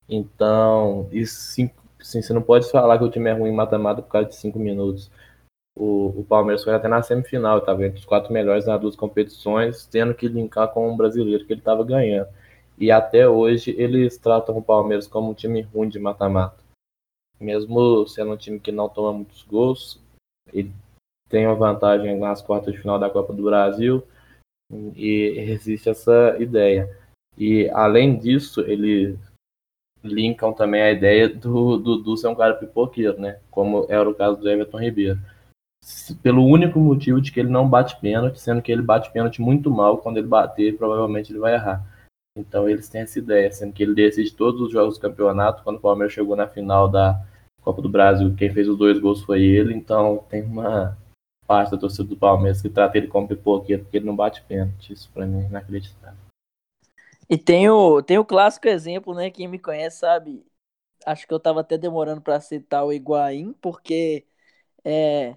Então, 0.07 1.09
isso, 1.13 1.63
assim, 1.99 2.21
você 2.21 2.35
não 2.35 2.43
pode 2.43 2.71
falar 2.71 2.99
que 2.99 3.05
o 3.05 3.11
time 3.11 3.31
é 3.31 3.33
ruim 3.33 3.49
em 3.49 3.57
matemática 3.57 4.03
por 4.03 4.13
causa 4.13 4.29
de 4.29 4.37
cinco 4.37 4.59
minutos 4.59 5.11
o, 5.77 6.21
o 6.21 6.25
Palmeiras 6.25 6.63
foi 6.63 6.75
até 6.75 6.89
na 6.89 7.03
semifinal, 7.03 7.59
estava 7.59 7.85
entre 7.87 7.99
os 7.99 8.05
quatro 8.05 8.33
melhores 8.33 8.67
nas 8.67 8.81
duas 8.81 8.97
competições, 8.97 9.87
tendo 9.87 10.15
que 10.15 10.29
linkar 10.29 10.69
com 10.69 10.91
um 10.91 10.97
brasileiro 10.97 11.47
que 11.47 11.53
ele 11.53 11.61
estava 11.61 11.85
ganhando. 11.85 12.29
E 12.79 12.91
até 12.91 13.29
hoje 13.29 13.75
eles 13.79 14.19
tratam 14.19 14.57
o 14.57 14.63
Palmeiras 14.63 15.07
como 15.07 15.31
um 15.31 15.35
time 15.35 15.63
ruim 15.63 15.89
de 15.89 15.99
mata-mata. 15.99 16.63
Mesmo 17.41 18.07
sendo 18.07 18.33
um 18.33 18.37
time 18.37 18.61
que 18.61 18.71
não 18.71 18.89
toma 18.89 19.13
muitos 19.13 19.43
gols, 19.43 20.01
ele 20.53 20.73
tem 21.29 21.47
uma 21.47 21.55
vantagem 21.55 22.19
nas 22.19 22.43
quartas 22.43 22.73
de 22.75 22.81
final 22.81 22.99
da 22.99 23.11
Copa 23.11 23.33
do 23.33 23.43
Brasil 23.43 24.03
e 24.95 25.35
existe 25.39 25.89
essa 25.89 26.37
ideia. 26.39 26.95
E 27.37 27.69
além 27.71 28.19
disso, 28.19 28.61
eles 28.61 29.19
linkam 30.05 30.53
também 30.53 30.83
a 30.83 30.93
ideia 30.93 31.29
do 31.29 31.79
Dudu 31.79 32.17
ser 32.17 32.29
um 32.29 32.35
cara 32.35 32.55
pipoqueiro, 32.55 33.19
né? 33.19 33.41
Como 33.51 33.87
era 33.89 34.09
o 34.09 34.15
caso 34.15 34.39
do 34.39 34.49
Everton 34.49 34.79
Ribeiro 34.79 35.19
pelo 36.23 36.45
único 36.45 36.79
motivo 36.79 37.21
de 37.21 37.33
que 37.33 37.41
ele 37.41 37.49
não 37.49 37.69
bate 37.69 37.99
pênalti, 38.01 38.41
sendo 38.41 38.63
que 38.63 38.71
ele 38.71 38.83
bate 38.83 39.11
pênalti 39.11 39.41
muito 39.41 39.71
mal, 39.71 39.99
quando 39.99 40.19
ele 40.19 40.27
bater, 40.27 40.77
provavelmente 40.77 41.33
ele 41.33 41.41
vai 41.41 41.55
errar. 41.55 41.85
Então 42.37 42.69
eles 42.69 42.89
têm 42.89 43.03
essa 43.03 43.19
ideia, 43.19 43.51
sendo 43.53 43.73
que 43.73 43.83
ele 43.83 43.95
decide 43.95 44.33
todos 44.33 44.61
os 44.61 44.73
jogos 44.73 44.97
do 44.97 45.03
campeonato, 45.03 45.63
quando 45.63 45.77
o 45.77 45.81
Palmeiras 45.81 46.15
chegou 46.15 46.37
na 46.37 46.47
final 46.47 46.89
da 46.89 47.21
Copa 47.61 47.83
do 47.83 47.89
Brasil, 47.89 48.35
quem 48.37 48.53
fez 48.53 48.69
os 48.69 48.79
dois 48.79 48.99
gols 48.99 49.23
foi 49.23 49.43
ele, 49.43 49.75
então 49.75 50.25
tem 50.29 50.43
uma 50.43 50.97
parte 51.47 51.73
da 51.73 51.79
torcida 51.79 52.05
do 52.05 52.17
Palmeiras 52.17 52.63
que 52.63 52.69
trata 52.69 52.97
ele 52.97 53.09
como 53.09 53.29
pipoqueiro, 53.29 53.83
porque 53.83 53.99
ele 53.99 54.07
não 54.07 54.17
bate 54.17 54.43
pênalti, 54.43 54.93
isso 54.93 55.11
pra 55.13 55.27
mim 55.27 55.45
é 55.45 55.47
inacreditável. 55.47 56.19
E 57.29 57.37
tem 57.37 57.69
o, 57.69 58.03
tem 58.03 58.19
o 58.19 58.25
clássico 58.25 58.69
exemplo, 58.69 59.15
né, 59.15 59.31
quem 59.31 59.47
me 59.47 59.59
conhece 59.59 59.99
sabe, 59.99 60.45
acho 61.05 61.27
que 61.27 61.35
eu 61.35 61.41
tava 61.41 61.61
até 61.61 61.77
demorando 61.77 62.21
para 62.21 62.41
citar 62.41 62.85
o 62.85 62.93
Higuaín, 62.93 63.53
porque 63.61 64.25
é, 64.85 65.37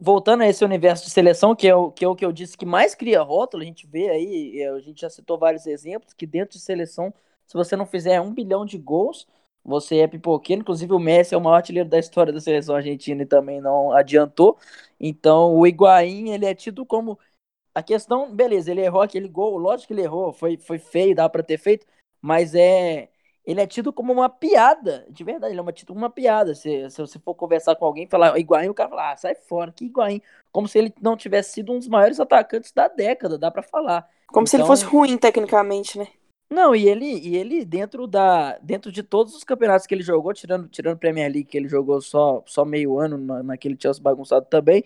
voltando 0.00 0.42
a 0.42 0.48
esse 0.48 0.64
universo 0.64 1.04
de 1.04 1.10
seleção, 1.10 1.54
que 1.54 1.68
é, 1.68 1.74
o, 1.74 1.90
que 1.90 2.04
é 2.04 2.08
o 2.08 2.16
que 2.16 2.24
eu 2.24 2.32
disse 2.32 2.56
que 2.56 2.66
mais 2.66 2.94
cria 2.94 3.22
rótulo, 3.22 3.62
a 3.62 3.66
gente 3.66 3.86
vê 3.86 4.10
aí, 4.10 4.64
a 4.64 4.80
gente 4.80 5.00
já 5.00 5.10
citou 5.10 5.38
vários 5.38 5.66
exemplos, 5.66 6.12
que 6.14 6.26
dentro 6.26 6.56
de 6.58 6.64
seleção, 6.64 7.12
se 7.46 7.54
você 7.54 7.76
não 7.76 7.86
fizer 7.86 8.20
um 8.20 8.32
bilhão 8.32 8.64
de 8.64 8.78
gols, 8.78 9.26
você 9.64 9.98
é 9.98 10.06
pipoqueiro. 10.06 10.62
Inclusive, 10.62 10.92
o 10.92 10.98
Messi 10.98 11.34
é 11.34 11.38
o 11.38 11.40
maior 11.40 11.56
artilheiro 11.56 11.88
da 11.88 11.98
história 11.98 12.32
da 12.32 12.40
seleção 12.40 12.76
argentina 12.76 13.22
e 13.22 13.26
também 13.26 13.60
não 13.60 13.92
adiantou. 13.92 14.58
Então, 15.00 15.54
o 15.56 15.66
Higuaín, 15.66 16.30
ele 16.30 16.46
é 16.46 16.54
tido 16.54 16.84
como. 16.84 17.18
A 17.74 17.82
questão, 17.82 18.34
beleza, 18.34 18.70
ele 18.70 18.82
errou 18.82 19.02
aquele 19.02 19.28
gol, 19.28 19.58
lógico 19.58 19.88
que 19.88 19.94
ele 19.94 20.02
errou, 20.02 20.32
foi, 20.32 20.56
foi 20.56 20.78
feio, 20.78 21.14
dá 21.14 21.28
para 21.28 21.42
ter 21.42 21.58
feito, 21.58 21.86
mas 22.20 22.54
é 22.54 23.10
ele 23.44 23.60
é 23.60 23.66
tido 23.66 23.92
como 23.92 24.12
uma 24.12 24.28
piada, 24.28 25.06
de 25.10 25.22
verdade, 25.22 25.52
ele 25.52 25.58
é 25.58 25.62
uma, 25.62 25.72
tido 25.72 25.88
como 25.88 26.00
uma 26.00 26.10
piada. 26.10 26.54
Se, 26.54 26.88
se 26.88 27.00
você 27.00 27.18
for 27.18 27.34
conversar 27.34 27.76
com 27.76 27.84
alguém, 27.84 28.06
falar 28.06 28.38
Higuaín, 28.38 28.68
o 28.68 28.74
cara 28.74 28.88
fala, 28.88 29.12
ah, 29.12 29.16
sai 29.16 29.34
fora, 29.34 29.70
que 29.70 29.84
Higuaín. 29.84 30.22
Como 30.50 30.66
se 30.66 30.78
ele 30.78 30.94
não 31.00 31.16
tivesse 31.16 31.52
sido 31.52 31.72
um 31.72 31.78
dos 31.78 31.88
maiores 31.88 32.18
atacantes 32.18 32.72
da 32.72 32.88
década, 32.88 33.36
dá 33.36 33.50
para 33.50 33.62
falar. 33.62 34.08
Como 34.28 34.44
então, 34.44 34.46
se 34.46 34.56
ele 34.56 34.64
fosse 34.64 34.84
então 34.84 34.98
ruim 34.98 35.18
tecnicamente, 35.18 35.98
né? 35.98 36.08
Não, 36.50 36.74
e 36.74 36.88
ele, 36.88 37.18
e 37.18 37.36
ele 37.36 37.64
dentro 37.64 38.06
da 38.06 38.58
dentro 38.58 38.92
de 38.92 39.02
todos 39.02 39.34
os 39.34 39.44
campeonatos 39.44 39.86
que 39.86 39.94
ele 39.94 40.02
jogou, 40.02 40.32
tirando 40.32 40.68
tirando 40.68 40.98
Premier 40.98 41.30
League 41.30 41.48
que 41.48 41.56
ele 41.56 41.68
jogou 41.68 42.00
só 42.00 42.42
só 42.46 42.64
meio 42.64 42.98
ano 42.98 43.18
na, 43.18 43.42
naquele 43.42 43.76
Chelsea 43.80 44.02
bagunçado 44.02 44.46
também, 44.46 44.84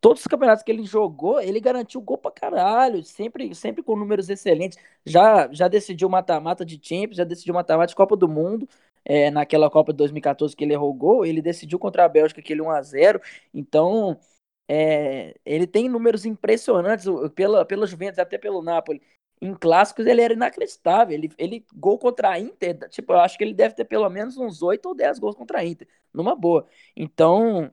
todos 0.00 0.22
os 0.22 0.26
campeonatos 0.26 0.64
que 0.64 0.72
ele 0.72 0.84
jogou, 0.84 1.40
ele 1.40 1.60
garantiu 1.60 2.00
gol 2.00 2.18
pra 2.18 2.30
caralho, 2.30 3.02
sempre, 3.04 3.54
sempre 3.54 3.82
com 3.82 3.96
números 3.96 4.28
excelentes. 4.30 4.78
Já, 5.04 5.52
já 5.52 5.68
decidiu 5.68 6.08
mata-mata 6.08 6.64
de 6.64 6.80
Champions, 6.82 7.16
já 7.16 7.24
decidiu 7.24 7.54
mata-mata 7.54 7.88
de 7.88 7.94
Copa 7.96 8.16
do 8.16 8.28
Mundo. 8.28 8.68
É, 9.04 9.30
naquela 9.30 9.70
Copa 9.70 9.92
de 9.92 9.98
2014 9.98 10.54
que 10.54 10.62
ele 10.64 10.74
errou 10.74 10.92
gol, 10.92 11.24
ele 11.24 11.40
decidiu 11.40 11.78
contra 11.78 12.04
a 12.04 12.08
Bélgica 12.08 12.40
aquele 12.40 12.60
1 12.60 12.70
a 12.70 12.82
0 12.82 13.20
Então, 13.52 14.18
é, 14.68 15.34
ele 15.44 15.66
tem 15.66 15.88
números 15.88 16.24
impressionantes 16.24 17.06
pela, 17.34 17.64
pela 17.64 17.86
Juventus, 17.86 18.18
até 18.18 18.38
pelo 18.38 18.62
Napoli. 18.62 19.02
Em 19.40 19.54
clássicos 19.54 20.06
ele 20.06 20.20
era 20.22 20.34
inacreditável. 20.34 21.14
Ele, 21.14 21.30
ele 21.38 21.64
gol 21.74 21.98
contra 21.98 22.30
a 22.30 22.38
Inter, 22.38 22.88
tipo, 22.90 23.12
eu 23.12 23.20
acho 23.20 23.36
que 23.38 23.44
ele 23.44 23.54
deve 23.54 23.74
ter 23.74 23.84
pelo 23.84 24.08
menos 24.10 24.36
uns 24.36 24.62
8 24.62 24.86
ou 24.86 24.94
10 24.94 25.18
gols 25.18 25.34
contra 25.34 25.58
a 25.60 25.64
Inter, 25.64 25.88
numa 26.12 26.36
boa. 26.36 26.66
Então, 26.96 27.70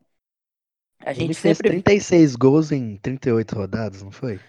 a 1.00 1.14
gente 1.14 1.26
ele 1.26 1.34
fez 1.34 1.58
sempre... 1.58 1.82
36 1.82 2.36
gols 2.36 2.72
em 2.72 2.98
38 2.98 3.56
rodadas, 3.56 4.04
não 4.04 4.12
foi? 4.12 4.40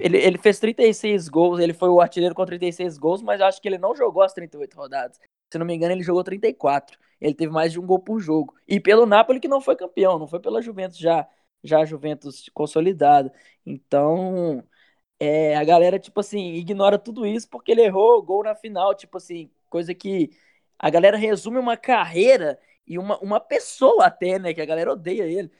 Ele, 0.00 0.18
ele 0.18 0.38
fez 0.38 0.58
36 0.58 1.28
gols, 1.28 1.60
ele 1.60 1.72
foi 1.72 1.88
o 1.88 2.00
artilheiro 2.00 2.34
com 2.34 2.44
36 2.44 2.98
gols, 2.98 3.22
mas 3.22 3.40
acho 3.40 3.62
que 3.62 3.68
ele 3.68 3.78
não 3.78 3.94
jogou 3.94 4.22
as 4.22 4.32
38 4.32 4.74
rodadas. 4.74 5.20
Se 5.50 5.58
não 5.58 5.66
me 5.66 5.74
engano, 5.74 5.92
ele 5.92 6.02
jogou 6.02 6.24
34. 6.24 6.98
Ele 7.20 7.34
teve 7.34 7.52
mais 7.52 7.72
de 7.72 7.78
um 7.78 7.86
gol 7.86 8.00
por 8.00 8.18
jogo. 8.18 8.54
E 8.66 8.80
pelo 8.80 9.06
Napoli, 9.06 9.38
que 9.38 9.48
não 9.48 9.60
foi 9.60 9.76
campeão, 9.76 10.18
não 10.18 10.26
foi 10.26 10.40
pela 10.40 10.60
Juventus 10.60 10.98
já, 10.98 11.26
já 11.62 11.80
a 11.80 11.84
Juventus 11.84 12.50
consolidada. 12.52 13.32
Então, 13.64 14.64
é, 15.20 15.56
a 15.56 15.64
galera, 15.64 15.98
tipo 15.98 16.18
assim, 16.20 16.54
ignora 16.54 16.98
tudo 16.98 17.24
isso 17.24 17.48
porque 17.48 17.72
ele 17.72 17.82
errou 17.82 18.22
gol 18.22 18.42
na 18.42 18.54
final, 18.54 18.94
tipo 18.94 19.16
assim, 19.18 19.50
coisa 19.70 19.94
que 19.94 20.30
a 20.78 20.90
galera 20.90 21.16
resume 21.16 21.58
uma 21.58 21.76
carreira 21.76 22.58
e 22.86 22.98
uma, 22.98 23.18
uma 23.20 23.40
pessoa 23.40 24.06
até, 24.06 24.38
né, 24.38 24.52
que 24.52 24.60
a 24.60 24.66
galera 24.66 24.92
odeia 24.92 25.24
ele 25.24 25.50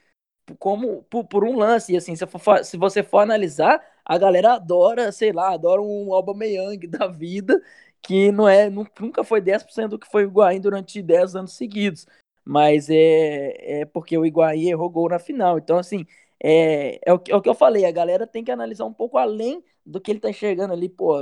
como 0.55 1.03
por, 1.03 1.25
por, 1.25 1.43
um 1.43 1.55
lance. 1.57 1.93
E 1.93 1.97
assim, 1.97 2.15
se, 2.15 2.25
for, 2.25 2.63
se, 2.63 2.77
você 2.77 3.03
for 3.03 3.19
analisar, 3.19 3.81
a 4.05 4.17
galera 4.17 4.53
adora, 4.53 5.11
sei 5.11 5.31
lá, 5.31 5.53
adora 5.53 5.81
um 5.81 6.13
Aubameyang 6.13 6.85
da 6.87 7.07
vida, 7.07 7.61
que 8.01 8.31
não 8.31 8.47
é, 8.47 8.69
nunca 8.69 9.23
foi 9.23 9.41
10% 9.41 9.89
do 9.89 9.99
que 9.99 10.07
foi 10.09 10.25
o 10.25 10.29
Higuaín 10.29 10.61
durante 10.61 11.01
10 11.01 11.35
anos 11.35 11.53
seguidos. 11.53 12.05
Mas 12.45 12.89
é, 12.89 13.81
é 13.81 13.85
porque 13.85 14.17
o 14.17 14.25
Higuaín 14.25 14.69
errou 14.69 14.89
gol 14.89 15.09
na 15.09 15.19
final. 15.19 15.57
Então, 15.57 15.77
assim, 15.77 16.05
é, 16.41 16.99
é, 17.05 17.13
o, 17.13 17.21
é 17.29 17.35
o 17.35 17.41
que 17.41 17.49
eu 17.49 17.55
falei, 17.55 17.85
a 17.85 17.91
galera 17.91 18.27
tem 18.27 18.43
que 18.43 18.51
analisar 18.51 18.85
um 18.85 18.93
pouco 18.93 19.17
além 19.17 19.63
do 19.87 20.01
que 20.01 20.11
ele 20.11 20.19
tá 20.19 20.29
enxergando 20.29 20.73
ali, 20.73 20.89
pô, 20.89 21.15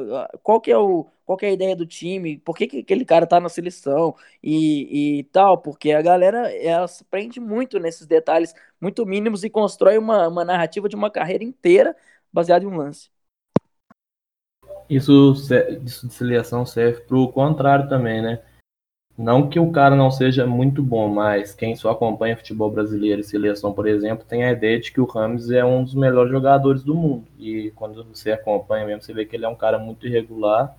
qual 0.44 0.60
que 0.60 0.72
é, 0.72 0.78
o, 0.78 1.06
qual 1.26 1.38
que 1.38 1.46
é 1.46 1.50
a 1.50 1.54
ideia 1.54 1.76
do 1.76 1.86
time, 1.86 2.40
por 2.40 2.56
que, 2.58 2.68
que 2.68 2.80
aquele 2.80 3.06
cara 3.06 3.28
tá 3.28 3.40
na 3.40 3.50
seleção 3.50 4.16
e, 4.44 5.20
e 5.20 5.24
tal, 5.26 5.58
porque 5.60 5.92
a 5.92 6.02
galera 6.02 6.52
ela 6.56 6.88
se 6.88 7.04
prende 7.06 7.40
muito 7.40 7.80
nesses 7.80 8.08
detalhes 8.08 8.54
muito 8.82 9.06
mínimos 9.06 9.44
e 9.44 9.50
constrói 9.50 9.98
uma, 9.98 10.28
uma 10.28 10.44
narrativa 10.46 10.90
de 10.90 10.96
uma 10.96 11.12
carreira 11.12 11.44
inteira 11.44 11.96
baseada 12.34 12.66
em 12.66 12.68
um 12.68 12.78
lance. 12.78 13.10
Isso, 14.90 15.34
isso 15.84 16.08
de 16.08 16.14
seleção 16.14 16.66
serve 16.66 17.02
pro 17.02 17.32
contrário 17.32 17.90
também, 17.90 18.22
né? 18.22 18.42
Não 19.18 19.50
que 19.50 19.58
o 19.58 19.72
cara 19.72 19.96
não 19.96 20.12
seja 20.12 20.46
muito 20.46 20.84
bom, 20.84 21.08
mas 21.08 21.56
quem 21.56 21.74
só 21.74 21.92
acompanha 21.92 22.36
futebol 22.36 22.70
brasileiro 22.70 23.22
e 23.22 23.24
seleção, 23.24 23.74
por 23.74 23.88
exemplo, 23.88 24.26
tem 24.26 24.44
a 24.44 24.52
ideia 24.52 24.78
de 24.78 24.92
que 24.92 25.00
o 25.00 25.06
Rames 25.06 25.50
é 25.50 25.64
um 25.64 25.84
dos 25.86 25.96
melhores 25.96 26.32
jogadores 26.32 26.84
do 26.84 26.94
mundo. 26.94 27.26
E 27.40 27.72
quando 27.76 28.04
você 28.04 28.34
acompanha 28.34 28.86
mesmo, 28.86 29.02
você 29.02 29.14
vê 29.14 29.26
que 29.26 29.36
ele 29.36 29.46
é 29.46 29.50
um 29.50 29.56
cara 29.56 29.80
muito 29.80 30.06
irregular, 30.06 30.76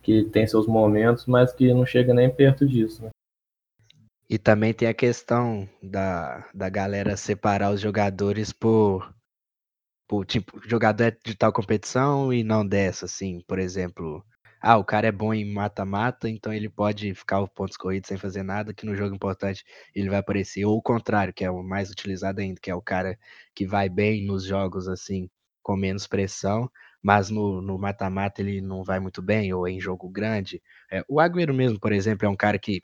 que 0.00 0.22
tem 0.24 0.46
seus 0.46 0.68
momentos, 0.68 1.26
mas 1.26 1.52
que 1.52 1.74
não 1.74 1.84
chega 1.84 2.14
nem 2.14 2.30
perto 2.30 2.64
disso. 2.64 3.02
Né? 3.02 3.10
E 4.30 4.38
também 4.38 4.72
tem 4.72 4.86
a 4.86 4.94
questão 4.94 5.68
da, 5.82 6.48
da 6.54 6.68
galera 6.68 7.16
separar 7.16 7.72
os 7.72 7.80
jogadores 7.80 8.52
por, 8.52 9.12
por 10.06 10.24
tipo, 10.24 10.60
jogador 10.68 11.04
é 11.04 11.10
de 11.10 11.34
tal 11.36 11.52
competição 11.52 12.32
e 12.32 12.44
não 12.44 12.64
dessa, 12.64 13.06
assim, 13.06 13.40
por 13.46 13.58
exemplo 13.58 14.24
ah, 14.62 14.76
o 14.78 14.84
cara 14.84 15.08
é 15.08 15.12
bom 15.12 15.34
em 15.34 15.44
mata-mata, 15.52 16.28
então 16.28 16.52
ele 16.52 16.68
pode 16.68 17.14
ficar 17.14 17.40
os 17.42 17.50
pontos 17.50 17.76
corridos 17.76 18.08
sem 18.08 18.16
fazer 18.16 18.42
nada, 18.44 18.72
que 18.72 18.86
no 18.86 18.94
jogo 18.94 19.14
importante 19.14 19.64
ele 19.94 20.08
vai 20.08 20.18
aparecer. 20.20 20.64
Ou 20.64 20.76
o 20.78 20.82
contrário, 20.82 21.34
que 21.34 21.44
é 21.44 21.50
o 21.50 21.62
mais 21.62 21.90
utilizado 21.90 22.40
ainda, 22.40 22.60
que 22.60 22.70
é 22.70 22.74
o 22.74 22.80
cara 22.82 23.18
que 23.54 23.66
vai 23.66 23.88
bem 23.88 24.24
nos 24.24 24.44
jogos 24.44 24.88
assim, 24.88 25.28
com 25.62 25.76
menos 25.76 26.06
pressão, 26.06 26.70
mas 27.02 27.28
no 27.30 27.78
mata-mata 27.78 28.40
ele 28.40 28.60
não 28.60 28.84
vai 28.84 29.00
muito 29.00 29.20
bem, 29.20 29.52
ou 29.52 29.66
em 29.66 29.80
jogo 29.80 30.08
grande. 30.08 30.62
É, 30.90 31.04
o 31.08 31.20
Agüero 31.20 31.52
mesmo, 31.52 31.80
por 31.80 31.92
exemplo, 31.92 32.26
é 32.26 32.30
um 32.30 32.36
cara 32.36 32.58
que 32.58 32.80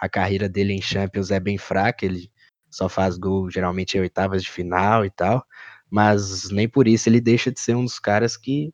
a 0.00 0.08
carreira 0.08 0.48
dele 0.48 0.74
em 0.74 0.82
Champions 0.82 1.30
é 1.30 1.40
bem 1.40 1.56
fraca, 1.56 2.04
ele 2.04 2.30
só 2.70 2.88
faz 2.88 3.16
gol 3.16 3.50
geralmente 3.50 3.96
em 3.96 4.00
oitavas 4.00 4.42
de 4.42 4.50
final 4.50 5.04
e 5.04 5.10
tal, 5.10 5.44
mas 5.90 6.50
nem 6.50 6.68
por 6.68 6.88
isso 6.88 7.08
ele 7.08 7.20
deixa 7.20 7.50
de 7.50 7.60
ser 7.60 7.74
um 7.76 7.84
dos 7.84 7.98
caras 7.98 8.36
que 8.36 8.72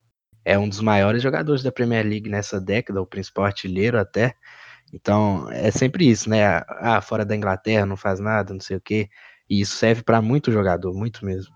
é 0.49 0.59
um 0.59 0.67
dos 0.67 0.81
maiores 0.81 1.23
jogadores 1.23 1.63
da 1.63 1.71
Premier 1.71 2.07
League 2.07 2.31
nessa 2.31 2.59
década, 2.59 3.03
o 3.03 3.07
principal 3.07 3.45
artilheiro 3.45 3.99
até. 3.99 4.35
Então, 4.95 5.47
é 5.51 5.71
sempre 5.71 6.09
isso, 6.09 6.31
né? 6.31 6.43
Ah, 6.69 7.03
fora 7.03 7.23
da 7.23 7.37
Inglaterra 7.37 7.85
não 7.85 7.99
faz 7.99 8.19
nada, 8.19 8.55
não 8.55 8.61
sei 8.61 8.79
o 8.79 8.81
quê. 8.81 9.11
E 9.49 9.61
isso 9.61 9.77
serve 9.77 10.03
para 10.03 10.23
muito 10.23 10.51
jogador, 10.51 10.95
muito 10.95 11.23
mesmo. 11.23 11.55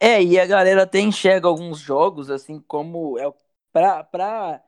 É, 0.00 0.22
e 0.22 0.40
a 0.40 0.46
galera 0.46 0.84
até 0.84 0.98
enxerga 0.98 1.46
alguns 1.46 1.78
jogos, 1.78 2.30
assim, 2.30 2.58
como 2.58 3.18
é 3.18 3.30
pra, 3.70 4.02
pra, 4.02 4.62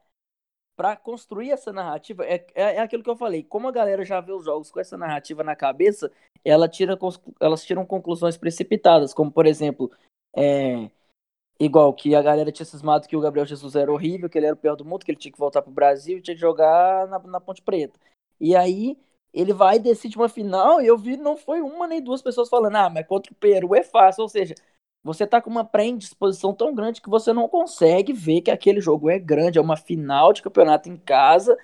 pra 0.77 0.95
construir 0.95 1.53
essa 1.53 1.73
narrativa. 1.73 2.23
É, 2.27 2.47
é, 2.55 2.77
é 2.77 2.81
aquilo 2.81 3.03
que 3.03 3.09
eu 3.09 3.17
falei. 3.17 3.43
Como 3.43 3.67
a 3.67 3.73
galera 3.73 4.05
já 4.05 4.21
vê 4.21 4.33
os 4.33 4.45
jogos 4.45 4.71
com 4.71 4.79
essa 4.79 4.99
narrativa 4.99 5.43
na 5.43 5.57
cabeça, 5.57 6.13
ela 6.45 6.69
tira, 6.69 6.99
elas 7.41 7.65
tiram 7.65 7.87
conclusões 7.87 8.37
precipitadas, 8.37 9.15
como, 9.15 9.33
por 9.33 9.47
exemplo, 9.47 9.91
é, 10.37 10.91
Igual 11.59 11.93
que 11.95 12.15
a 12.15 12.21
galera 12.21 12.53
tinha 12.53 12.67
cismado 12.67 13.09
que 13.09 13.17
o 13.17 13.21
Gabriel 13.21 13.47
Jesus 13.47 13.75
era 13.75 13.91
horrível, 13.91 14.29
que 14.29 14.37
ele 14.37 14.47
era 14.47 14.55
o 14.55 14.59
pior 14.59 14.77
do 14.77 14.85
mundo, 14.85 15.05
que 15.05 15.11
ele 15.11 15.19
tinha 15.19 15.33
que 15.33 15.39
voltar 15.39 15.63
pro 15.63 15.73
Brasil 15.73 16.19
e 16.19 16.21
tinha 16.21 16.35
que 16.35 16.41
jogar 16.41 17.07
na, 17.09 17.19
na 17.21 17.41
Ponte 17.41 17.63
Preta. 17.63 17.99
E 18.39 18.55
aí 18.55 18.99
ele 19.33 19.53
vai 19.53 19.77
e 19.77 19.81
decide 19.81 20.17
uma 20.17 20.29
final, 20.29 20.81
e 20.81 20.87
eu 20.87 20.97
vi 20.97 21.17
não 21.17 21.37
foi 21.37 21.61
uma 21.61 21.87
nem 21.87 22.03
duas 22.03 22.23
pessoas 22.23 22.49
falando, 22.49 22.77
ah, 22.77 22.91
mas 22.91 23.07
contra 23.07 23.33
o 23.33 23.37
Peru 23.37 23.75
é 23.75 23.83
fácil. 23.83 24.23
Ou 24.23 24.29
seja, 24.29 24.55
você 25.03 25.27
tá 25.27 25.41
com 25.41 25.51
uma 25.51 25.65
pré-indisposição 25.65 26.53
tão 26.55 26.75
grande 26.75 27.01
que 27.01 27.09
você 27.09 27.33
não 27.33 27.49
consegue 27.49 28.13
ver 28.13 28.43
que 28.43 28.51
aquele 28.51 28.81
jogo 28.81 29.09
é 29.09 29.19
grande, 29.19 29.59
é 29.59 29.61
uma 29.61 29.77
final 29.77 30.33
de 30.33 30.43
campeonato 30.43 30.89
em 30.89 30.97
casa 30.97 31.57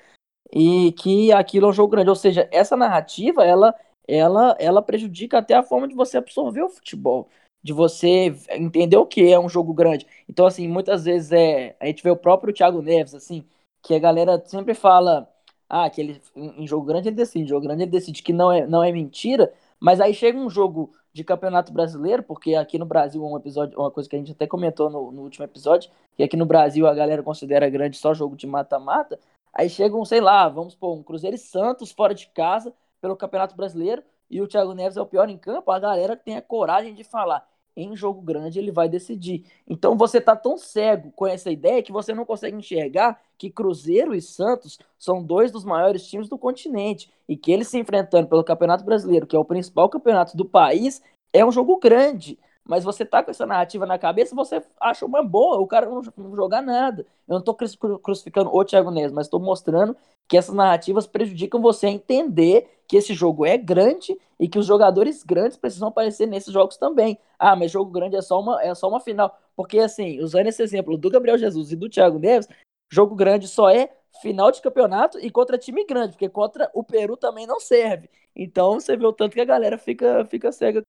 e 0.53 0.93
que 0.93 1.33
aquilo 1.33 1.67
é 1.67 1.71
um 1.71 1.73
jogo 1.73 1.91
grande. 1.93 2.11
Ou 2.11 2.17
seja, 2.17 2.49
essa 2.53 2.77
narrativa, 2.77 3.45
ela, 3.45 3.75
ela, 4.07 4.57
ela 4.59 4.83
prejudica 4.83 5.39
até 5.39 5.55
a 5.55 5.63
forma 5.63 5.89
de 5.89 5.95
você 5.95 6.19
absorver 6.19 6.63
o 6.63 6.69
futebol 6.71 7.29
de 7.63 7.73
você 7.73 8.35
entender 8.51 8.97
o 8.97 9.07
que 9.07 9.33
é 9.33 9.39
um 9.39 9.49
jogo 9.49 9.73
grande. 9.73 10.07
Então, 10.29 10.47
assim, 10.47 10.67
muitas 10.69 11.05
vezes 11.05 11.33
é, 11.33 11.77
a 11.81 11.87
gente 11.87 12.03
vê 12.03 12.11
o 12.11 12.17
próprio 12.17 12.53
Thiago 12.53 12.83
Neves, 12.83 13.15
assim, 13.15 13.45
que 13.81 13.95
a 13.95 13.99
galera 13.99 14.43
sempre 14.47 14.75
fala, 14.75 15.29
ah, 15.69 15.89
que 15.91 16.01
ele 16.01 16.21
em 16.37 16.67
jogo 16.67 16.87
grande 16.87 17.09
ele 17.09 17.17
decide, 17.17 17.45
em 17.45 17.49
jogo 17.49 17.67
grande 17.67 17.83
ele 17.83 17.91
decide 17.91 18.23
que 18.23 18.33
não 18.33 18.51
é, 18.53 18.67
não 18.67 18.83
é 18.83 18.93
mentira, 18.93 19.53
mas 19.81 20.01
aí 20.01 20.15
chega 20.15 20.39
um 20.39 20.51
jogo 20.51 20.93
de 21.13 21.25
campeonato 21.25 21.73
brasileiro, 21.73 22.23
porque 22.23 22.55
aqui 22.55 22.79
no 22.79 22.87
Brasil 22.87 23.25
um 23.25 23.37
episódio, 23.37 23.79
uma 23.79 23.91
coisa 23.91 24.09
que 24.09 24.17
a 24.17 24.19
gente 24.19 24.33
até 24.33 24.47
comentou 24.47 24.91
no, 24.91 25.13
no 25.13 25.23
último 25.23 25.45
episódio, 25.45 25.91
que 26.17 26.23
aqui 26.23 26.37
no 26.37 26.47
Brasil 26.47 26.87
a 26.87 26.95
galera 26.95 27.23
considera 27.23 27.69
grande 27.69 27.97
só 27.97 28.15
jogo 28.15 28.37
de 28.37 28.47
mata-mata, 28.47 29.19
aí 29.53 29.69
chega 29.69 29.97
um, 29.97 30.05
sei 30.05 30.21
lá, 30.21 30.49
vamos 30.49 30.75
pôr 30.75 30.95
um 30.95 31.03
Cruzeiro 31.03 31.37
e 31.37 31.39
Santos 31.39 31.93
fora 31.93 32.15
de 32.15 32.27
casa 32.29 32.73
pelo 33.01 33.17
Campeonato 33.17 33.55
Brasileiro, 33.57 34.03
e 34.31 34.41
o 34.41 34.49
Thiago 34.49 34.73
Neves 34.73 34.97
é 34.97 35.03
o 35.03 35.07
pior 35.07 35.29
em 35.29 35.37
campo, 35.37 35.71
a 35.71 35.79
galera 35.79 36.17
tem 36.17 36.37
a 36.37 36.43
coragem 36.43 36.95
de 36.95 37.05
falar 37.05 37.47
em 37.77 37.97
jogo 37.97 38.21
grande 38.21 38.59
ele 38.59 38.71
vai 38.71 38.89
decidir. 38.89 39.45
Então 39.67 39.97
você 39.97 40.21
tá 40.21 40.37
tão 40.37 40.57
cego 40.57 41.11
com 41.13 41.27
essa 41.27 41.51
ideia 41.51 41.83
que 41.83 41.93
você 41.93 42.15
não 42.15 42.25
consegue 42.25 42.57
enxergar 42.57 43.21
que 43.39 43.51
Cruzeiro 43.51 44.15
e 44.15 44.21
Santos 44.21 44.79
são 44.99 45.23
dois 45.23 45.51
dos 45.51 45.65
maiores 45.65 46.07
times 46.07 46.29
do 46.29 46.39
continente 46.39 47.11
e 47.29 47.37
que 47.37 47.51
eles 47.51 47.69
se 47.69 47.79
enfrentando 47.79 48.29
pelo 48.29 48.45
Campeonato 48.45 48.85
Brasileiro, 48.85 49.27
que 49.27 49.37
é 49.37 49.39
o 49.39 49.45
principal 49.45 49.89
campeonato 49.89 50.37
do 50.37 50.45
país, 50.45 51.03
é 51.33 51.45
um 51.45 51.53
jogo 51.53 51.79
grande. 51.79 52.39
Mas 52.65 52.85
você 52.85 53.05
tá 53.05 53.23
com 53.23 53.31
essa 53.31 53.45
narrativa 53.45 53.85
na 53.85 53.99
cabeça, 53.99 54.37
você 54.37 54.63
acha 54.81 55.05
uma 55.05 55.23
boa 55.23 55.59
o 55.59 55.67
cara 55.67 55.87
não, 55.87 56.03
jogar 56.35 56.63
nada. 56.63 57.05
Eu 57.27 57.35
não 57.35 57.43
tô 57.43 57.55
crucificando 57.55 58.55
o 58.55 58.65
Thiago 58.65 58.91
Neves, 58.91 59.13
mas 59.13 59.27
estou 59.27 59.41
mostrando 59.41 59.97
que 60.29 60.37
essas 60.37 60.55
narrativas 60.55 61.07
prejudicam 61.07 61.61
você 61.61 61.87
a 61.87 61.91
entender 61.91 62.82
que 62.93 62.99
esse 62.99 63.15
jogo 63.15 63.47
é 63.47 63.57
grande 63.57 64.15
e 64.39 64.47
que 64.47 64.59
os 64.59 64.67
jogadores 64.67 65.23
grandes 65.23 65.57
precisam 65.57 65.89
aparecer 65.89 66.27
nesses 66.27 66.53
jogos 66.53 66.77
também. 66.77 67.19
Ah, 67.39 67.57
mas 67.57 67.71
jogo 67.71 67.91
grande 67.91 68.17
é 68.17 68.21
só 68.21 68.39
uma, 68.39 68.63
é 68.63 68.75
só 68.75 68.87
uma 68.87 69.01
final. 69.01 69.35
Porque, 69.57 69.79
assim, 69.79 70.21
usando 70.21 70.49
esse 70.49 70.63
exemplo 70.63 70.99
do 70.99 71.09
Gabriel 71.09 71.39
Jesus 71.39 71.73
e 71.73 71.77
do 71.77 71.89
Thiago 71.89 72.19
Neves, 72.19 72.47
jogo 72.93 73.15
grande 73.15 73.49
só 73.49 73.71
é 73.71 73.91
final 74.21 74.53
de 74.53 74.61
campeonato 74.61 75.19
e 75.19 75.31
contra 75.31 75.57
time 75.57 75.87
grande, 75.87 76.13
porque 76.13 76.29
contra 76.29 76.71
o 76.75 76.85
Peru 76.85 77.17
também 77.17 77.47
não 77.47 77.59
serve. 77.59 78.11
Então 78.37 78.75
você 78.75 78.95
vê 78.95 79.07
o 79.07 79.13
tanto 79.15 79.33
que 79.33 79.41
a 79.41 79.47
galera 79.47 79.79
fica, 79.79 80.27
fica 80.27 80.53
cega. 80.53 80.83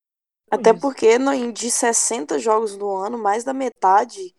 Até 0.51 0.71
isso. 0.71 0.81
porque 0.81 1.17
de 1.53 1.71
60 1.71 2.37
jogos 2.37 2.75
no 2.75 2.97
ano, 2.97 3.17
mais 3.17 3.45
da 3.45 3.53
metade 3.53 4.35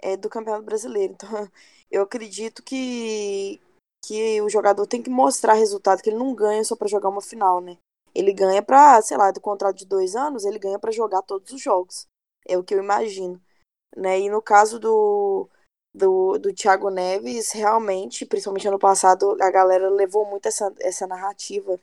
é 0.00 0.16
do 0.16 0.28
Campeonato 0.28 0.64
Brasileiro. 0.64 1.14
Então 1.14 1.28
eu 1.90 2.02
acredito 2.02 2.62
que, 2.62 3.60
que 4.04 4.40
o 4.42 4.48
jogador 4.48 4.86
tem 4.86 5.02
que 5.02 5.10
mostrar 5.10 5.54
resultado, 5.54 6.02
que 6.02 6.10
ele 6.10 6.18
não 6.18 6.34
ganha 6.34 6.64
só 6.64 6.76
para 6.76 6.88
jogar 6.88 7.08
uma 7.08 7.22
final, 7.22 7.60
né? 7.60 7.78
Ele 8.14 8.32
ganha 8.32 8.62
para, 8.62 9.00
sei 9.02 9.16
lá, 9.16 9.30
do 9.30 9.40
contrato 9.40 9.76
de 9.76 9.86
dois 9.86 10.16
anos, 10.16 10.44
ele 10.44 10.58
ganha 10.58 10.78
para 10.78 10.90
jogar 10.92 11.22
todos 11.22 11.52
os 11.52 11.60
jogos. 11.60 12.06
É 12.46 12.56
o 12.56 12.64
que 12.64 12.74
eu 12.74 12.78
imagino. 12.78 13.40
Né? 13.96 14.20
E 14.20 14.30
no 14.30 14.42
caso 14.42 14.78
do, 14.78 15.48
do, 15.94 16.38
do 16.38 16.52
Thiago 16.54 16.90
Neves, 16.90 17.52
realmente, 17.52 18.26
principalmente 18.26 18.68
ano 18.68 18.78
passado, 18.78 19.36
a 19.40 19.50
galera 19.50 19.88
levou 19.90 20.24
muito 20.24 20.46
essa, 20.46 20.72
essa 20.80 21.06
narrativa 21.06 21.78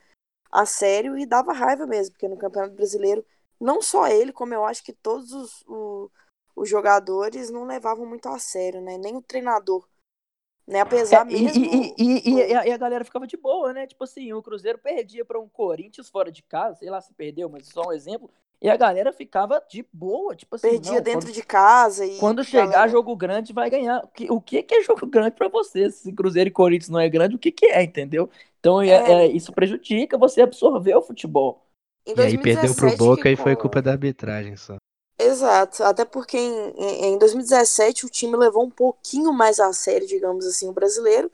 a 0.51 0.65
sério 0.65 1.17
e 1.17 1.25
dava 1.25 1.54
raiva 1.54 1.86
mesmo, 1.86 2.13
porque 2.13 2.28
no 2.28 2.38
Campeonato 2.38 2.75
Brasileiro, 2.75 3.25
não 3.60 3.82
só 3.82 4.08
ele, 4.08 4.32
como 4.32 4.54
eu 4.54 4.63
acho 4.65 4.84
que 4.84 4.93
todos 4.93 5.32
os, 5.34 5.63
o, 5.67 6.10
os 6.56 6.69
jogadores 6.69 7.49
não 7.49 7.65
levavam 7.65 8.06
muito 8.06 8.30
a 8.30 8.39
sério, 8.39 8.82
né? 8.82 8.97
Nem 8.97 9.15
o 9.17 9.21
treinador. 9.21 9.86
Né? 10.67 10.80
Apesar 10.80 11.21
é, 11.21 11.25
mesmo. 11.25 11.63
E, 11.63 11.93
e, 11.97 12.30
e, 12.30 12.51
e, 12.51 12.71
a, 12.71 12.78
galera 12.78 13.06
ficava 13.06 13.28
de 13.28 13.38
boa, 13.38 13.71
né? 13.71 13.86
Tipo 13.86 14.04
assim, 14.04 14.34
o 14.34 14.41
Cruzeiro 14.41 14.80
perdia 14.80 15.23
para 15.23 15.39
um 15.39 15.47
Corinthians 15.47 16.10
fora 16.10 16.32
de 16.32 16.41
casa, 16.41 16.80
sei 16.80 16.89
lá 16.89 16.99
se 16.99 17.13
perdeu, 17.13 17.47
mas 17.47 17.67
só 17.67 17.88
um 17.88 17.93
exemplo. 17.93 18.30
E 18.62 18.69
a 18.69 18.75
galera 18.75 19.12
ficava 19.13 19.62
de 19.69 19.86
boa, 19.93 20.36
tipo 20.36 20.56
assim. 20.56 20.69
Perdia 20.69 20.93
não, 20.93 21.01
dentro 21.01 21.28
quando, 21.28 21.34
de 21.34 21.43
casa 21.43 22.06
e. 22.06 22.17
Quando 22.17 22.43
chegar 22.43 22.67
galera... 22.67 22.89
jogo 22.89 23.15
grande, 23.15 23.54
vai 23.54 23.69
ganhar. 23.69 24.04
O 24.04 24.08
que, 24.08 24.32
o 24.32 24.41
que 24.41 24.65
é 24.71 24.82
jogo 24.82 25.06
grande 25.06 25.36
para 25.36 25.47
você? 25.47 25.91
Se 25.91 26.12
Cruzeiro 26.12 26.47
e 26.47 26.54
Corinthians 26.54 26.89
não 26.89 26.99
é 26.99 27.08
grande, 27.08 27.36
o 27.36 27.39
que, 27.39 27.51
que 27.51 27.67
é, 27.67 27.84
entendeu? 27.84 28.28
Então 28.60 28.82
é. 28.82 28.89
É, 28.89 29.28
isso 29.28 29.54
prejudica 29.54 30.17
você 30.17 30.41
absorver 30.41 30.95
o 30.95 31.01
futebol. 31.01 31.63
e 32.07 32.20
aí 32.20 32.38
perdeu 32.39 32.74
pro 32.74 32.97
Boca 32.97 33.30
e 33.30 33.36
foi 33.36 33.55
culpa 33.55 33.84
da 33.84 33.91
arbitragem 33.91 34.55
só. 34.55 34.78
Exato, 35.18 35.84
até 35.84 36.03
porque 36.03 36.38
em, 36.38 37.13
em 37.13 37.18
2017 37.18 38.05
o 38.05 38.09
time 38.09 38.36
levou 38.36 38.63
um 38.63 38.70
pouquinho 38.70 39.32
mais 39.32 39.59
a 39.59 39.72
sério, 39.72 40.05
digamos 40.05 40.45
assim, 40.45 40.68
o 40.68 40.74
brasileiro, 40.74 41.32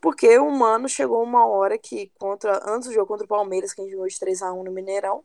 porque 0.00 0.36
o 0.38 0.50
Mano 0.50 0.88
chegou 0.88 1.22
uma 1.22 1.46
hora 1.46 1.78
que, 1.78 2.10
contra 2.18 2.60
antes 2.68 2.88
do 2.88 2.94
jogo 2.94 3.06
contra 3.06 3.24
o 3.24 3.28
Palmeiras, 3.28 3.72
que 3.72 3.80
a 3.80 3.84
gente 3.84 3.92
ganhou 3.92 4.08
de 4.08 4.16
3x1 4.16 4.64
no 4.64 4.72
Mineirão, 4.72 5.24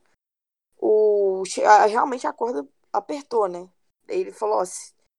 o, 0.78 1.42
a, 1.66 1.88
realmente 1.88 2.28
a 2.28 2.34
corda 2.34 2.68
apertou, 2.94 3.48
né? 3.48 3.68
Ele 4.08 4.32
falou: 4.32 4.60
ó, 4.62 4.66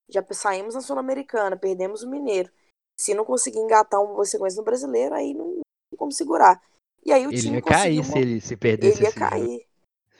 já 0.09 0.25
saímos 0.31 0.75
na 0.75 0.81
Sul-Americana, 0.81 1.57
perdemos 1.57 2.03
o 2.03 2.09
Mineiro. 2.09 2.49
Se 2.97 3.13
não 3.13 3.25
conseguir 3.25 3.59
engatar 3.59 4.01
uma 4.01 4.23
sequência 4.23 4.57
no 4.57 4.63
brasileiro, 4.63 5.13
aí 5.13 5.33
não 5.33 5.51
tem 5.51 5.97
como 5.97 6.11
segurar. 6.11 6.61
E 7.05 7.11
aí 7.11 7.27
o 7.27 7.29
ele 7.29 7.41
time 7.41 7.55
ia 7.55 7.61
cair 7.61 8.03
se 8.03 8.17
ele 8.17 8.41
se 8.41 8.55
perdesse. 8.55 8.99
Ele 8.99 9.05
ia 9.05 9.13
cair. 9.13 9.68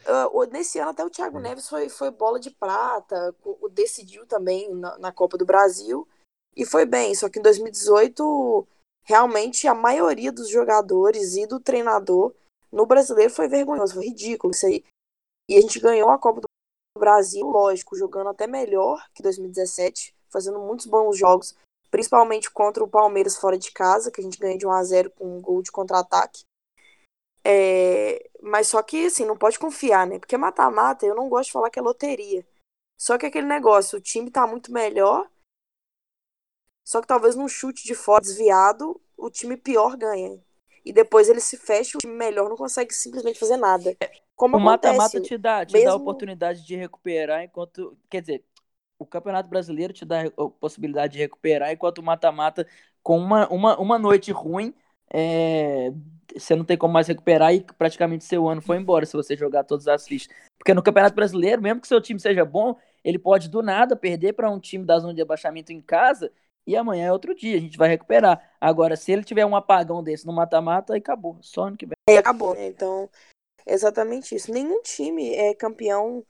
Uh, 0.09 0.45
nesse 0.51 0.79
ano 0.79 0.91
até 0.91 1.03
o 1.03 1.09
Thiago 1.09 1.39
Neves 1.39 1.69
foi, 1.69 1.89
foi 1.89 2.11
bola 2.11 2.39
de 2.39 2.51
prata, 2.51 3.35
decidiu 3.71 4.25
também 4.25 4.73
na, 4.73 4.97
na, 4.97 5.11
Copa 5.11 5.37
do 5.37 5.45
Brasil 5.45 6.07
e 6.55 6.65
foi 6.65 6.85
bem. 6.85 7.13
Só 7.15 7.29
que 7.29 7.39
em 7.39 7.41
2018, 7.41 8.67
realmente 9.03 9.67
a 9.67 9.73
maioria 9.73 10.31
dos 10.31 10.49
jogadores 10.49 11.35
e 11.35 11.45
do 11.45 11.59
treinador 11.59 12.33
no 12.71 12.85
brasileiro 12.85 13.33
foi 13.33 13.47
vergonhoso, 13.47 13.95
foi 13.95 14.05
ridículo 14.05 14.51
isso 14.51 14.65
aí. 14.65 14.83
E 15.47 15.57
a 15.57 15.61
gente 15.61 15.79
ganhou 15.79 16.09
a 16.09 16.19
Copa 16.19 16.41
do 16.41 16.47
Brasil, 16.99 17.45
lógico, 17.47 17.95
jogando 17.95 18.29
até 18.29 18.45
melhor 18.45 19.03
que 19.13 19.23
2017, 19.23 20.15
fazendo 20.29 20.59
muitos 20.59 20.85
bons 20.85 21.17
jogos, 21.17 21.55
principalmente 21.89 22.51
contra 22.51 22.83
o 22.83 22.87
Palmeiras 22.87 23.35
fora 23.35 23.57
de 23.57 23.71
casa, 23.71 24.11
que 24.11 24.21
a 24.21 24.23
gente 24.23 24.37
ganhou 24.37 24.57
de 24.57 24.67
1 24.67 24.71
a 24.71 24.83
0 24.83 25.11
com 25.11 25.37
um 25.37 25.41
gol 25.41 25.61
de 25.61 25.71
contra-ataque. 25.71 26.43
É, 27.51 28.29
mas 28.43 28.67
só 28.67 28.83
que, 28.83 29.07
assim, 29.07 29.25
não 29.25 29.35
pode 29.35 29.57
confiar, 29.57 30.05
né? 30.05 30.19
Porque 30.19 30.37
mata-mata, 30.37 31.03
eu 31.03 31.15
não 31.15 31.27
gosto 31.27 31.47
de 31.47 31.53
falar 31.53 31.71
que 31.71 31.79
é 31.79 31.81
loteria. 31.81 32.45
Só 32.95 33.17
que 33.17 33.25
aquele 33.25 33.47
negócio, 33.47 33.97
o 33.97 34.01
time 34.01 34.29
tá 34.29 34.45
muito 34.45 34.71
melhor, 34.71 35.27
só 36.85 37.01
que 37.01 37.07
talvez 37.07 37.35
num 37.35 37.47
chute 37.47 37.85
de 37.85 37.95
fora 37.95 38.21
desviado, 38.21 39.01
o 39.17 39.29
time 39.29 39.57
pior 39.57 39.97
ganha. 39.97 40.39
E 40.85 40.93
depois 40.93 41.29
ele 41.29 41.39
se 41.39 41.57
fecha, 41.57 41.97
o 41.97 42.01
time 42.01 42.13
melhor 42.13 42.49
não 42.49 42.55
consegue 42.55 42.93
simplesmente 42.93 43.39
fazer 43.39 43.57
nada. 43.57 43.95
Como 44.35 44.57
o 44.57 44.59
mata-mata 44.59 45.19
te 45.19 45.37
dá, 45.37 45.65
te 45.65 45.73
mesmo... 45.73 45.87
dá 45.87 45.91
a 45.93 45.95
oportunidade 45.95 46.65
de 46.65 46.75
recuperar 46.75 47.43
enquanto. 47.43 47.97
Quer 48.09 48.21
dizer, 48.21 48.45
o 48.97 49.05
Campeonato 49.05 49.49
Brasileiro 49.49 49.93
te 49.93 50.05
dá 50.05 50.23
a 50.23 50.49
possibilidade 50.59 51.13
de 51.13 51.19
recuperar, 51.19 51.71
enquanto 51.71 51.99
o 51.99 52.03
mata-mata, 52.03 52.67
com 53.01 53.17
uma, 53.17 53.47
uma, 53.49 53.79
uma 53.79 53.99
noite 53.99 54.31
ruim, 54.31 54.73
é, 55.11 55.91
você 56.35 56.55
não 56.55 56.65
tem 56.65 56.77
como 56.77 56.93
mais 56.93 57.07
recuperar 57.07 57.53
e 57.53 57.61
praticamente 57.77 58.25
seu 58.25 58.47
ano 58.47 58.61
foi 58.61 58.77
embora 58.77 59.05
se 59.05 59.13
você 59.13 59.35
jogar 59.35 59.63
todas 59.63 59.87
as 59.87 60.07
fichas. 60.07 60.33
Porque 60.57 60.73
no 60.73 60.83
Campeonato 60.83 61.15
Brasileiro, 61.15 61.61
mesmo 61.61 61.81
que 61.81 61.87
seu 61.87 62.01
time 62.01 62.19
seja 62.19 62.45
bom, 62.45 62.75
ele 63.03 63.17
pode 63.17 63.49
do 63.49 63.61
nada 63.61 63.95
perder 63.95 64.33
para 64.33 64.49
um 64.49 64.59
time 64.59 64.85
da 64.85 64.99
zona 64.99 65.13
de 65.13 65.21
abaixamento 65.21 65.71
em 65.71 65.81
casa 65.81 66.31
e 66.69 66.75
amanhã 66.75 67.07
é 67.07 67.11
outro 67.11 67.33
dia, 67.33 67.57
a 67.57 67.59
gente 67.59 67.77
vai 67.77 67.89
recuperar. 67.89 68.53
Agora, 68.61 68.95
se 68.95 69.11
ele 69.11 69.23
tiver 69.23 69.45
um 69.45 69.55
apagão 69.55 70.03
desse 70.03 70.25
no 70.25 70.33
mata-mata, 70.33 70.93
aí 70.93 70.99
acabou. 70.99 71.37
Só 71.41 71.63
ano 71.63 71.77
que 71.77 71.85
vem. 71.85 71.95
Aí 72.07 72.17
acabou, 72.17 72.53
né? 72.53 72.67
Então, 72.67 73.09
exatamente 73.65 74.35
isso. 74.35 74.51
Nenhum 74.51 74.81
time 74.83 75.33
é 75.33 75.55
campeão 75.55 76.23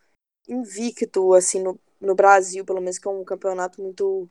invicto, 0.48 1.34
assim, 1.34 1.62
no, 1.62 1.78
no 2.00 2.16
Brasil, 2.16 2.64
pelo 2.64 2.80
menos 2.80 2.98
que 2.98 3.08
é 3.08 3.12
um 3.12 3.24
campeonato 3.26 3.82
muito, 3.82 4.30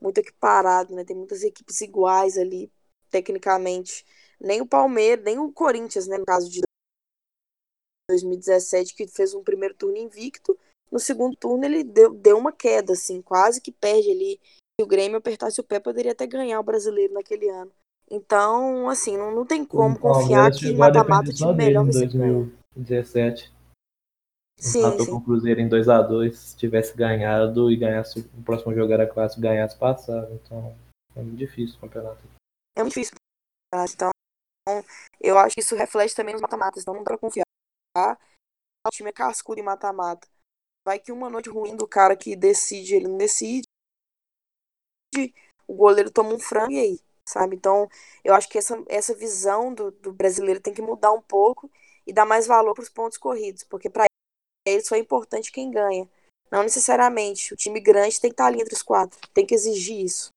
muito 0.00 0.18
equiparado, 0.18 0.94
né? 0.94 1.04
Tem 1.04 1.14
muitas 1.14 1.42
equipes 1.42 1.80
iguais 1.80 2.36
ali, 2.36 2.68
tecnicamente 3.16 4.04
nem 4.38 4.60
o 4.60 4.66
Palmeiras, 4.66 5.24
nem 5.24 5.38
o 5.38 5.50
Corinthians, 5.50 6.06
né, 6.06 6.18
no 6.18 6.26
caso 6.26 6.50
de 6.50 6.60
2017, 8.10 8.94
que 8.94 9.06
fez 9.08 9.34
um 9.34 9.42
primeiro 9.42 9.74
turno 9.74 9.96
invicto. 9.96 10.56
No 10.92 11.00
segundo 11.00 11.36
turno 11.36 11.64
ele 11.64 11.82
deu, 11.82 12.12
deu 12.12 12.38
uma 12.38 12.52
queda, 12.52 12.92
assim, 12.92 13.22
quase 13.22 13.60
que 13.60 13.72
perde 13.72 14.10
ali. 14.10 14.40
Se 14.78 14.84
o 14.84 14.86
Grêmio 14.86 15.16
apertasse 15.16 15.58
o 15.60 15.64
pé, 15.64 15.80
poderia 15.80 16.12
até 16.12 16.26
ganhar 16.26 16.60
o 16.60 16.62
brasileiro 16.62 17.14
naquele 17.14 17.48
ano. 17.48 17.72
Então, 18.08 18.88
assim, 18.88 19.16
não, 19.16 19.34
não 19.34 19.44
tem 19.44 19.64
como 19.64 19.98
confiar 19.98 20.52
que 20.52 20.72
mata-mata 20.74 21.32
time 21.32 21.54
melhor 21.54 21.90
ser 21.90 22.06
2017. 22.06 23.52
Sim, 24.58 24.78
Empatou 24.78 25.04
sim. 25.06 25.10
com 25.10 25.16
o 25.16 25.24
Cruzeiro 25.24 25.60
em 25.60 25.68
2x2. 25.68 26.32
Se 26.32 26.56
tivesse 26.56 26.96
ganhado 26.96 27.70
e 27.70 27.76
ganhasse 27.76 28.20
o 28.20 28.42
próximo 28.42 28.72
jogo 28.74 28.92
era 28.92 29.06
clássico, 29.06 29.40
ganhasse 29.40 29.76
passado. 29.76 30.32
Então, 30.34 30.72
é 31.16 31.22
muito 31.22 31.36
difícil 31.36 31.76
o 31.78 31.80
campeonato. 31.80 32.35
É 32.76 32.82
muito 32.82 32.94
difícil. 32.94 33.14
Então, 33.94 34.10
então, 34.62 34.84
eu 35.20 35.38
acho 35.38 35.54
que 35.54 35.60
isso 35.60 35.76
reflete 35.76 36.14
também 36.14 36.34
nos 36.34 36.42
mata-matas, 36.42 36.82
então 36.82 36.94
não 36.94 37.02
dá 37.02 37.12
pra 37.12 37.18
confiar. 37.18 37.46
O 38.86 38.90
time 38.90 39.10
é 39.10 39.12
cascudo 39.12 39.60
em 39.60 39.64
mata-mata. 39.64 40.28
Vai 40.84 40.98
que 40.98 41.12
uma 41.12 41.30
noite 41.30 41.50
ruim 41.50 41.76
do 41.76 41.88
cara 41.88 42.16
que 42.16 42.36
decide, 42.36 42.94
ele 42.94 43.08
não 43.08 43.16
decide. 43.16 43.66
O 45.66 45.74
goleiro 45.74 46.10
toma 46.10 46.34
um 46.34 46.38
frango 46.38 46.72
e 46.72 46.78
aí, 46.78 47.00
sabe? 47.28 47.56
Então, 47.56 47.88
eu 48.24 48.34
acho 48.34 48.48
que 48.48 48.58
essa, 48.58 48.82
essa 48.88 49.14
visão 49.14 49.74
do, 49.74 49.90
do 49.90 50.12
brasileiro 50.12 50.60
tem 50.60 50.74
que 50.74 50.82
mudar 50.82 51.12
um 51.12 51.22
pouco 51.22 51.70
e 52.06 52.12
dar 52.12 52.24
mais 52.24 52.46
valor 52.46 52.74
para 52.74 52.82
os 52.82 52.88
pontos 52.88 53.18
corridos, 53.18 53.64
porque 53.64 53.90
para 53.90 54.06
eles 54.66 54.86
só 54.86 54.94
é 54.96 54.98
importante 54.98 55.52
quem 55.52 55.70
ganha. 55.70 56.08
Não 56.50 56.62
necessariamente. 56.62 57.52
O 57.52 57.56
time 57.56 57.80
grande 57.80 58.20
tem 58.20 58.30
que 58.30 58.34
estar 58.34 58.46
ali 58.46 58.60
entre 58.60 58.74
os 58.74 58.82
quatro. 58.82 59.18
Tem 59.34 59.46
que 59.46 59.54
exigir 59.54 60.04
isso. 60.04 60.30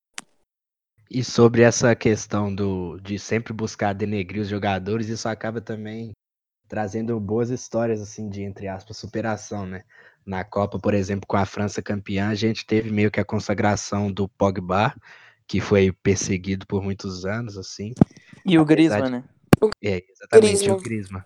E 1.10 1.24
sobre 1.24 1.64
essa 1.64 1.96
questão 1.96 2.54
do, 2.54 3.00
de 3.00 3.18
sempre 3.18 3.52
buscar 3.52 3.94
denegrir 3.94 4.42
os 4.42 4.48
jogadores, 4.48 5.10
isso 5.10 5.28
acaba 5.28 5.60
também 5.60 6.12
trazendo 6.68 7.20
boas 7.20 7.50
histórias, 7.50 8.00
assim, 8.00 8.30
de, 8.30 8.44
entre 8.44 8.68
aspas, 8.68 8.98
superação, 8.98 9.66
né? 9.66 9.84
Na 10.24 10.44
Copa, 10.44 10.78
por 10.78 10.94
exemplo, 10.94 11.26
com 11.26 11.36
a 11.36 11.46
França 11.46 11.82
campeã, 11.82 12.30
a 12.30 12.36
gente 12.36 12.64
teve 12.64 12.92
meio 12.92 13.10
que 13.10 13.20
a 13.20 13.26
consagração 13.26 14.12
do 14.12 14.30
Pogba, 14.30 14.94
que 15.48 15.60
foi 15.60 15.92
perseguido 15.92 16.68
por 16.68 16.84
muitos 16.84 17.26
anos, 17.26 17.58
assim. 17.58 17.92
E 18.46 18.60
o 18.60 18.64
Griezmann, 18.64 19.10
né? 19.10 19.24
É, 19.84 20.04
exatamente, 20.08 20.60
Griezmann. 20.60 20.78
o 20.78 20.82
Griezmann. 20.82 21.24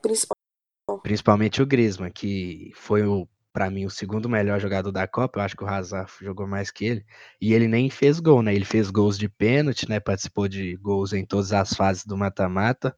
Principalmente 1.03 1.61
o 1.61 1.65
Griezmann, 1.65 2.11
que 2.11 2.71
foi 2.75 3.05
o 3.05 3.27
para 3.53 3.69
mim, 3.69 3.85
o 3.85 3.89
segundo 3.89 4.27
melhor 4.29 4.59
jogador 4.59 4.91
da 4.91 5.07
Copa. 5.07 5.39
Eu 5.39 5.43
acho 5.43 5.55
que 5.55 5.63
o 5.63 5.67
Hazard 5.67 6.11
jogou 6.21 6.47
mais 6.47 6.71
que 6.71 6.85
ele. 6.85 7.05
E 7.41 7.53
ele 7.53 7.67
nem 7.67 7.89
fez 7.89 8.19
gol, 8.19 8.41
né? 8.41 8.53
Ele 8.55 8.65
fez 8.65 8.89
gols 8.91 9.17
de 9.17 9.29
pênalti, 9.29 9.87
né? 9.89 9.99
Participou 9.99 10.47
de 10.47 10.75
gols 10.77 11.13
em 11.13 11.25
todas 11.25 11.53
as 11.53 11.73
fases 11.73 12.05
do 12.05 12.17
mata-mata. 12.17 12.95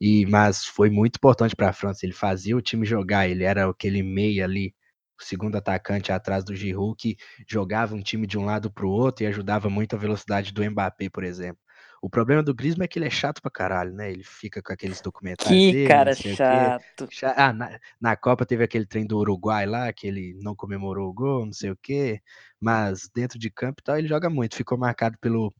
E 0.00 0.26
mas 0.26 0.64
foi 0.64 0.90
muito 0.90 1.16
importante 1.16 1.56
para 1.56 1.70
a 1.70 1.72
França. 1.72 2.06
Ele 2.06 2.12
fazia 2.14 2.56
o 2.56 2.62
time 2.62 2.86
jogar. 2.86 3.28
Ele 3.28 3.44
era 3.44 3.68
aquele 3.68 4.02
meia 4.02 4.44
ali, 4.44 4.74
o 5.20 5.24
segundo 5.24 5.56
atacante 5.56 6.12
atrás 6.12 6.44
do 6.44 6.54
Giroud, 6.56 6.96
que 6.98 7.16
jogava 7.48 7.94
um 7.94 8.02
time 8.02 8.26
de 8.26 8.38
um 8.38 8.44
lado 8.44 8.70
para 8.70 8.86
o 8.86 8.90
outro 8.90 9.24
e 9.24 9.26
ajudava 9.28 9.68
muito 9.70 9.94
a 9.96 9.98
velocidade 9.98 10.52
do 10.52 10.64
Mbappé, 10.70 11.10
por 11.10 11.24
exemplo. 11.24 11.60
O 12.02 12.08
problema 12.08 12.42
do 12.42 12.54
Griezmann 12.54 12.86
é 12.86 12.88
que 12.88 12.98
ele 12.98 13.06
é 13.06 13.10
chato 13.10 13.42
pra 13.42 13.50
caralho, 13.50 13.92
né? 13.92 14.10
Ele 14.10 14.24
fica 14.24 14.62
com 14.62 14.72
aqueles 14.72 15.02
documentários 15.02 15.54
que 15.54 15.72
dele, 15.72 15.88
cara 15.88 16.14
chato. 16.14 17.08
Ah, 17.36 17.52
na, 17.52 17.78
na, 18.00 18.16
Copa 18.16 18.46
teve 18.46 18.64
aquele 18.64 18.86
trem 18.86 19.06
do 19.06 19.18
Uruguai 19.18 19.66
lá, 19.66 19.92
que 19.92 20.06
ele 20.06 20.34
não 20.40 20.54
comemorou 20.54 21.10
o 21.10 21.12
gol, 21.12 21.44
não 21.44 21.52
sei 21.52 21.70
o 21.70 21.76
quê. 21.76 22.22
Mas 22.58 23.10
dentro 23.14 23.38
de 23.38 23.50
campo 23.50 23.80
e 23.80 23.84
tal, 23.84 23.98
ele 23.98 24.08
joga 24.08 24.30
muito. 24.30 24.56
Ficou 24.56 24.78
marcado 24.78 25.18
pelo 25.18 25.52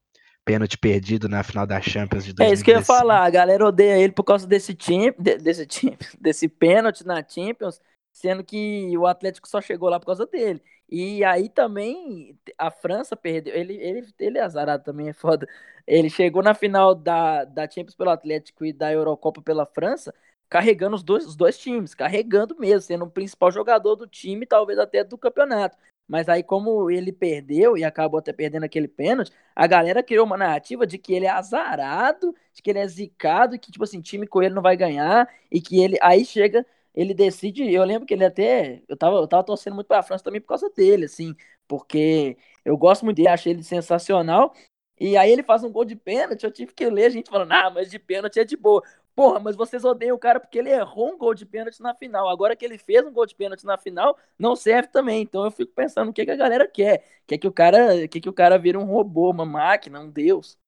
pênalti 0.42 0.78
perdido 0.78 1.28
na 1.28 1.42
final 1.42 1.66
da 1.66 1.80
Champions 1.80 2.24
de 2.24 2.32
2015. 2.32 2.50
É 2.50 2.54
isso 2.54 2.64
que 2.64 2.70
eu 2.70 2.76
ia 2.76 2.82
falar. 2.82 3.24
A 3.24 3.30
galera 3.30 3.66
odeia 3.66 3.98
ele 3.98 4.12
por 4.12 4.24
causa 4.24 4.46
desse 4.46 4.74
time, 4.74 5.12
desse 5.18 5.66
time, 5.66 5.98
desse 6.18 6.48
pênalti 6.48 7.06
na 7.06 7.22
Champions, 7.26 7.80
sendo 8.10 8.42
que 8.42 8.96
o 8.96 9.06
Atlético 9.06 9.46
só 9.46 9.60
chegou 9.60 9.90
lá 9.90 10.00
por 10.00 10.06
causa 10.06 10.26
dele. 10.26 10.62
E 10.90 11.22
aí 11.24 11.48
também 11.48 12.36
a 12.58 12.70
França 12.70 13.16
perdeu. 13.16 13.54
Ele, 13.54 13.74
ele, 13.74 14.08
ele 14.18 14.38
é 14.38 14.42
azarado 14.42 14.82
também, 14.82 15.08
é 15.08 15.12
foda. 15.12 15.46
Ele 15.86 16.10
chegou 16.10 16.42
na 16.42 16.52
final 16.54 16.94
da, 16.94 17.44
da 17.44 17.68
Champions 17.70 17.94
pelo 17.94 18.10
Atlético 18.10 18.64
e 18.64 18.72
da 18.72 18.92
Eurocopa 18.92 19.40
pela 19.40 19.64
França, 19.64 20.12
carregando 20.48 20.96
os 20.96 21.02
dois, 21.04 21.26
os 21.26 21.36
dois 21.36 21.56
times, 21.58 21.94
carregando 21.94 22.56
mesmo, 22.58 22.80
sendo 22.82 23.04
o 23.04 23.10
principal 23.10 23.52
jogador 23.52 23.94
do 23.94 24.06
time, 24.06 24.44
talvez 24.46 24.78
até 24.78 25.04
do 25.04 25.16
campeonato. 25.16 25.76
Mas 26.08 26.28
aí, 26.28 26.42
como 26.42 26.90
ele 26.90 27.12
perdeu 27.12 27.76
e 27.78 27.84
acabou 27.84 28.18
até 28.18 28.32
perdendo 28.32 28.64
aquele 28.64 28.88
pênalti, 28.88 29.30
a 29.54 29.66
galera 29.68 30.02
criou 30.02 30.26
uma 30.26 30.36
narrativa 30.36 30.84
de 30.84 30.98
que 30.98 31.14
ele 31.14 31.26
é 31.26 31.30
azarado, 31.30 32.34
de 32.52 32.60
que 32.62 32.70
ele 32.70 32.80
é 32.80 32.88
zicado, 32.88 33.56
que, 33.60 33.70
tipo 33.70 33.84
assim, 33.84 34.00
time 34.00 34.26
com 34.26 34.42
ele 34.42 34.52
não 34.54 34.62
vai 34.62 34.76
ganhar, 34.76 35.28
e 35.52 35.60
que 35.60 35.80
ele 35.80 35.96
aí 36.02 36.24
chega 36.24 36.66
ele 36.94 37.14
decide. 37.14 37.72
Eu 37.72 37.84
lembro 37.84 38.06
que 38.06 38.14
ele 38.14 38.24
até. 38.24 38.82
Eu 38.88 38.96
tava, 38.96 39.16
eu 39.16 39.26
tava 39.28 39.44
torcendo 39.44 39.74
muito 39.74 39.86
pra 39.86 40.02
França 40.02 40.24
também 40.24 40.40
por 40.40 40.48
causa 40.48 40.70
dele, 40.70 41.06
assim, 41.06 41.34
porque 41.68 42.36
eu 42.64 42.76
gosto 42.76 43.04
muito 43.04 43.16
dele, 43.16 43.28
achei 43.28 43.52
ele 43.52 43.62
sensacional. 43.62 44.54
E 44.98 45.16
aí 45.16 45.30
ele 45.32 45.42
faz 45.42 45.64
um 45.64 45.72
gol 45.72 45.84
de 45.84 45.96
pênalti, 45.96 46.44
eu 46.44 46.50
tive 46.50 46.74
que 46.74 46.86
ler 46.90 47.06
a 47.06 47.08
gente 47.10 47.30
falando, 47.30 47.52
ah, 47.52 47.70
mas 47.70 47.90
de 47.90 47.98
pênalti 47.98 48.38
é 48.38 48.44
de 48.44 48.56
boa. 48.56 48.82
Porra, 49.14 49.40
mas 49.40 49.56
vocês 49.56 49.84
odeiam 49.84 50.14
o 50.16 50.18
cara 50.18 50.38
porque 50.40 50.58
ele 50.58 50.70
errou 50.70 51.12
um 51.12 51.18
gol 51.18 51.34
de 51.34 51.44
pênalti 51.46 51.80
na 51.80 51.94
final. 51.94 52.28
Agora 52.28 52.54
que 52.54 52.64
ele 52.64 52.78
fez 52.78 53.04
um 53.04 53.12
gol 53.12 53.26
de 53.26 53.34
pênalti 53.34 53.64
na 53.64 53.76
final, 53.78 54.16
não 54.38 54.54
serve 54.54 54.88
também. 54.88 55.22
Então 55.22 55.44
eu 55.44 55.50
fico 55.50 55.72
pensando 55.72 56.10
o 56.10 56.12
que, 56.12 56.24
que 56.24 56.30
a 56.30 56.36
galera 56.36 56.66
quer. 56.68 57.04
Quer 57.26 57.38
que 57.38 57.46
o 57.48 57.52
cara, 57.52 58.06
quer 58.08 58.20
que 58.20 58.28
o 58.28 58.32
cara 58.32 58.58
vire 58.58 58.76
um 58.76 58.84
robô, 58.84 59.30
uma 59.30 59.44
máquina, 59.46 60.00
um 60.00 60.10
deus. 60.10 60.58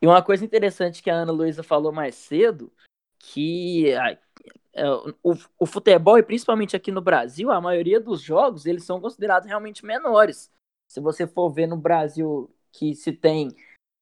E 0.00 0.06
uma 0.06 0.22
coisa 0.22 0.44
interessante 0.44 1.02
que 1.02 1.10
a 1.10 1.14
Ana 1.14 1.32
Luísa 1.32 1.62
falou 1.62 1.90
mais 1.92 2.14
cedo, 2.14 2.72
que 3.18 3.92
o, 5.22 5.34
o, 5.58 5.66
futebol, 5.66 6.18
e 6.18 6.22
principalmente 6.22 6.76
aqui 6.76 6.92
no 6.92 7.00
Brasil, 7.00 7.50
a 7.50 7.60
maioria 7.60 8.00
dos 8.00 8.20
jogos, 8.20 8.66
eles 8.66 8.84
são 8.84 9.00
considerados 9.00 9.48
realmente 9.48 9.84
menores. 9.84 10.50
Se 10.88 11.00
você 11.00 11.26
for 11.26 11.50
ver 11.50 11.66
no 11.66 11.76
Brasil 11.76 12.50
que 12.72 12.94
se 12.94 13.12
tem, 13.12 13.54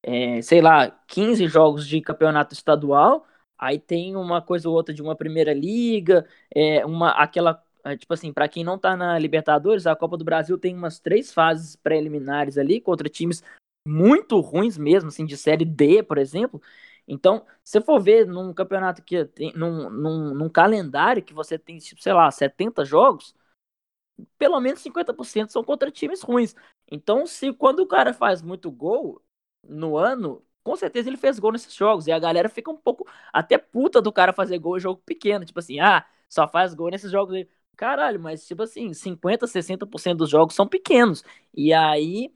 é, 0.03 0.43
sei 0.43 0.61
lá, 0.61 0.91
15 1.07 1.47
jogos 1.49 1.87
de 1.87 2.01
campeonato 2.01 2.55
estadual, 2.55 3.27
aí 3.59 3.79
tem 3.79 4.17
uma 4.17 4.43
coisa 4.43 4.69
ou 4.69 4.75
outra 4.75 4.95
de 4.95 5.03
uma 5.03 5.17
primeira 5.17 5.55
liga, 5.55 6.27
é, 6.55 6.85
uma 6.85 7.11
aquela 7.11 7.63
é, 7.85 7.97
tipo 7.97 8.13
assim, 8.13 8.33
para 8.33 8.49
quem 8.49 8.65
não 8.65 8.77
tá 8.77 8.97
na 8.97 9.17
Libertadores, 9.17 9.87
a 9.87 9.95
Copa 9.95 10.17
do 10.17 10.25
Brasil 10.25 10.59
tem 10.59 10.75
umas 10.75 10.99
três 10.99 11.33
fases 11.33 11.77
preliminares 11.77 12.59
ali 12.59 12.81
contra 12.81 13.09
times 13.09 13.45
muito 13.87 14.41
ruins 14.41 14.77
mesmo, 14.77 15.09
assim, 15.09 15.25
de 15.25 15.37
série 15.37 15.65
D, 15.65 16.03
por 16.03 16.19
exemplo. 16.19 16.61
Então, 17.09 17.47
se 17.65 17.81
for 17.81 18.01
ver 18.01 18.27
num 18.27 18.53
campeonato 18.53 19.03
que 19.03 19.25
tem, 19.27 19.53
num, 19.55 19.89
num, 19.91 20.35
num 20.35 20.49
calendário 20.49 21.23
que 21.23 21.33
você 21.35 21.59
tem, 21.59 21.79
tipo, 21.79 22.03
sei 22.03 22.13
lá, 22.13 22.31
70 22.31 22.85
jogos, 22.85 23.35
pelo 24.39 24.61
menos 24.61 24.81
50% 24.81 25.51
são 25.53 25.63
contra 25.65 25.91
times 25.91 26.23
ruins. 26.23 26.55
Então, 26.91 27.27
se 27.27 27.53
quando 27.53 27.81
o 27.81 27.87
cara 27.87 28.13
faz 28.15 28.43
muito 28.43 28.71
gol 28.71 29.23
no 29.67 29.97
ano, 29.97 30.45
com 30.63 30.77
certeza 30.77 31.09
ele 31.09 31.17
fez 31.17 31.39
gol 31.39 31.53
nesses 31.53 31.75
jogos. 31.75 32.07
E 32.07 32.13
a 32.13 32.19
galera 32.19 32.49
fica 32.49 32.71
um 32.71 32.77
pouco 32.77 33.07
até 33.33 33.59
puta 33.59 34.01
do 34.01 34.13
cara 34.13 34.33
fazer 34.33 34.59
gol 34.59 34.77
em 34.77 34.81
jogo 34.81 35.01
pequeno. 35.05 35.45
Tipo 35.45 35.59
assim, 35.59 35.81
ah, 35.81 36.05
só 36.29 36.47
faz 36.49 36.75
gol 36.75 36.91
nesses 36.91 37.11
jogos. 37.11 37.45
Caralho, 37.77 38.19
mas 38.21 38.47
tipo 38.47 38.63
assim, 38.63 38.93
50, 38.95 39.47
60% 39.47 40.19
dos 40.19 40.31
jogos 40.31 40.55
são 40.55 40.67
pequenos. 40.67 41.23
E 41.55 41.73
aí. 41.73 42.33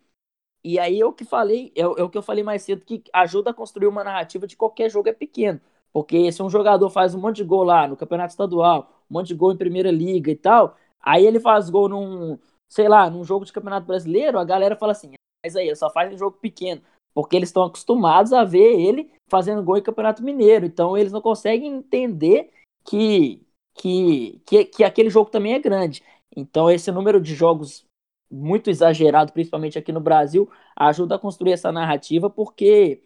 E 0.63 0.79
aí 0.79 1.03
o 1.03 1.13
que 1.13 1.25
falei, 1.25 1.73
é, 1.75 1.81
é 1.81 1.85
o 1.85 2.09
que 2.09 2.19
eu 2.19 2.23
falei 2.23 2.45
mais 2.45 2.63
cedo, 2.63 2.85
que 2.85 3.03
ajuda 3.13 3.51
a 3.51 3.55
construir 3.55 3.87
uma 3.87 4.05
narrativa 4.05 4.47
de 4.47 4.57
qualquer 4.57 4.91
jogo 4.91 5.09
é 5.09 5.13
pequeno. 5.13 5.61
Porque 5.93 6.31
se 6.31 6.43
um 6.43 6.51
jogador 6.51 6.89
faz 6.91 7.15
um 7.15 7.21
monte 7.21 7.37
de 7.37 7.45
gol 7.45 7.65
lá 7.65 7.89
no 7.89 7.97
campeonato 7.97 8.31
estadual, 8.31 8.91
um 9.11 9.15
monte 9.15 9.29
de 9.29 9.35
gol 9.35 9.53
em 9.53 9.57
primeira 9.57 9.91
liga 9.91 10.31
e 10.31 10.37
tal, 10.37 10.77
aí 11.01 11.27
ele 11.27 11.41
faz 11.41 11.71
gol 11.71 11.89
num, 11.89 12.39
sei 12.69 12.89
lá, 12.89 13.11
num 13.11 13.25
jogo 13.25 13.45
de 13.45 13.53
campeonato 13.53 13.87
brasileiro, 13.87 14.39
a 14.39 14.45
galera 14.45 14.77
fala 14.77 14.93
assim, 14.93 15.13
mas 15.45 15.57
aí, 15.57 15.75
só 15.75 15.91
faz 15.91 16.13
um 16.13 16.19
jogo 16.19 16.37
pequeno. 16.39 16.83
Porque 17.15 17.35
eles 17.37 17.49
estão 17.49 17.65
acostumados 17.65 18.33
a 18.33 18.45
ver 18.45 18.79
ele 18.81 19.11
fazendo 19.29 19.63
gol 19.63 19.77
em 19.79 19.83
campeonato 19.83 20.23
mineiro. 20.23 20.67
Então 20.67 20.97
eles 20.97 21.13
não 21.13 21.21
conseguem 21.21 21.75
entender 21.75 22.51
que, 22.85 23.43
que, 23.75 24.41
que, 24.47 24.65
que 24.67 24.85
aquele 24.85 25.11
jogo 25.11 25.31
também 25.31 25.55
é 25.55 25.59
grande. 25.59 26.03
Então, 26.37 26.71
esse 26.71 26.91
número 26.93 27.21
de 27.21 27.35
jogos 27.35 27.85
muito 28.31 28.71
exagerado, 28.71 29.33
principalmente 29.33 29.79
aqui 29.79 29.93
no 29.93 30.01
Brasil, 30.01 30.49
ajuda 30.77 31.17
a 31.17 31.19
construir 31.19 31.53
essa 31.53 31.73
narrativa, 31.73 32.31
porque, 32.31 33.03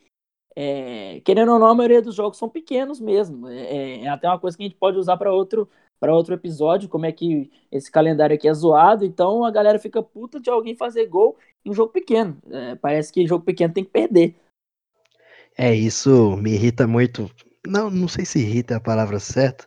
é, 0.55 1.21
querendo 1.25 1.53
ou 1.53 1.59
não, 1.59 1.69
a 1.69 1.75
maioria 1.75 2.03
dos 2.03 2.15
jogos 2.15 2.39
são 2.39 2.49
pequenos 2.49 3.01
mesmo. 3.01 3.49
É, 3.49 3.61
é, 3.61 4.05
é 4.05 4.09
até 4.09 4.29
uma 4.29 4.39
coisa 4.39 4.57
que 4.57 4.63
a 4.63 4.67
gente 4.67 4.79
pode 4.79 4.99
usar 4.99 5.17
para 5.17 5.33
outro, 5.33 5.69
outro 6.13 6.35
episódio, 6.35 6.89
como 6.89 7.07
é 7.07 7.13
que 7.13 7.51
esse 7.73 7.91
calendário 7.91 8.35
aqui 8.35 8.47
é 8.47 8.53
zoado. 8.53 9.05
Então, 9.05 9.45
a 9.45 9.51
galera 9.51 9.79
fica 9.79 10.03
puta 10.03 10.39
de 10.39 10.51
alguém 10.51 10.75
fazer 10.75 11.07
gol 11.07 11.39
em 11.65 11.71
um 11.71 11.75
jogo 11.75 11.93
pequeno. 11.93 12.37
É, 12.51 12.75
parece 12.75 13.13
que 13.13 13.27
jogo 13.27 13.45
pequeno 13.45 13.73
tem 13.73 13.85
que 13.85 13.91
perder. 13.91 14.37
É, 15.57 15.75
isso 15.75 16.37
me 16.37 16.53
irrita 16.53 16.87
muito. 16.87 17.31
Não, 17.67 17.89
não 17.89 18.09
sei 18.09 18.25
se 18.25 18.41
irrita 18.41 18.75
é 18.75 18.77
a 18.77 18.81
palavra 18.81 19.19
certa, 19.19 19.67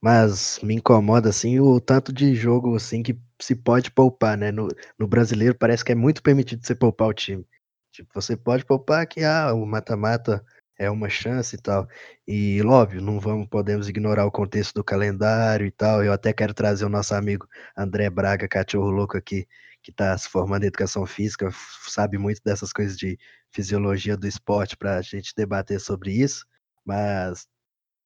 mas 0.00 0.58
me 0.62 0.74
incomoda 0.74 1.30
assim 1.30 1.58
o 1.60 1.80
tanto 1.80 2.12
de 2.12 2.34
jogo 2.34 2.74
assim 2.74 3.02
que 3.02 3.18
se 3.40 3.54
pode 3.54 3.90
poupar, 3.90 4.36
né? 4.36 4.50
No, 4.52 4.68
no 4.98 5.06
brasileiro 5.08 5.54
parece 5.56 5.84
que 5.84 5.92
é 5.92 5.94
muito 5.94 6.22
permitido 6.22 6.64
você 6.64 6.74
poupar 6.74 7.08
o 7.08 7.14
time. 7.14 7.46
Tipo, 7.92 8.10
você 8.14 8.36
pode 8.36 8.64
poupar 8.64 9.06
que 9.06 9.24
ah, 9.24 9.52
o 9.52 9.66
mata-mata 9.66 10.44
é 10.78 10.90
uma 10.90 11.08
chance 11.10 11.54
e 11.56 11.58
tal. 11.58 11.86
E 12.26 12.62
óbvio, 12.62 13.02
não 13.02 13.20
vamos 13.20 13.46
podemos 13.48 13.88
ignorar 13.88 14.24
o 14.26 14.30
contexto 14.30 14.74
do 14.74 14.84
calendário 14.84 15.66
e 15.66 15.70
tal. 15.70 16.02
Eu 16.04 16.12
até 16.12 16.32
quero 16.32 16.54
trazer 16.54 16.84
o 16.84 16.88
nosso 16.88 17.14
amigo 17.14 17.46
André 17.76 18.08
Braga, 18.10 18.48
cachorro 18.48 18.90
louco 18.90 19.16
aqui, 19.16 19.46
que 19.82 19.90
está 19.90 20.16
se 20.16 20.28
formando 20.28 20.64
em 20.64 20.68
educação 20.68 21.04
física, 21.06 21.50
sabe 21.88 22.18
muito 22.18 22.40
dessas 22.44 22.72
coisas 22.72 22.96
de 22.96 23.18
fisiologia 23.50 24.16
do 24.16 24.26
esporte 24.26 24.76
para 24.76 24.96
a 24.96 25.02
gente 25.02 25.34
debater 25.36 25.80
sobre 25.80 26.12
isso. 26.12 26.46
Mas 26.84 27.46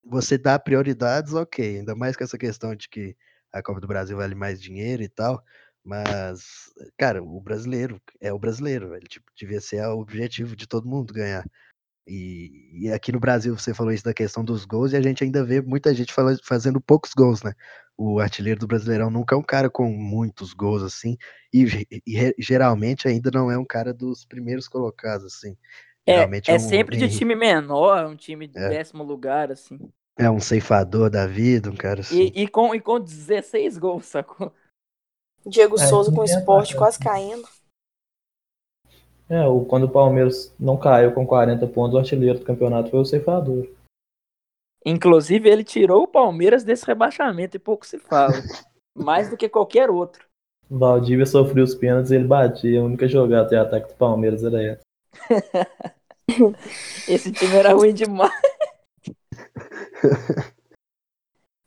você 0.05 0.37
dá 0.39 0.59
prioridades, 0.59 1.33
ok. 1.35 1.79
Ainda 1.79 1.95
mais 1.95 2.17
com 2.17 2.25
essa 2.25 2.39
questão 2.39 2.75
de 2.75 2.89
que 2.89 3.17
a 3.55 3.63
Copa 3.63 3.81
do 3.81 3.87
Brasil 3.87 4.17
vale 4.17 4.35
mais 4.35 4.61
dinheiro 4.61 5.03
e 5.03 5.09
tal. 5.09 5.43
Mas, 5.85 6.73
cara, 6.99 7.23
o 7.23 7.41
brasileiro 7.41 8.01
é 8.21 8.33
o 8.33 8.39
brasileiro, 8.39 8.91
velho. 8.91 9.07
Tipo, 9.07 9.27
devia 9.37 9.61
ser 9.61 9.87
o 9.87 9.99
objetivo 9.99 10.57
de 10.57 10.67
todo 10.67 10.89
mundo 10.89 11.13
ganhar. 11.13 11.45
E, 12.07 12.87
e, 12.87 12.93
aqui 12.93 13.13
no 13.13 13.21
Brasil 13.21 13.57
você 13.57 13.73
falou 13.73 13.93
isso 13.93 14.05
da 14.05 14.13
questão 14.13 14.45
dos 14.45 14.67
gols 14.67 14.93
e 14.93 14.97
a 14.97 15.01
gente 15.01 15.25
ainda 15.25 15.43
vê 15.43 15.63
muita 15.63 15.95
gente 15.95 16.13
fala, 16.13 16.37
fazendo 16.43 16.79
poucos 16.81 17.13
gols, 17.15 17.43
né? 17.43 17.55
O 17.97 18.19
artilheiro 18.19 18.61
do 18.61 18.67
Brasileirão 18.67 19.11
nunca 19.11 19.35
é 19.35 19.39
um 19.39 19.43
cara 19.43 19.71
com 19.71 19.89
muitos 19.89 20.53
gols 20.53 20.83
assim 20.83 21.17
e, 21.53 21.65
e 22.07 22.35
geralmente 22.39 23.09
ainda 23.09 23.31
não 23.33 23.51
é 23.51 23.57
um 23.57 23.65
cara 23.65 23.95
dos 23.95 24.27
primeiros 24.27 24.69
colocados 24.69 25.25
assim. 25.25 25.57
É, 26.07 26.17
é, 26.17 26.43
é 26.49 26.55
um, 26.57 26.59
sempre 26.59 26.99
de 26.99 27.09
time 27.09 27.35
menor, 27.35 28.07
um 28.07 28.17
time 28.17 28.47
de 28.47 28.59
é. 28.59 28.69
décimo 28.69 29.03
lugar, 29.03 29.51
assim. 29.51 29.79
É 30.17 30.31
um 30.31 30.39
ceifador 30.39 31.11
da 31.11 31.27
vida, 31.27 31.71
um 31.71 31.77
cara 31.77 32.01
assim. 32.01 32.31
E, 32.35 32.43
e 32.43 32.49
com, 32.49 32.75
e 32.75 32.81
com 32.81 33.01
16 33.01 33.79
gols, 33.79 34.07
sacou? 34.07 34.53
Diego 35.45 35.75
é, 35.75 35.87
Souza 35.87 36.13
com 36.13 36.21
o 36.21 36.25
esporte 36.25 36.77
quase 36.77 36.99
caindo. 36.99 37.47
É, 39.29 39.45
o, 39.47 39.65
quando 39.65 39.85
o 39.85 39.91
Palmeiras 39.91 40.55
não 40.59 40.77
caiu 40.77 41.13
com 41.13 41.27
40 41.27 41.67
pontos, 41.67 41.95
o 41.95 41.99
artilheiro 41.99 42.39
do 42.39 42.45
campeonato 42.45 42.91
foi 42.91 43.01
o 43.01 43.05
ceifador. 43.05 43.69
Inclusive, 44.87 45.49
ele 45.49 45.65
tirou 45.65 46.03
o 46.03 46.09
Palmeiras 46.09 46.63
desse 46.63 46.87
rebaixamento 46.87 47.57
e 47.57 47.61
pouco 47.61 47.87
se 47.87 47.99
fala. 47.99 48.35
mais 48.95 49.29
do 49.29 49.37
que 49.37 49.49
qualquer 49.49 49.91
outro. 49.91 50.25
Valdívia 50.71 51.27
sofreu 51.27 51.65
os 51.65 51.75
pênaltis 51.75 52.11
e 52.11 52.17
ele 52.17 52.27
batia. 52.27 52.81
A 52.81 52.85
única 52.85 53.09
jogada 53.09 53.49
de 53.49 53.57
ataque 53.57 53.89
do 53.89 53.95
Palmeiras 53.95 54.45
era 54.45 54.63
essa. 54.63 54.83
Esse 57.07 57.31
time 57.33 57.55
era 57.55 57.75
ruim 57.75 57.93
demais. 57.93 58.33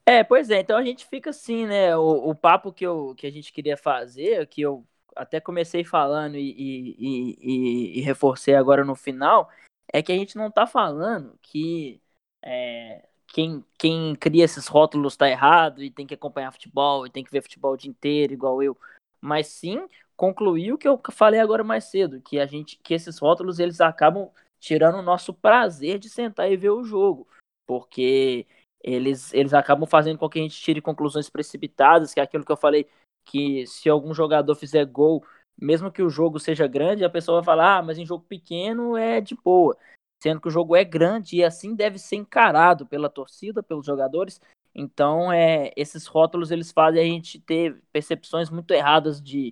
É, 0.09 0.23
pois 0.23 0.49
é, 0.49 0.61
então 0.61 0.77
a 0.77 0.83
gente 0.85 1.05
fica 1.05 1.31
assim, 1.31 1.67
né? 1.67 1.95
O, 1.97 2.29
o 2.29 2.33
papo 2.33 2.71
que, 2.71 2.85
eu, 2.85 3.13
que 3.17 3.27
a 3.27 3.29
gente 3.29 3.51
queria 3.51 3.75
fazer, 3.75 4.47
que 4.47 4.61
eu 4.61 4.87
até 5.13 5.41
comecei 5.41 5.83
falando 5.83 6.37
e, 6.37 6.49
e, 6.57 7.35
e, 7.41 7.99
e 7.99 8.01
reforcei 8.01 8.55
agora 8.55 8.85
no 8.85 8.95
final, 8.95 9.49
é 9.91 10.01
que 10.01 10.13
a 10.13 10.15
gente 10.15 10.37
não 10.37 10.49
tá 10.49 10.65
falando 10.65 11.37
que 11.41 12.01
é, 12.41 13.05
quem, 13.27 13.65
quem 13.77 14.15
cria 14.15 14.45
esses 14.45 14.67
rótulos 14.67 15.17
tá 15.17 15.29
errado 15.29 15.83
e 15.83 15.91
tem 15.91 16.07
que 16.07 16.13
acompanhar 16.13 16.53
futebol 16.53 17.05
e 17.05 17.09
tem 17.09 17.21
que 17.21 17.31
ver 17.31 17.41
futebol 17.41 17.73
o 17.73 17.77
dia 17.77 17.89
inteiro, 17.89 18.31
igual 18.31 18.63
eu. 18.63 18.77
Mas 19.19 19.47
sim 19.47 19.89
concluir 20.15 20.71
o 20.71 20.77
que 20.77 20.87
eu 20.87 20.99
falei 21.11 21.39
agora 21.41 21.65
mais 21.65 21.83
cedo, 21.83 22.21
que 22.21 22.39
a 22.39 22.45
gente, 22.45 22.77
que 22.81 22.93
esses 22.93 23.19
rótulos 23.19 23.59
eles 23.59 23.81
acabam 23.81 24.29
tirando 24.59 24.99
o 24.99 25.03
nosso 25.03 25.33
prazer 25.33 25.99
de 25.99 26.09
sentar 26.09 26.49
e 26.49 26.57
ver 26.57 26.71
o 26.71 26.83
jogo, 26.83 27.27
porque 27.67 28.47
eles, 28.83 29.33
eles 29.33 29.53
acabam 29.53 29.87
fazendo 29.87 30.17
com 30.17 30.29
que 30.29 30.39
a 30.39 30.41
gente 30.41 30.59
tire 30.59 30.81
conclusões 30.81 31.29
precipitadas, 31.29 32.13
que 32.13 32.19
é 32.19 32.23
aquilo 32.23 32.45
que 32.45 32.51
eu 32.51 32.57
falei, 32.57 32.87
que 33.25 33.67
se 33.67 33.89
algum 33.89 34.13
jogador 34.13 34.55
fizer 34.55 34.85
gol, 34.85 35.23
mesmo 35.59 35.91
que 35.91 36.01
o 36.01 36.09
jogo 36.09 36.39
seja 36.39 36.65
grande, 36.67 37.03
a 37.03 37.09
pessoa 37.09 37.41
vai 37.41 37.45
falar, 37.45 37.77
ah, 37.77 37.83
mas 37.83 37.97
em 37.97 38.05
jogo 38.05 38.25
pequeno 38.27 38.95
é 38.97 39.21
de 39.21 39.35
boa, 39.35 39.77
sendo 40.23 40.41
que 40.41 40.47
o 40.47 40.51
jogo 40.51 40.75
é 40.75 40.83
grande 40.83 41.37
e 41.37 41.43
assim 41.43 41.75
deve 41.75 41.99
ser 41.99 42.15
encarado 42.15 42.85
pela 42.87 43.09
torcida, 43.09 43.61
pelos 43.61 43.85
jogadores, 43.85 44.39
então, 44.77 45.33
é, 45.33 45.73
esses 45.75 46.05
rótulos 46.05 46.51
eles 46.51 46.71
fazem 46.71 47.01
a 47.01 47.03
gente 47.03 47.39
ter 47.39 47.81
percepções 47.91 48.47
muito 48.51 48.71
erradas 48.71 49.19
de, 49.19 49.51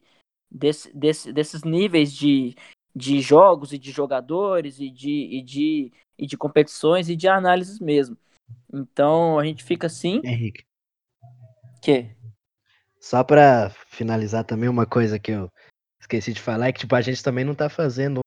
desse, 0.52 0.96
desse, 0.96 1.34
desses 1.34 1.64
níveis 1.64 2.14
de, 2.14 2.56
de 2.96 3.20
jogos 3.20 3.74
e 3.74 3.78
de 3.78 3.92
jogadores 3.92 4.80
e 4.80 4.90
de, 4.90 5.38
e, 5.38 5.42
de, 5.42 5.92
e 6.18 6.26
de 6.26 6.38
competições 6.38 7.10
e 7.10 7.16
de 7.16 7.28
análises 7.28 7.80
mesmo. 7.80 8.18
Então, 8.74 9.38
a 9.38 9.44
gente 9.44 9.64
fica 9.64 9.88
assim. 9.88 10.22
Henrique. 10.24 10.64
Que? 11.82 12.16
Só 13.00 13.24
para 13.24 13.70
finalizar 13.90 14.44
também 14.44 14.70
uma 14.70 14.86
coisa 14.86 15.20
que 15.20 15.32
eu 15.32 15.52
esqueci 16.00 16.34
de 16.34 16.42
falar 16.42 16.68
é 16.68 16.72
que 16.72 16.80
tipo 16.80 16.96
a 16.96 17.02
gente 17.02 17.22
também 17.22 17.44
não 17.44 17.54
está 17.54 17.70
fazendo 17.70 18.22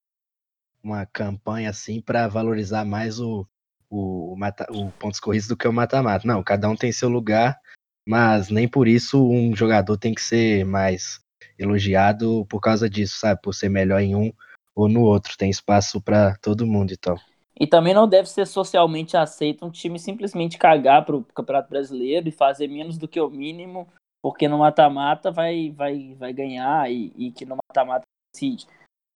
uma 0.83 1.05
campanha 1.07 1.71
assim 1.71 2.01
para 2.01 2.29
valorizar 2.29 2.85
mais 2.85 3.19
o, 3.19 3.47
o, 3.91 4.37
mata, 4.37 4.67
o 4.71 4.91
pontos 4.93 5.19
corridos 5.19 5.49
do 5.49 5.57
que 5.57 5.67
o 5.67 5.73
mata-mata. 5.73 6.27
Não, 6.27 6.43
cada 6.43 6.69
um 6.69 6.77
tem 6.77 6.93
seu 6.93 7.09
lugar, 7.09 7.59
mas 8.07 8.51
nem 8.51 8.69
por 8.69 8.87
isso 8.87 9.29
um 9.29 9.57
jogador 9.57 9.97
tem 9.97 10.15
que 10.15 10.23
ser 10.23 10.65
mais 10.65 11.21
elogiado 11.59 12.47
por 12.47 12.61
causa 12.61 12.89
disso, 12.89 13.19
sabe? 13.19 13.41
Por 13.43 13.55
ser 13.55 13.69
melhor 13.69 14.01
em 14.01 14.15
um 14.15 14.33
ou 14.79 14.89
no 14.89 15.03
outro. 15.03 15.37
Tem 15.37 15.51
espaço 15.51 16.01
para 16.01 16.37
todo 16.37 16.67
mundo 16.67 16.93
e 16.93 16.97
tal. 16.97 17.19
E 17.61 17.67
também 17.67 17.93
não 17.93 18.09
deve 18.09 18.29
ser 18.29 18.47
socialmente 18.47 19.17
aceito 19.17 19.67
um 19.67 19.71
time 19.71 19.99
simplesmente 19.99 20.57
cagar 20.57 21.05
pro 21.05 21.25
Campeonato 21.35 21.69
Brasileiro 21.69 22.29
e 22.29 22.33
fazer 22.33 22.69
menos 22.69 22.97
do 22.97 23.09
que 23.09 23.21
o 23.21 23.29
mínimo, 23.29 23.89
porque 24.23 24.47
no 24.47 24.59
mata-mata 24.59 25.33
vai, 25.33 25.71
vai, 25.71 26.15
vai 26.17 26.33
ganhar 26.33 26.91
e, 26.91 27.13
e 27.17 27.33
que 27.33 27.45
no 27.45 27.57
mata-mata 27.57 28.05
decide. 28.33 28.67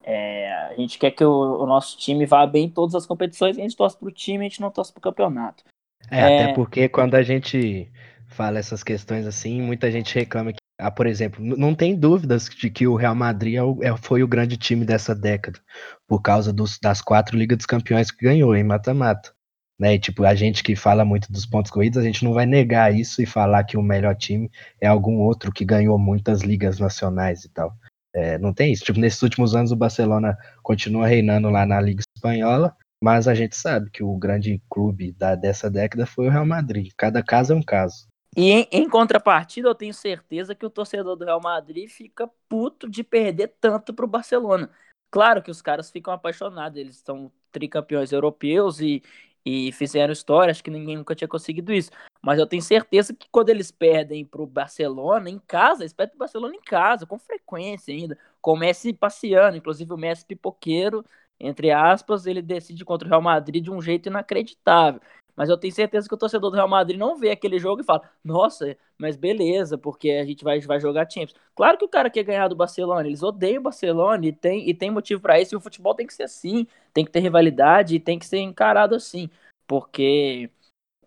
É, 0.04 0.52
a 0.52 0.74
gente 0.74 0.98
quer 0.98 1.12
que 1.12 1.24
o, 1.24 1.62
o, 1.62 1.66
nosso 1.66 1.96
time 1.96 2.26
vá 2.26 2.44
bem 2.44 2.64
em 2.64 2.68
todas 2.68 2.96
as 2.96 3.06
competições, 3.06 3.56
a 3.56 3.60
gente 3.60 3.76
torce 3.76 3.96
pro 3.96 4.10
time, 4.10 4.44
a 4.44 4.48
gente 4.48 4.60
não 4.60 4.72
torce 4.72 4.92
pro 4.92 5.00
campeonato. 5.00 5.62
É, 6.10 6.18
é, 6.18 6.42
até 6.44 6.54
porque 6.54 6.88
quando 6.88 7.14
a 7.14 7.22
gente 7.22 7.88
fala 8.26 8.58
essas 8.58 8.82
questões 8.82 9.24
assim, 9.24 9.62
muita 9.62 9.92
gente 9.92 10.12
reclama 10.12 10.52
que, 10.52 10.58
ah, 10.78 10.90
por 10.90 11.06
exemplo, 11.06 11.44
não 11.44 11.74
tem 11.74 11.94
dúvidas 11.98 12.48
de 12.48 12.70
que 12.70 12.86
o 12.86 12.96
Real 12.96 13.14
Madrid 13.14 13.54
é 13.54 13.88
é, 13.88 13.96
foi 13.96 14.22
o 14.22 14.28
grande 14.28 14.56
time 14.56 14.84
dessa 14.84 15.14
década, 15.14 15.60
por 16.08 16.20
causa 16.20 16.52
dos, 16.52 16.78
das 16.82 17.00
quatro 17.00 17.36
Ligas 17.36 17.58
dos 17.58 17.66
Campeões 17.66 18.10
que 18.10 18.24
ganhou 18.24 18.54
em 18.56 18.64
mata-mata. 18.64 19.32
Né? 19.78 19.94
E, 19.94 19.98
tipo, 19.98 20.24
a 20.24 20.34
gente 20.34 20.62
que 20.62 20.76
fala 20.76 21.04
muito 21.04 21.30
dos 21.32 21.46
pontos 21.46 21.70
corridos, 21.70 21.98
a 21.98 22.02
gente 22.02 22.24
não 22.24 22.32
vai 22.32 22.46
negar 22.46 22.94
isso 22.94 23.22
e 23.22 23.26
falar 23.26 23.64
que 23.64 23.76
o 23.76 23.82
melhor 23.82 24.14
time 24.16 24.50
é 24.80 24.86
algum 24.86 25.18
outro 25.18 25.52
que 25.52 25.64
ganhou 25.64 25.98
muitas 25.98 26.42
ligas 26.42 26.78
nacionais 26.78 27.44
e 27.44 27.48
tal. 27.48 27.74
É, 28.14 28.38
não 28.38 28.52
tem 28.52 28.72
isso. 28.72 28.84
Tipo, 28.84 29.00
nesses 29.00 29.22
últimos 29.22 29.54
anos 29.54 29.72
o 29.72 29.76
Barcelona 29.76 30.36
continua 30.62 31.06
reinando 31.06 31.48
lá 31.48 31.66
na 31.66 31.80
Liga 31.80 32.02
Espanhola, 32.16 32.76
Mas 33.02 33.26
a 33.26 33.34
gente 33.34 33.56
sabe 33.56 33.90
que 33.90 34.04
o 34.04 34.16
grande 34.16 34.62
clube 34.70 35.12
da, 35.12 35.34
dessa 35.34 35.68
década 35.70 36.06
foi 36.06 36.28
o 36.28 36.30
Real 36.30 36.46
Madrid. 36.46 36.92
Cada 36.96 37.22
caso 37.22 37.52
é 37.52 37.56
um 37.56 37.62
caso. 37.62 38.06
E 38.36 38.50
em, 38.50 38.68
em, 38.72 38.88
contrapartida, 38.88 39.68
eu 39.68 39.74
tenho 39.74 39.92
certeza 39.92 40.54
que 40.54 40.64
o 40.64 40.70
torcedor 40.70 41.16
do 41.16 41.24
Real 41.24 41.40
Madrid 41.40 41.88
fica 41.88 42.30
puto 42.48 42.88
de 42.88 43.04
perder 43.04 43.54
tanto 43.60 43.92
pro 43.92 44.06
Barcelona. 44.06 44.70
Claro 45.10 45.42
que 45.42 45.50
os 45.50 45.60
caras 45.60 45.90
ficam 45.90 46.12
apaixonados, 46.14 46.78
eles 46.78 46.96
são 46.96 47.30
tricampeões 47.50 48.10
europeus 48.12 48.80
e, 48.80 49.02
e 49.44 49.70
fizeram 49.72 50.12
história, 50.12 50.50
acho 50.50 50.64
que 50.64 50.70
ninguém 50.70 50.96
nunca 50.96 51.14
tinha 51.14 51.28
conseguido 51.28 51.72
isso. 51.72 51.90
Mas 52.22 52.38
eu 52.38 52.46
tenho 52.46 52.62
certeza 52.62 53.12
que 53.12 53.28
quando 53.30 53.50
eles 53.50 53.70
perdem 53.70 54.24
pro 54.24 54.46
Barcelona 54.46 55.28
em 55.28 55.38
casa, 55.38 55.82
eles 55.82 55.92
perdem 55.92 56.12
pro 56.12 56.20
Barcelona 56.20 56.54
em 56.54 56.62
casa, 56.62 57.04
com 57.04 57.18
frequência 57.18 57.92
ainda, 57.92 58.16
com 58.40 58.52
o 58.54 58.56
Messi 58.56 58.94
passeando, 58.94 59.58
inclusive 59.58 59.92
o 59.92 59.98
Messi 59.98 60.24
pipoqueiro, 60.24 61.04
entre 61.38 61.70
aspas, 61.70 62.24
ele 62.24 62.40
decide 62.40 62.84
contra 62.84 63.06
o 63.06 63.10
Real 63.10 63.20
Madrid 63.20 63.62
de 63.62 63.70
um 63.70 63.82
jeito 63.82 64.08
inacreditável. 64.08 65.00
Mas 65.36 65.48
eu 65.48 65.56
tenho 65.56 65.72
certeza 65.72 66.08
que 66.08 66.14
o 66.14 66.18
torcedor 66.18 66.50
do 66.50 66.56
Real 66.56 66.68
Madrid 66.68 66.98
não 66.98 67.16
vê 67.16 67.30
aquele 67.30 67.58
jogo 67.58 67.80
e 67.80 67.84
fala: 67.84 68.02
Nossa, 68.22 68.76
mas 68.98 69.16
beleza, 69.16 69.78
porque 69.78 70.10
a 70.10 70.24
gente 70.24 70.44
vai, 70.44 70.60
vai 70.60 70.78
jogar 70.78 71.10
Champions. 71.10 71.34
Claro 71.54 71.78
que 71.78 71.84
o 71.84 71.88
cara 71.88 72.10
quer 72.10 72.22
ganhar 72.22 72.48
do 72.48 72.56
Barcelona, 72.56 73.06
eles 73.06 73.22
odeiam 73.22 73.60
o 73.60 73.64
Barcelona 73.64 74.26
e 74.26 74.32
tem, 74.32 74.68
e 74.68 74.74
tem 74.74 74.90
motivo 74.90 75.20
para 75.20 75.40
isso. 75.40 75.54
E 75.54 75.56
o 75.56 75.60
futebol 75.60 75.94
tem 75.94 76.06
que 76.06 76.14
ser 76.14 76.24
assim, 76.24 76.66
tem 76.92 77.04
que 77.04 77.10
ter 77.10 77.20
rivalidade 77.20 77.94
e 77.96 78.00
tem 78.00 78.18
que 78.18 78.26
ser 78.26 78.38
encarado 78.38 78.94
assim. 78.94 79.28
Porque. 79.66 80.50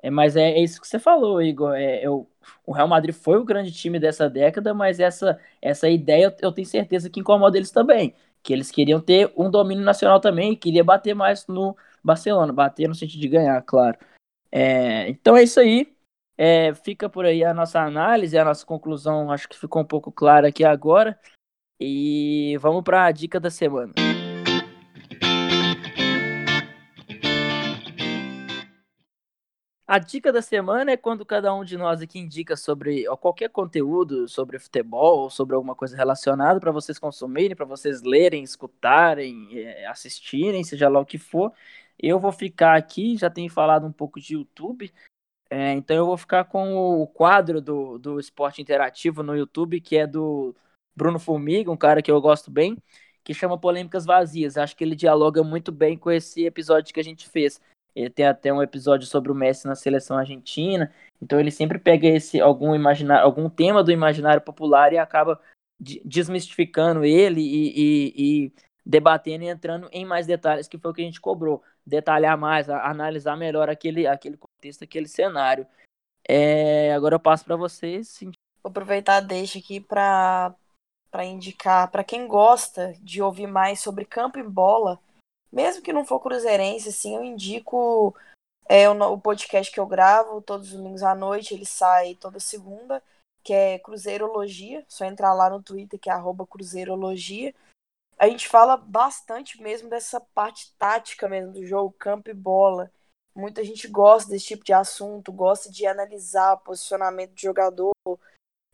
É, 0.01 0.09
mas 0.09 0.35
é, 0.35 0.51
é 0.51 0.63
isso 0.63 0.81
que 0.81 0.87
você 0.87 0.99
falou, 0.99 1.41
Igor. 1.41 1.73
É, 1.75 2.03
é 2.03 2.09
o, 2.09 2.27
Real 2.73 2.87
Madrid 2.87 3.13
foi 3.15 3.37
o 3.37 3.45
grande 3.45 3.71
time 3.71 3.99
dessa 3.99 4.29
década, 4.29 4.73
mas 4.73 4.99
essa, 4.99 5.39
essa 5.61 5.89
ideia 5.89 6.25
eu, 6.25 6.33
eu 6.41 6.51
tenho 6.51 6.67
certeza 6.67 7.09
que 7.09 7.19
incomoda 7.19 7.57
eles 7.57 7.71
também. 7.71 8.13
Que 8.43 8.53
eles 8.53 8.71
queriam 8.71 8.99
ter 8.99 9.31
um 9.35 9.49
domínio 9.49 9.83
nacional 9.83 10.19
também 10.19 10.55
queria 10.55 10.83
bater 10.83 11.15
mais 11.15 11.47
no 11.47 11.75
Barcelona, 12.03 12.53
bater 12.53 12.87
no 12.87 12.95
sentido 12.95 13.21
de 13.21 13.27
ganhar, 13.27 13.61
claro. 13.63 13.97
É, 14.51 15.09
então 15.09 15.35
é 15.35 15.43
isso 15.43 15.59
aí. 15.59 15.93
É, 16.37 16.73
fica 16.73 17.09
por 17.09 17.25
aí 17.25 17.43
a 17.43 17.53
nossa 17.53 17.79
análise, 17.81 18.37
a 18.37 18.43
nossa 18.43 18.65
conclusão, 18.65 19.31
acho 19.31 19.47
que 19.47 19.57
ficou 19.57 19.81
um 19.81 19.85
pouco 19.85 20.11
clara 20.11 20.49
aqui 20.49 20.63
agora. 20.63 21.17
E 21.79 22.57
vamos 22.59 22.83
para 22.83 23.05
a 23.05 23.11
dica 23.11 23.39
da 23.39 23.49
semana. 23.49 23.93
A 29.87 29.99
dica 29.99 30.33
da 30.33 30.41
semana 30.41 30.91
é 30.91 30.97
quando 30.97 31.23
cada 31.23 31.53
um 31.53 31.63
de 31.63 31.77
nós 31.77 32.01
aqui 32.01 32.17
indica 32.17 32.57
sobre 32.57 33.05
qualquer 33.17 33.49
conteúdo 33.49 34.27
sobre 34.27 34.57
futebol, 34.57 35.29
sobre 35.29 35.55
alguma 35.55 35.75
coisa 35.75 35.95
relacionada 35.95 36.59
para 36.59 36.71
vocês 36.71 36.97
consumirem, 36.97 37.55
para 37.55 37.67
vocês 37.67 38.01
lerem, 38.01 38.43
escutarem, 38.43 39.47
é, 39.53 39.85
assistirem, 39.85 40.63
seja 40.63 40.89
lá 40.89 40.99
o 40.99 41.05
que 41.05 41.19
for. 41.19 41.53
Eu 41.97 42.19
vou 42.19 42.31
ficar 42.31 42.75
aqui, 42.75 43.17
já 43.17 43.29
tenho 43.29 43.49
falado 43.49 43.85
um 43.85 43.91
pouco 43.91 44.19
de 44.19 44.33
YouTube, 44.33 44.91
é, 45.49 45.73
então 45.73 45.95
eu 45.95 46.05
vou 46.05 46.17
ficar 46.17 46.45
com 46.45 46.75
o 46.75 47.07
quadro 47.07 47.61
do, 47.61 47.97
do 47.97 48.19
esporte 48.19 48.61
interativo 48.61 49.21
no 49.23 49.35
YouTube, 49.35 49.79
que 49.79 49.97
é 49.97 50.07
do 50.07 50.55
Bruno 50.95 51.19
Formiga, 51.19 51.71
um 51.71 51.77
cara 51.77 52.01
que 52.01 52.11
eu 52.11 52.19
gosto 52.19 52.49
bem, 52.49 52.77
que 53.23 53.33
chama 53.33 53.57
Polêmicas 53.57 54.05
Vazias. 54.05 54.57
Acho 54.57 54.75
que 54.75 54.83
ele 54.83 54.95
dialoga 54.95 55.43
muito 55.43 55.71
bem 55.71 55.97
com 55.97 56.11
esse 56.11 56.45
episódio 56.45 56.93
que 56.93 56.99
a 56.99 57.03
gente 57.03 57.29
fez. 57.29 57.61
Ele 57.95 58.09
tem 58.09 58.25
até 58.25 58.51
um 58.51 58.61
episódio 58.61 59.07
sobre 59.07 59.31
o 59.31 59.35
Messi 59.35 59.67
na 59.67 59.75
seleção 59.75 60.17
argentina. 60.17 60.91
Então 61.21 61.39
ele 61.39 61.51
sempre 61.51 61.79
pega 61.79 62.07
esse 62.07 62.41
algum 62.41 62.75
imaginário, 62.75 63.23
algum 63.23 63.49
tema 63.49 63.83
do 63.83 63.91
imaginário 63.91 64.41
popular 64.41 64.91
e 64.91 64.97
acaba 64.97 65.39
desmistificando 65.79 67.03
ele 67.03 67.41
e, 67.41 67.73
e, 67.75 68.13
e 68.45 68.53
debatendo 68.85 69.43
e 69.43 69.47
entrando 69.47 69.89
em 69.91 70.05
mais 70.05 70.27
detalhes, 70.27 70.67
que 70.67 70.77
foi 70.77 70.91
o 70.91 70.93
que 70.93 71.01
a 71.01 71.05
gente 71.05 71.19
cobrou. 71.19 71.63
Detalhar 71.85 72.37
mais, 72.37 72.69
analisar 72.69 73.35
melhor 73.35 73.69
aquele, 73.69 74.05
aquele 74.05 74.37
contexto, 74.37 74.83
aquele 74.83 75.07
cenário. 75.07 75.65
É, 76.27 76.93
agora 76.93 77.15
eu 77.15 77.19
passo 77.19 77.45
para 77.45 77.55
vocês. 77.55 78.19
Vou 78.63 78.69
aproveitar 78.69 79.19
deixa 79.21 79.59
aqui 79.59 79.79
para 79.79 80.53
para 81.11 81.23
indicar 81.23 81.89
para 81.89 82.03
quem 82.03 82.27
gosta 82.27 82.93
de 82.99 83.21
ouvir 83.21 83.47
mais 83.47 83.79
sobre 83.79 84.03
campo 84.03 84.37
e 84.37 84.43
bola, 84.43 84.99
mesmo 85.49 85.81
que 85.81 85.93
não 85.93 86.03
for 86.03 86.19
cruzeirense, 86.19 86.89
assim, 86.89 87.15
eu 87.15 87.23
indico 87.23 88.13
é, 88.67 88.89
o, 88.89 89.13
o 89.13 89.17
podcast 89.17 89.71
que 89.71 89.79
eu 89.79 89.85
gravo 89.85 90.41
todos 90.41 90.67
os 90.67 90.77
domingos 90.77 91.03
à 91.03 91.15
noite, 91.15 91.53
ele 91.53 91.65
sai 91.65 92.15
toda 92.15 92.37
segunda, 92.37 93.01
que 93.41 93.53
é 93.53 93.79
Cruzeirologia. 93.79 94.83
Só 94.89 95.05
entrar 95.05 95.33
lá 95.33 95.49
no 95.49 95.61
Twitter 95.61 95.99
que 95.99 96.09
é 96.09 96.13
Cruzeirologia 96.49 97.53
a 98.25 98.29
gente 98.29 98.47
fala 98.47 98.75
bastante 98.75 99.61
mesmo 99.61 99.89
dessa 99.89 100.19
parte 100.19 100.73
tática 100.77 101.29
mesmo 101.29 101.53
do 101.53 101.65
jogo, 101.65 101.95
campo 101.97 102.29
e 102.29 102.33
bola. 102.33 102.91
Muita 103.35 103.63
gente 103.63 103.87
gosta 103.87 104.29
desse 104.29 104.45
tipo 104.47 104.63
de 104.63 104.73
assunto, 104.73 105.31
gosta 105.31 105.69
de 105.69 105.85
analisar 105.85 106.53
o 106.53 106.59
posicionamento 106.59 107.33
do 107.33 107.41
jogador, 107.41 107.93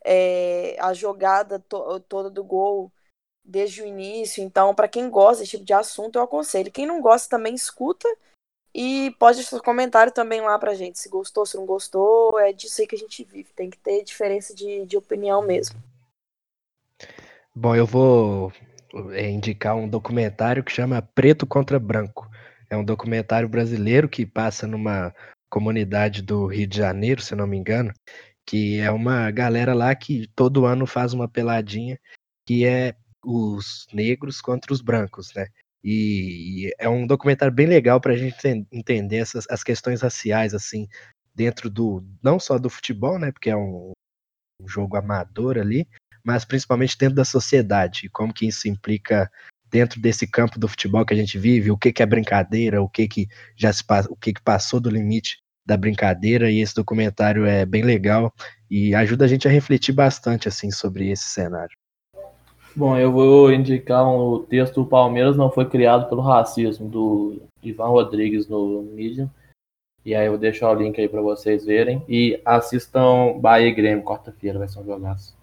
é, 0.06 0.78
a 0.80 0.94
jogada 0.94 1.60
to 1.60 2.00
toda 2.02 2.30
do 2.30 2.44
gol 2.44 2.92
desde 3.44 3.82
o 3.82 3.86
início. 3.86 4.44
Então, 4.44 4.74
para 4.74 4.88
quem 4.88 5.10
gosta 5.10 5.42
desse 5.42 5.52
tipo 5.52 5.66
de 5.66 5.74
assunto, 5.74 6.18
eu 6.18 6.24
aconselho. 6.24 6.72
Quem 6.72 6.86
não 6.86 7.02
gosta 7.02 7.30
também 7.30 7.54
escuta 7.54 8.08
e 8.74 9.14
pode 9.20 9.38
deixar 9.38 9.52
seu 9.52 9.64
comentário 9.64 10.14
também 10.14 10.40
lá 10.40 10.58
pra 10.58 10.76
gente. 10.76 11.00
Se 11.00 11.10
gostou, 11.10 11.46
se 11.46 11.58
não 11.58 11.66
gostou, 11.66 12.40
é 12.40 12.54
disso 12.54 12.80
aí 12.80 12.88
que 12.88 12.96
a 12.96 13.00
gente 13.00 13.24
vive. 13.24 13.52
Tem 13.54 13.70
que 13.70 13.78
ter 13.78 14.04
diferença 14.04 14.54
de, 14.54 14.86
de 14.86 14.96
opinião 14.96 15.42
mesmo. 15.42 15.78
Bom, 17.54 17.76
eu 17.76 17.86
vou 17.86 18.54
é, 19.12 19.30
indicar 19.30 19.76
um 19.76 19.88
documentário 19.88 20.64
que 20.64 20.72
chama 20.72 21.02
Preto 21.02 21.46
contra 21.46 21.80
Branco. 21.80 22.30
É 22.70 22.78
um 22.78 22.84
documentário 22.84 23.50
brasileiro 23.50 24.08
que 24.10 24.26
passa 24.26 24.66
numa 24.68 25.14
comunidade 25.50 26.22
do 26.22 26.48
Rio 26.48 26.68
de 26.68 26.78
Janeiro, 26.78 27.22
se 27.22 27.36
não 27.36 27.46
me 27.46 27.58
engano, 27.58 27.92
que 28.46 28.80
é 28.80 28.90
uma 28.90 29.30
galera 29.32 29.74
lá 29.74 29.94
que 29.94 30.28
todo 30.36 30.66
ano 30.66 30.86
faz 30.86 31.14
uma 31.14 31.28
peladinha 31.28 32.00
que 32.46 32.66
é 32.66 32.96
os 33.24 33.88
negros 33.94 34.42
contra 34.42 34.74
os 34.74 34.82
brancos, 34.82 35.34
né? 35.36 35.48
E, 35.84 36.68
e 36.68 36.76
é 36.80 36.88
um 36.90 37.08
documentário 37.08 37.54
bem 37.54 37.68
legal 37.68 38.00
para 38.00 38.14
a 38.14 38.18
gente 38.18 38.36
entender 38.72 39.18
essas 39.18 39.46
as 39.50 39.64
questões 39.64 40.02
raciais 40.02 40.54
assim 40.54 40.88
dentro 41.34 41.70
do 41.70 42.04
não 42.22 42.40
só 42.40 42.58
do 42.58 42.70
futebol, 42.70 43.20
né? 43.20 43.32
Porque 43.32 43.50
é 43.50 43.56
um, 43.56 43.92
um 44.62 44.68
jogo 44.68 44.98
amador 44.98 45.58
ali, 45.58 45.88
mas 46.24 46.46
principalmente 46.46 46.98
dentro 46.98 47.16
da 47.16 47.26
sociedade, 47.26 48.10
como 48.10 48.34
que 48.34 48.48
isso 48.48 48.68
implica 48.68 49.30
dentro 49.70 50.02
desse 50.02 50.28
campo 50.28 50.60
do 50.60 50.68
futebol 50.68 51.06
que 51.06 51.14
a 51.14 51.18
gente 51.18 51.38
vive, 51.38 51.72
o 51.72 51.78
que, 51.78 51.94
que 51.94 52.04
é 52.04 52.06
brincadeira, 52.06 52.82
o 52.82 52.90
que, 52.90 53.08
que 53.08 53.28
já 53.56 53.72
se 53.72 53.84
o 54.10 54.16
que, 54.16 54.34
que 54.34 54.42
passou 54.42 54.80
do 54.80 54.90
limite 54.90 55.40
da 55.66 55.78
brincadeira, 55.78 56.52
e 56.52 56.60
esse 56.60 56.76
documentário 56.76 57.46
é 57.46 57.66
bem 57.66 57.84
legal 57.84 58.34
e 58.70 58.94
ajuda 58.96 59.26
a 59.26 59.28
gente 59.28 59.48
a 59.48 59.52
refletir 59.52 59.94
bastante 59.94 60.48
assim 60.48 60.72
sobre 60.72 61.10
esse 61.10 61.26
cenário. 61.26 61.76
Bom, 62.76 62.98
eu 62.98 63.12
vou 63.12 63.52
indicar 63.52 64.08
um 64.08 64.44
texto 64.44 64.82
O 64.82 64.86
Palmeiras 64.86 65.36
não 65.36 65.52
foi 65.52 65.70
criado 65.70 66.08
pelo 66.08 66.22
racismo, 66.22 66.88
do 66.88 67.42
Ivan 67.62 67.88
Rodrigues 67.88 68.48
no 68.48 68.82
Medium. 68.82 69.30
E 70.06 70.16
aí 70.16 70.26
eu 70.26 70.32
vou 70.32 70.40
deixar 70.40 70.72
o 70.72 70.74
link 70.74 71.00
aí 71.00 71.08
para 71.08 71.22
vocês 71.22 71.66
verem. 71.66 72.04
E 72.08 72.42
assistam 72.46 73.38
Bahia 73.40 73.68
e 73.68 73.74
Grêmio 73.74 74.04
quarta-feira, 74.04 74.58
vai 74.58 74.70
ser 74.70 74.80
um 74.80 74.86
jogaço. 74.86 75.36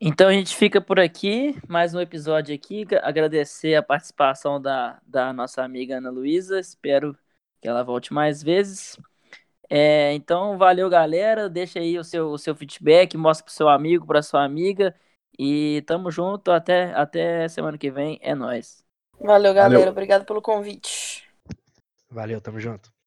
Então 0.00 0.28
a 0.28 0.32
gente 0.32 0.54
fica 0.54 0.78
por 0.78 1.00
aqui, 1.00 1.56
mais 1.66 1.94
um 1.94 2.00
episódio 2.00 2.54
aqui. 2.54 2.86
Agradecer 3.02 3.74
a 3.74 3.82
participação 3.82 4.60
da, 4.60 5.00
da 5.06 5.32
nossa 5.32 5.62
amiga 5.62 5.96
Ana 5.96 6.10
Luísa. 6.10 6.60
Espero 6.60 7.16
que 7.60 7.66
ela 7.66 7.82
volte 7.82 8.12
mais 8.12 8.42
vezes. 8.42 8.98
É, 9.70 10.12
então, 10.12 10.58
valeu, 10.58 10.90
galera. 10.90 11.48
Deixa 11.48 11.78
aí 11.78 11.98
o 11.98 12.04
seu, 12.04 12.28
o 12.28 12.38
seu 12.38 12.54
feedback, 12.54 13.16
mostra 13.16 13.44
pro 13.44 13.54
seu 13.54 13.68
amigo, 13.70 14.06
pra 14.06 14.22
sua 14.22 14.44
amiga. 14.44 14.94
E 15.38 15.82
tamo 15.86 16.10
junto. 16.10 16.50
Até, 16.50 16.92
até 16.92 17.48
semana 17.48 17.78
que 17.78 17.90
vem. 17.90 18.18
É 18.20 18.34
nóis. 18.34 18.84
Valeu, 19.18 19.54
galera. 19.54 19.78
Valeu. 19.78 19.92
Obrigado 19.92 20.26
pelo 20.26 20.42
convite. 20.42 21.26
Valeu, 22.10 22.38
tamo 22.40 22.60
junto. 22.60 22.95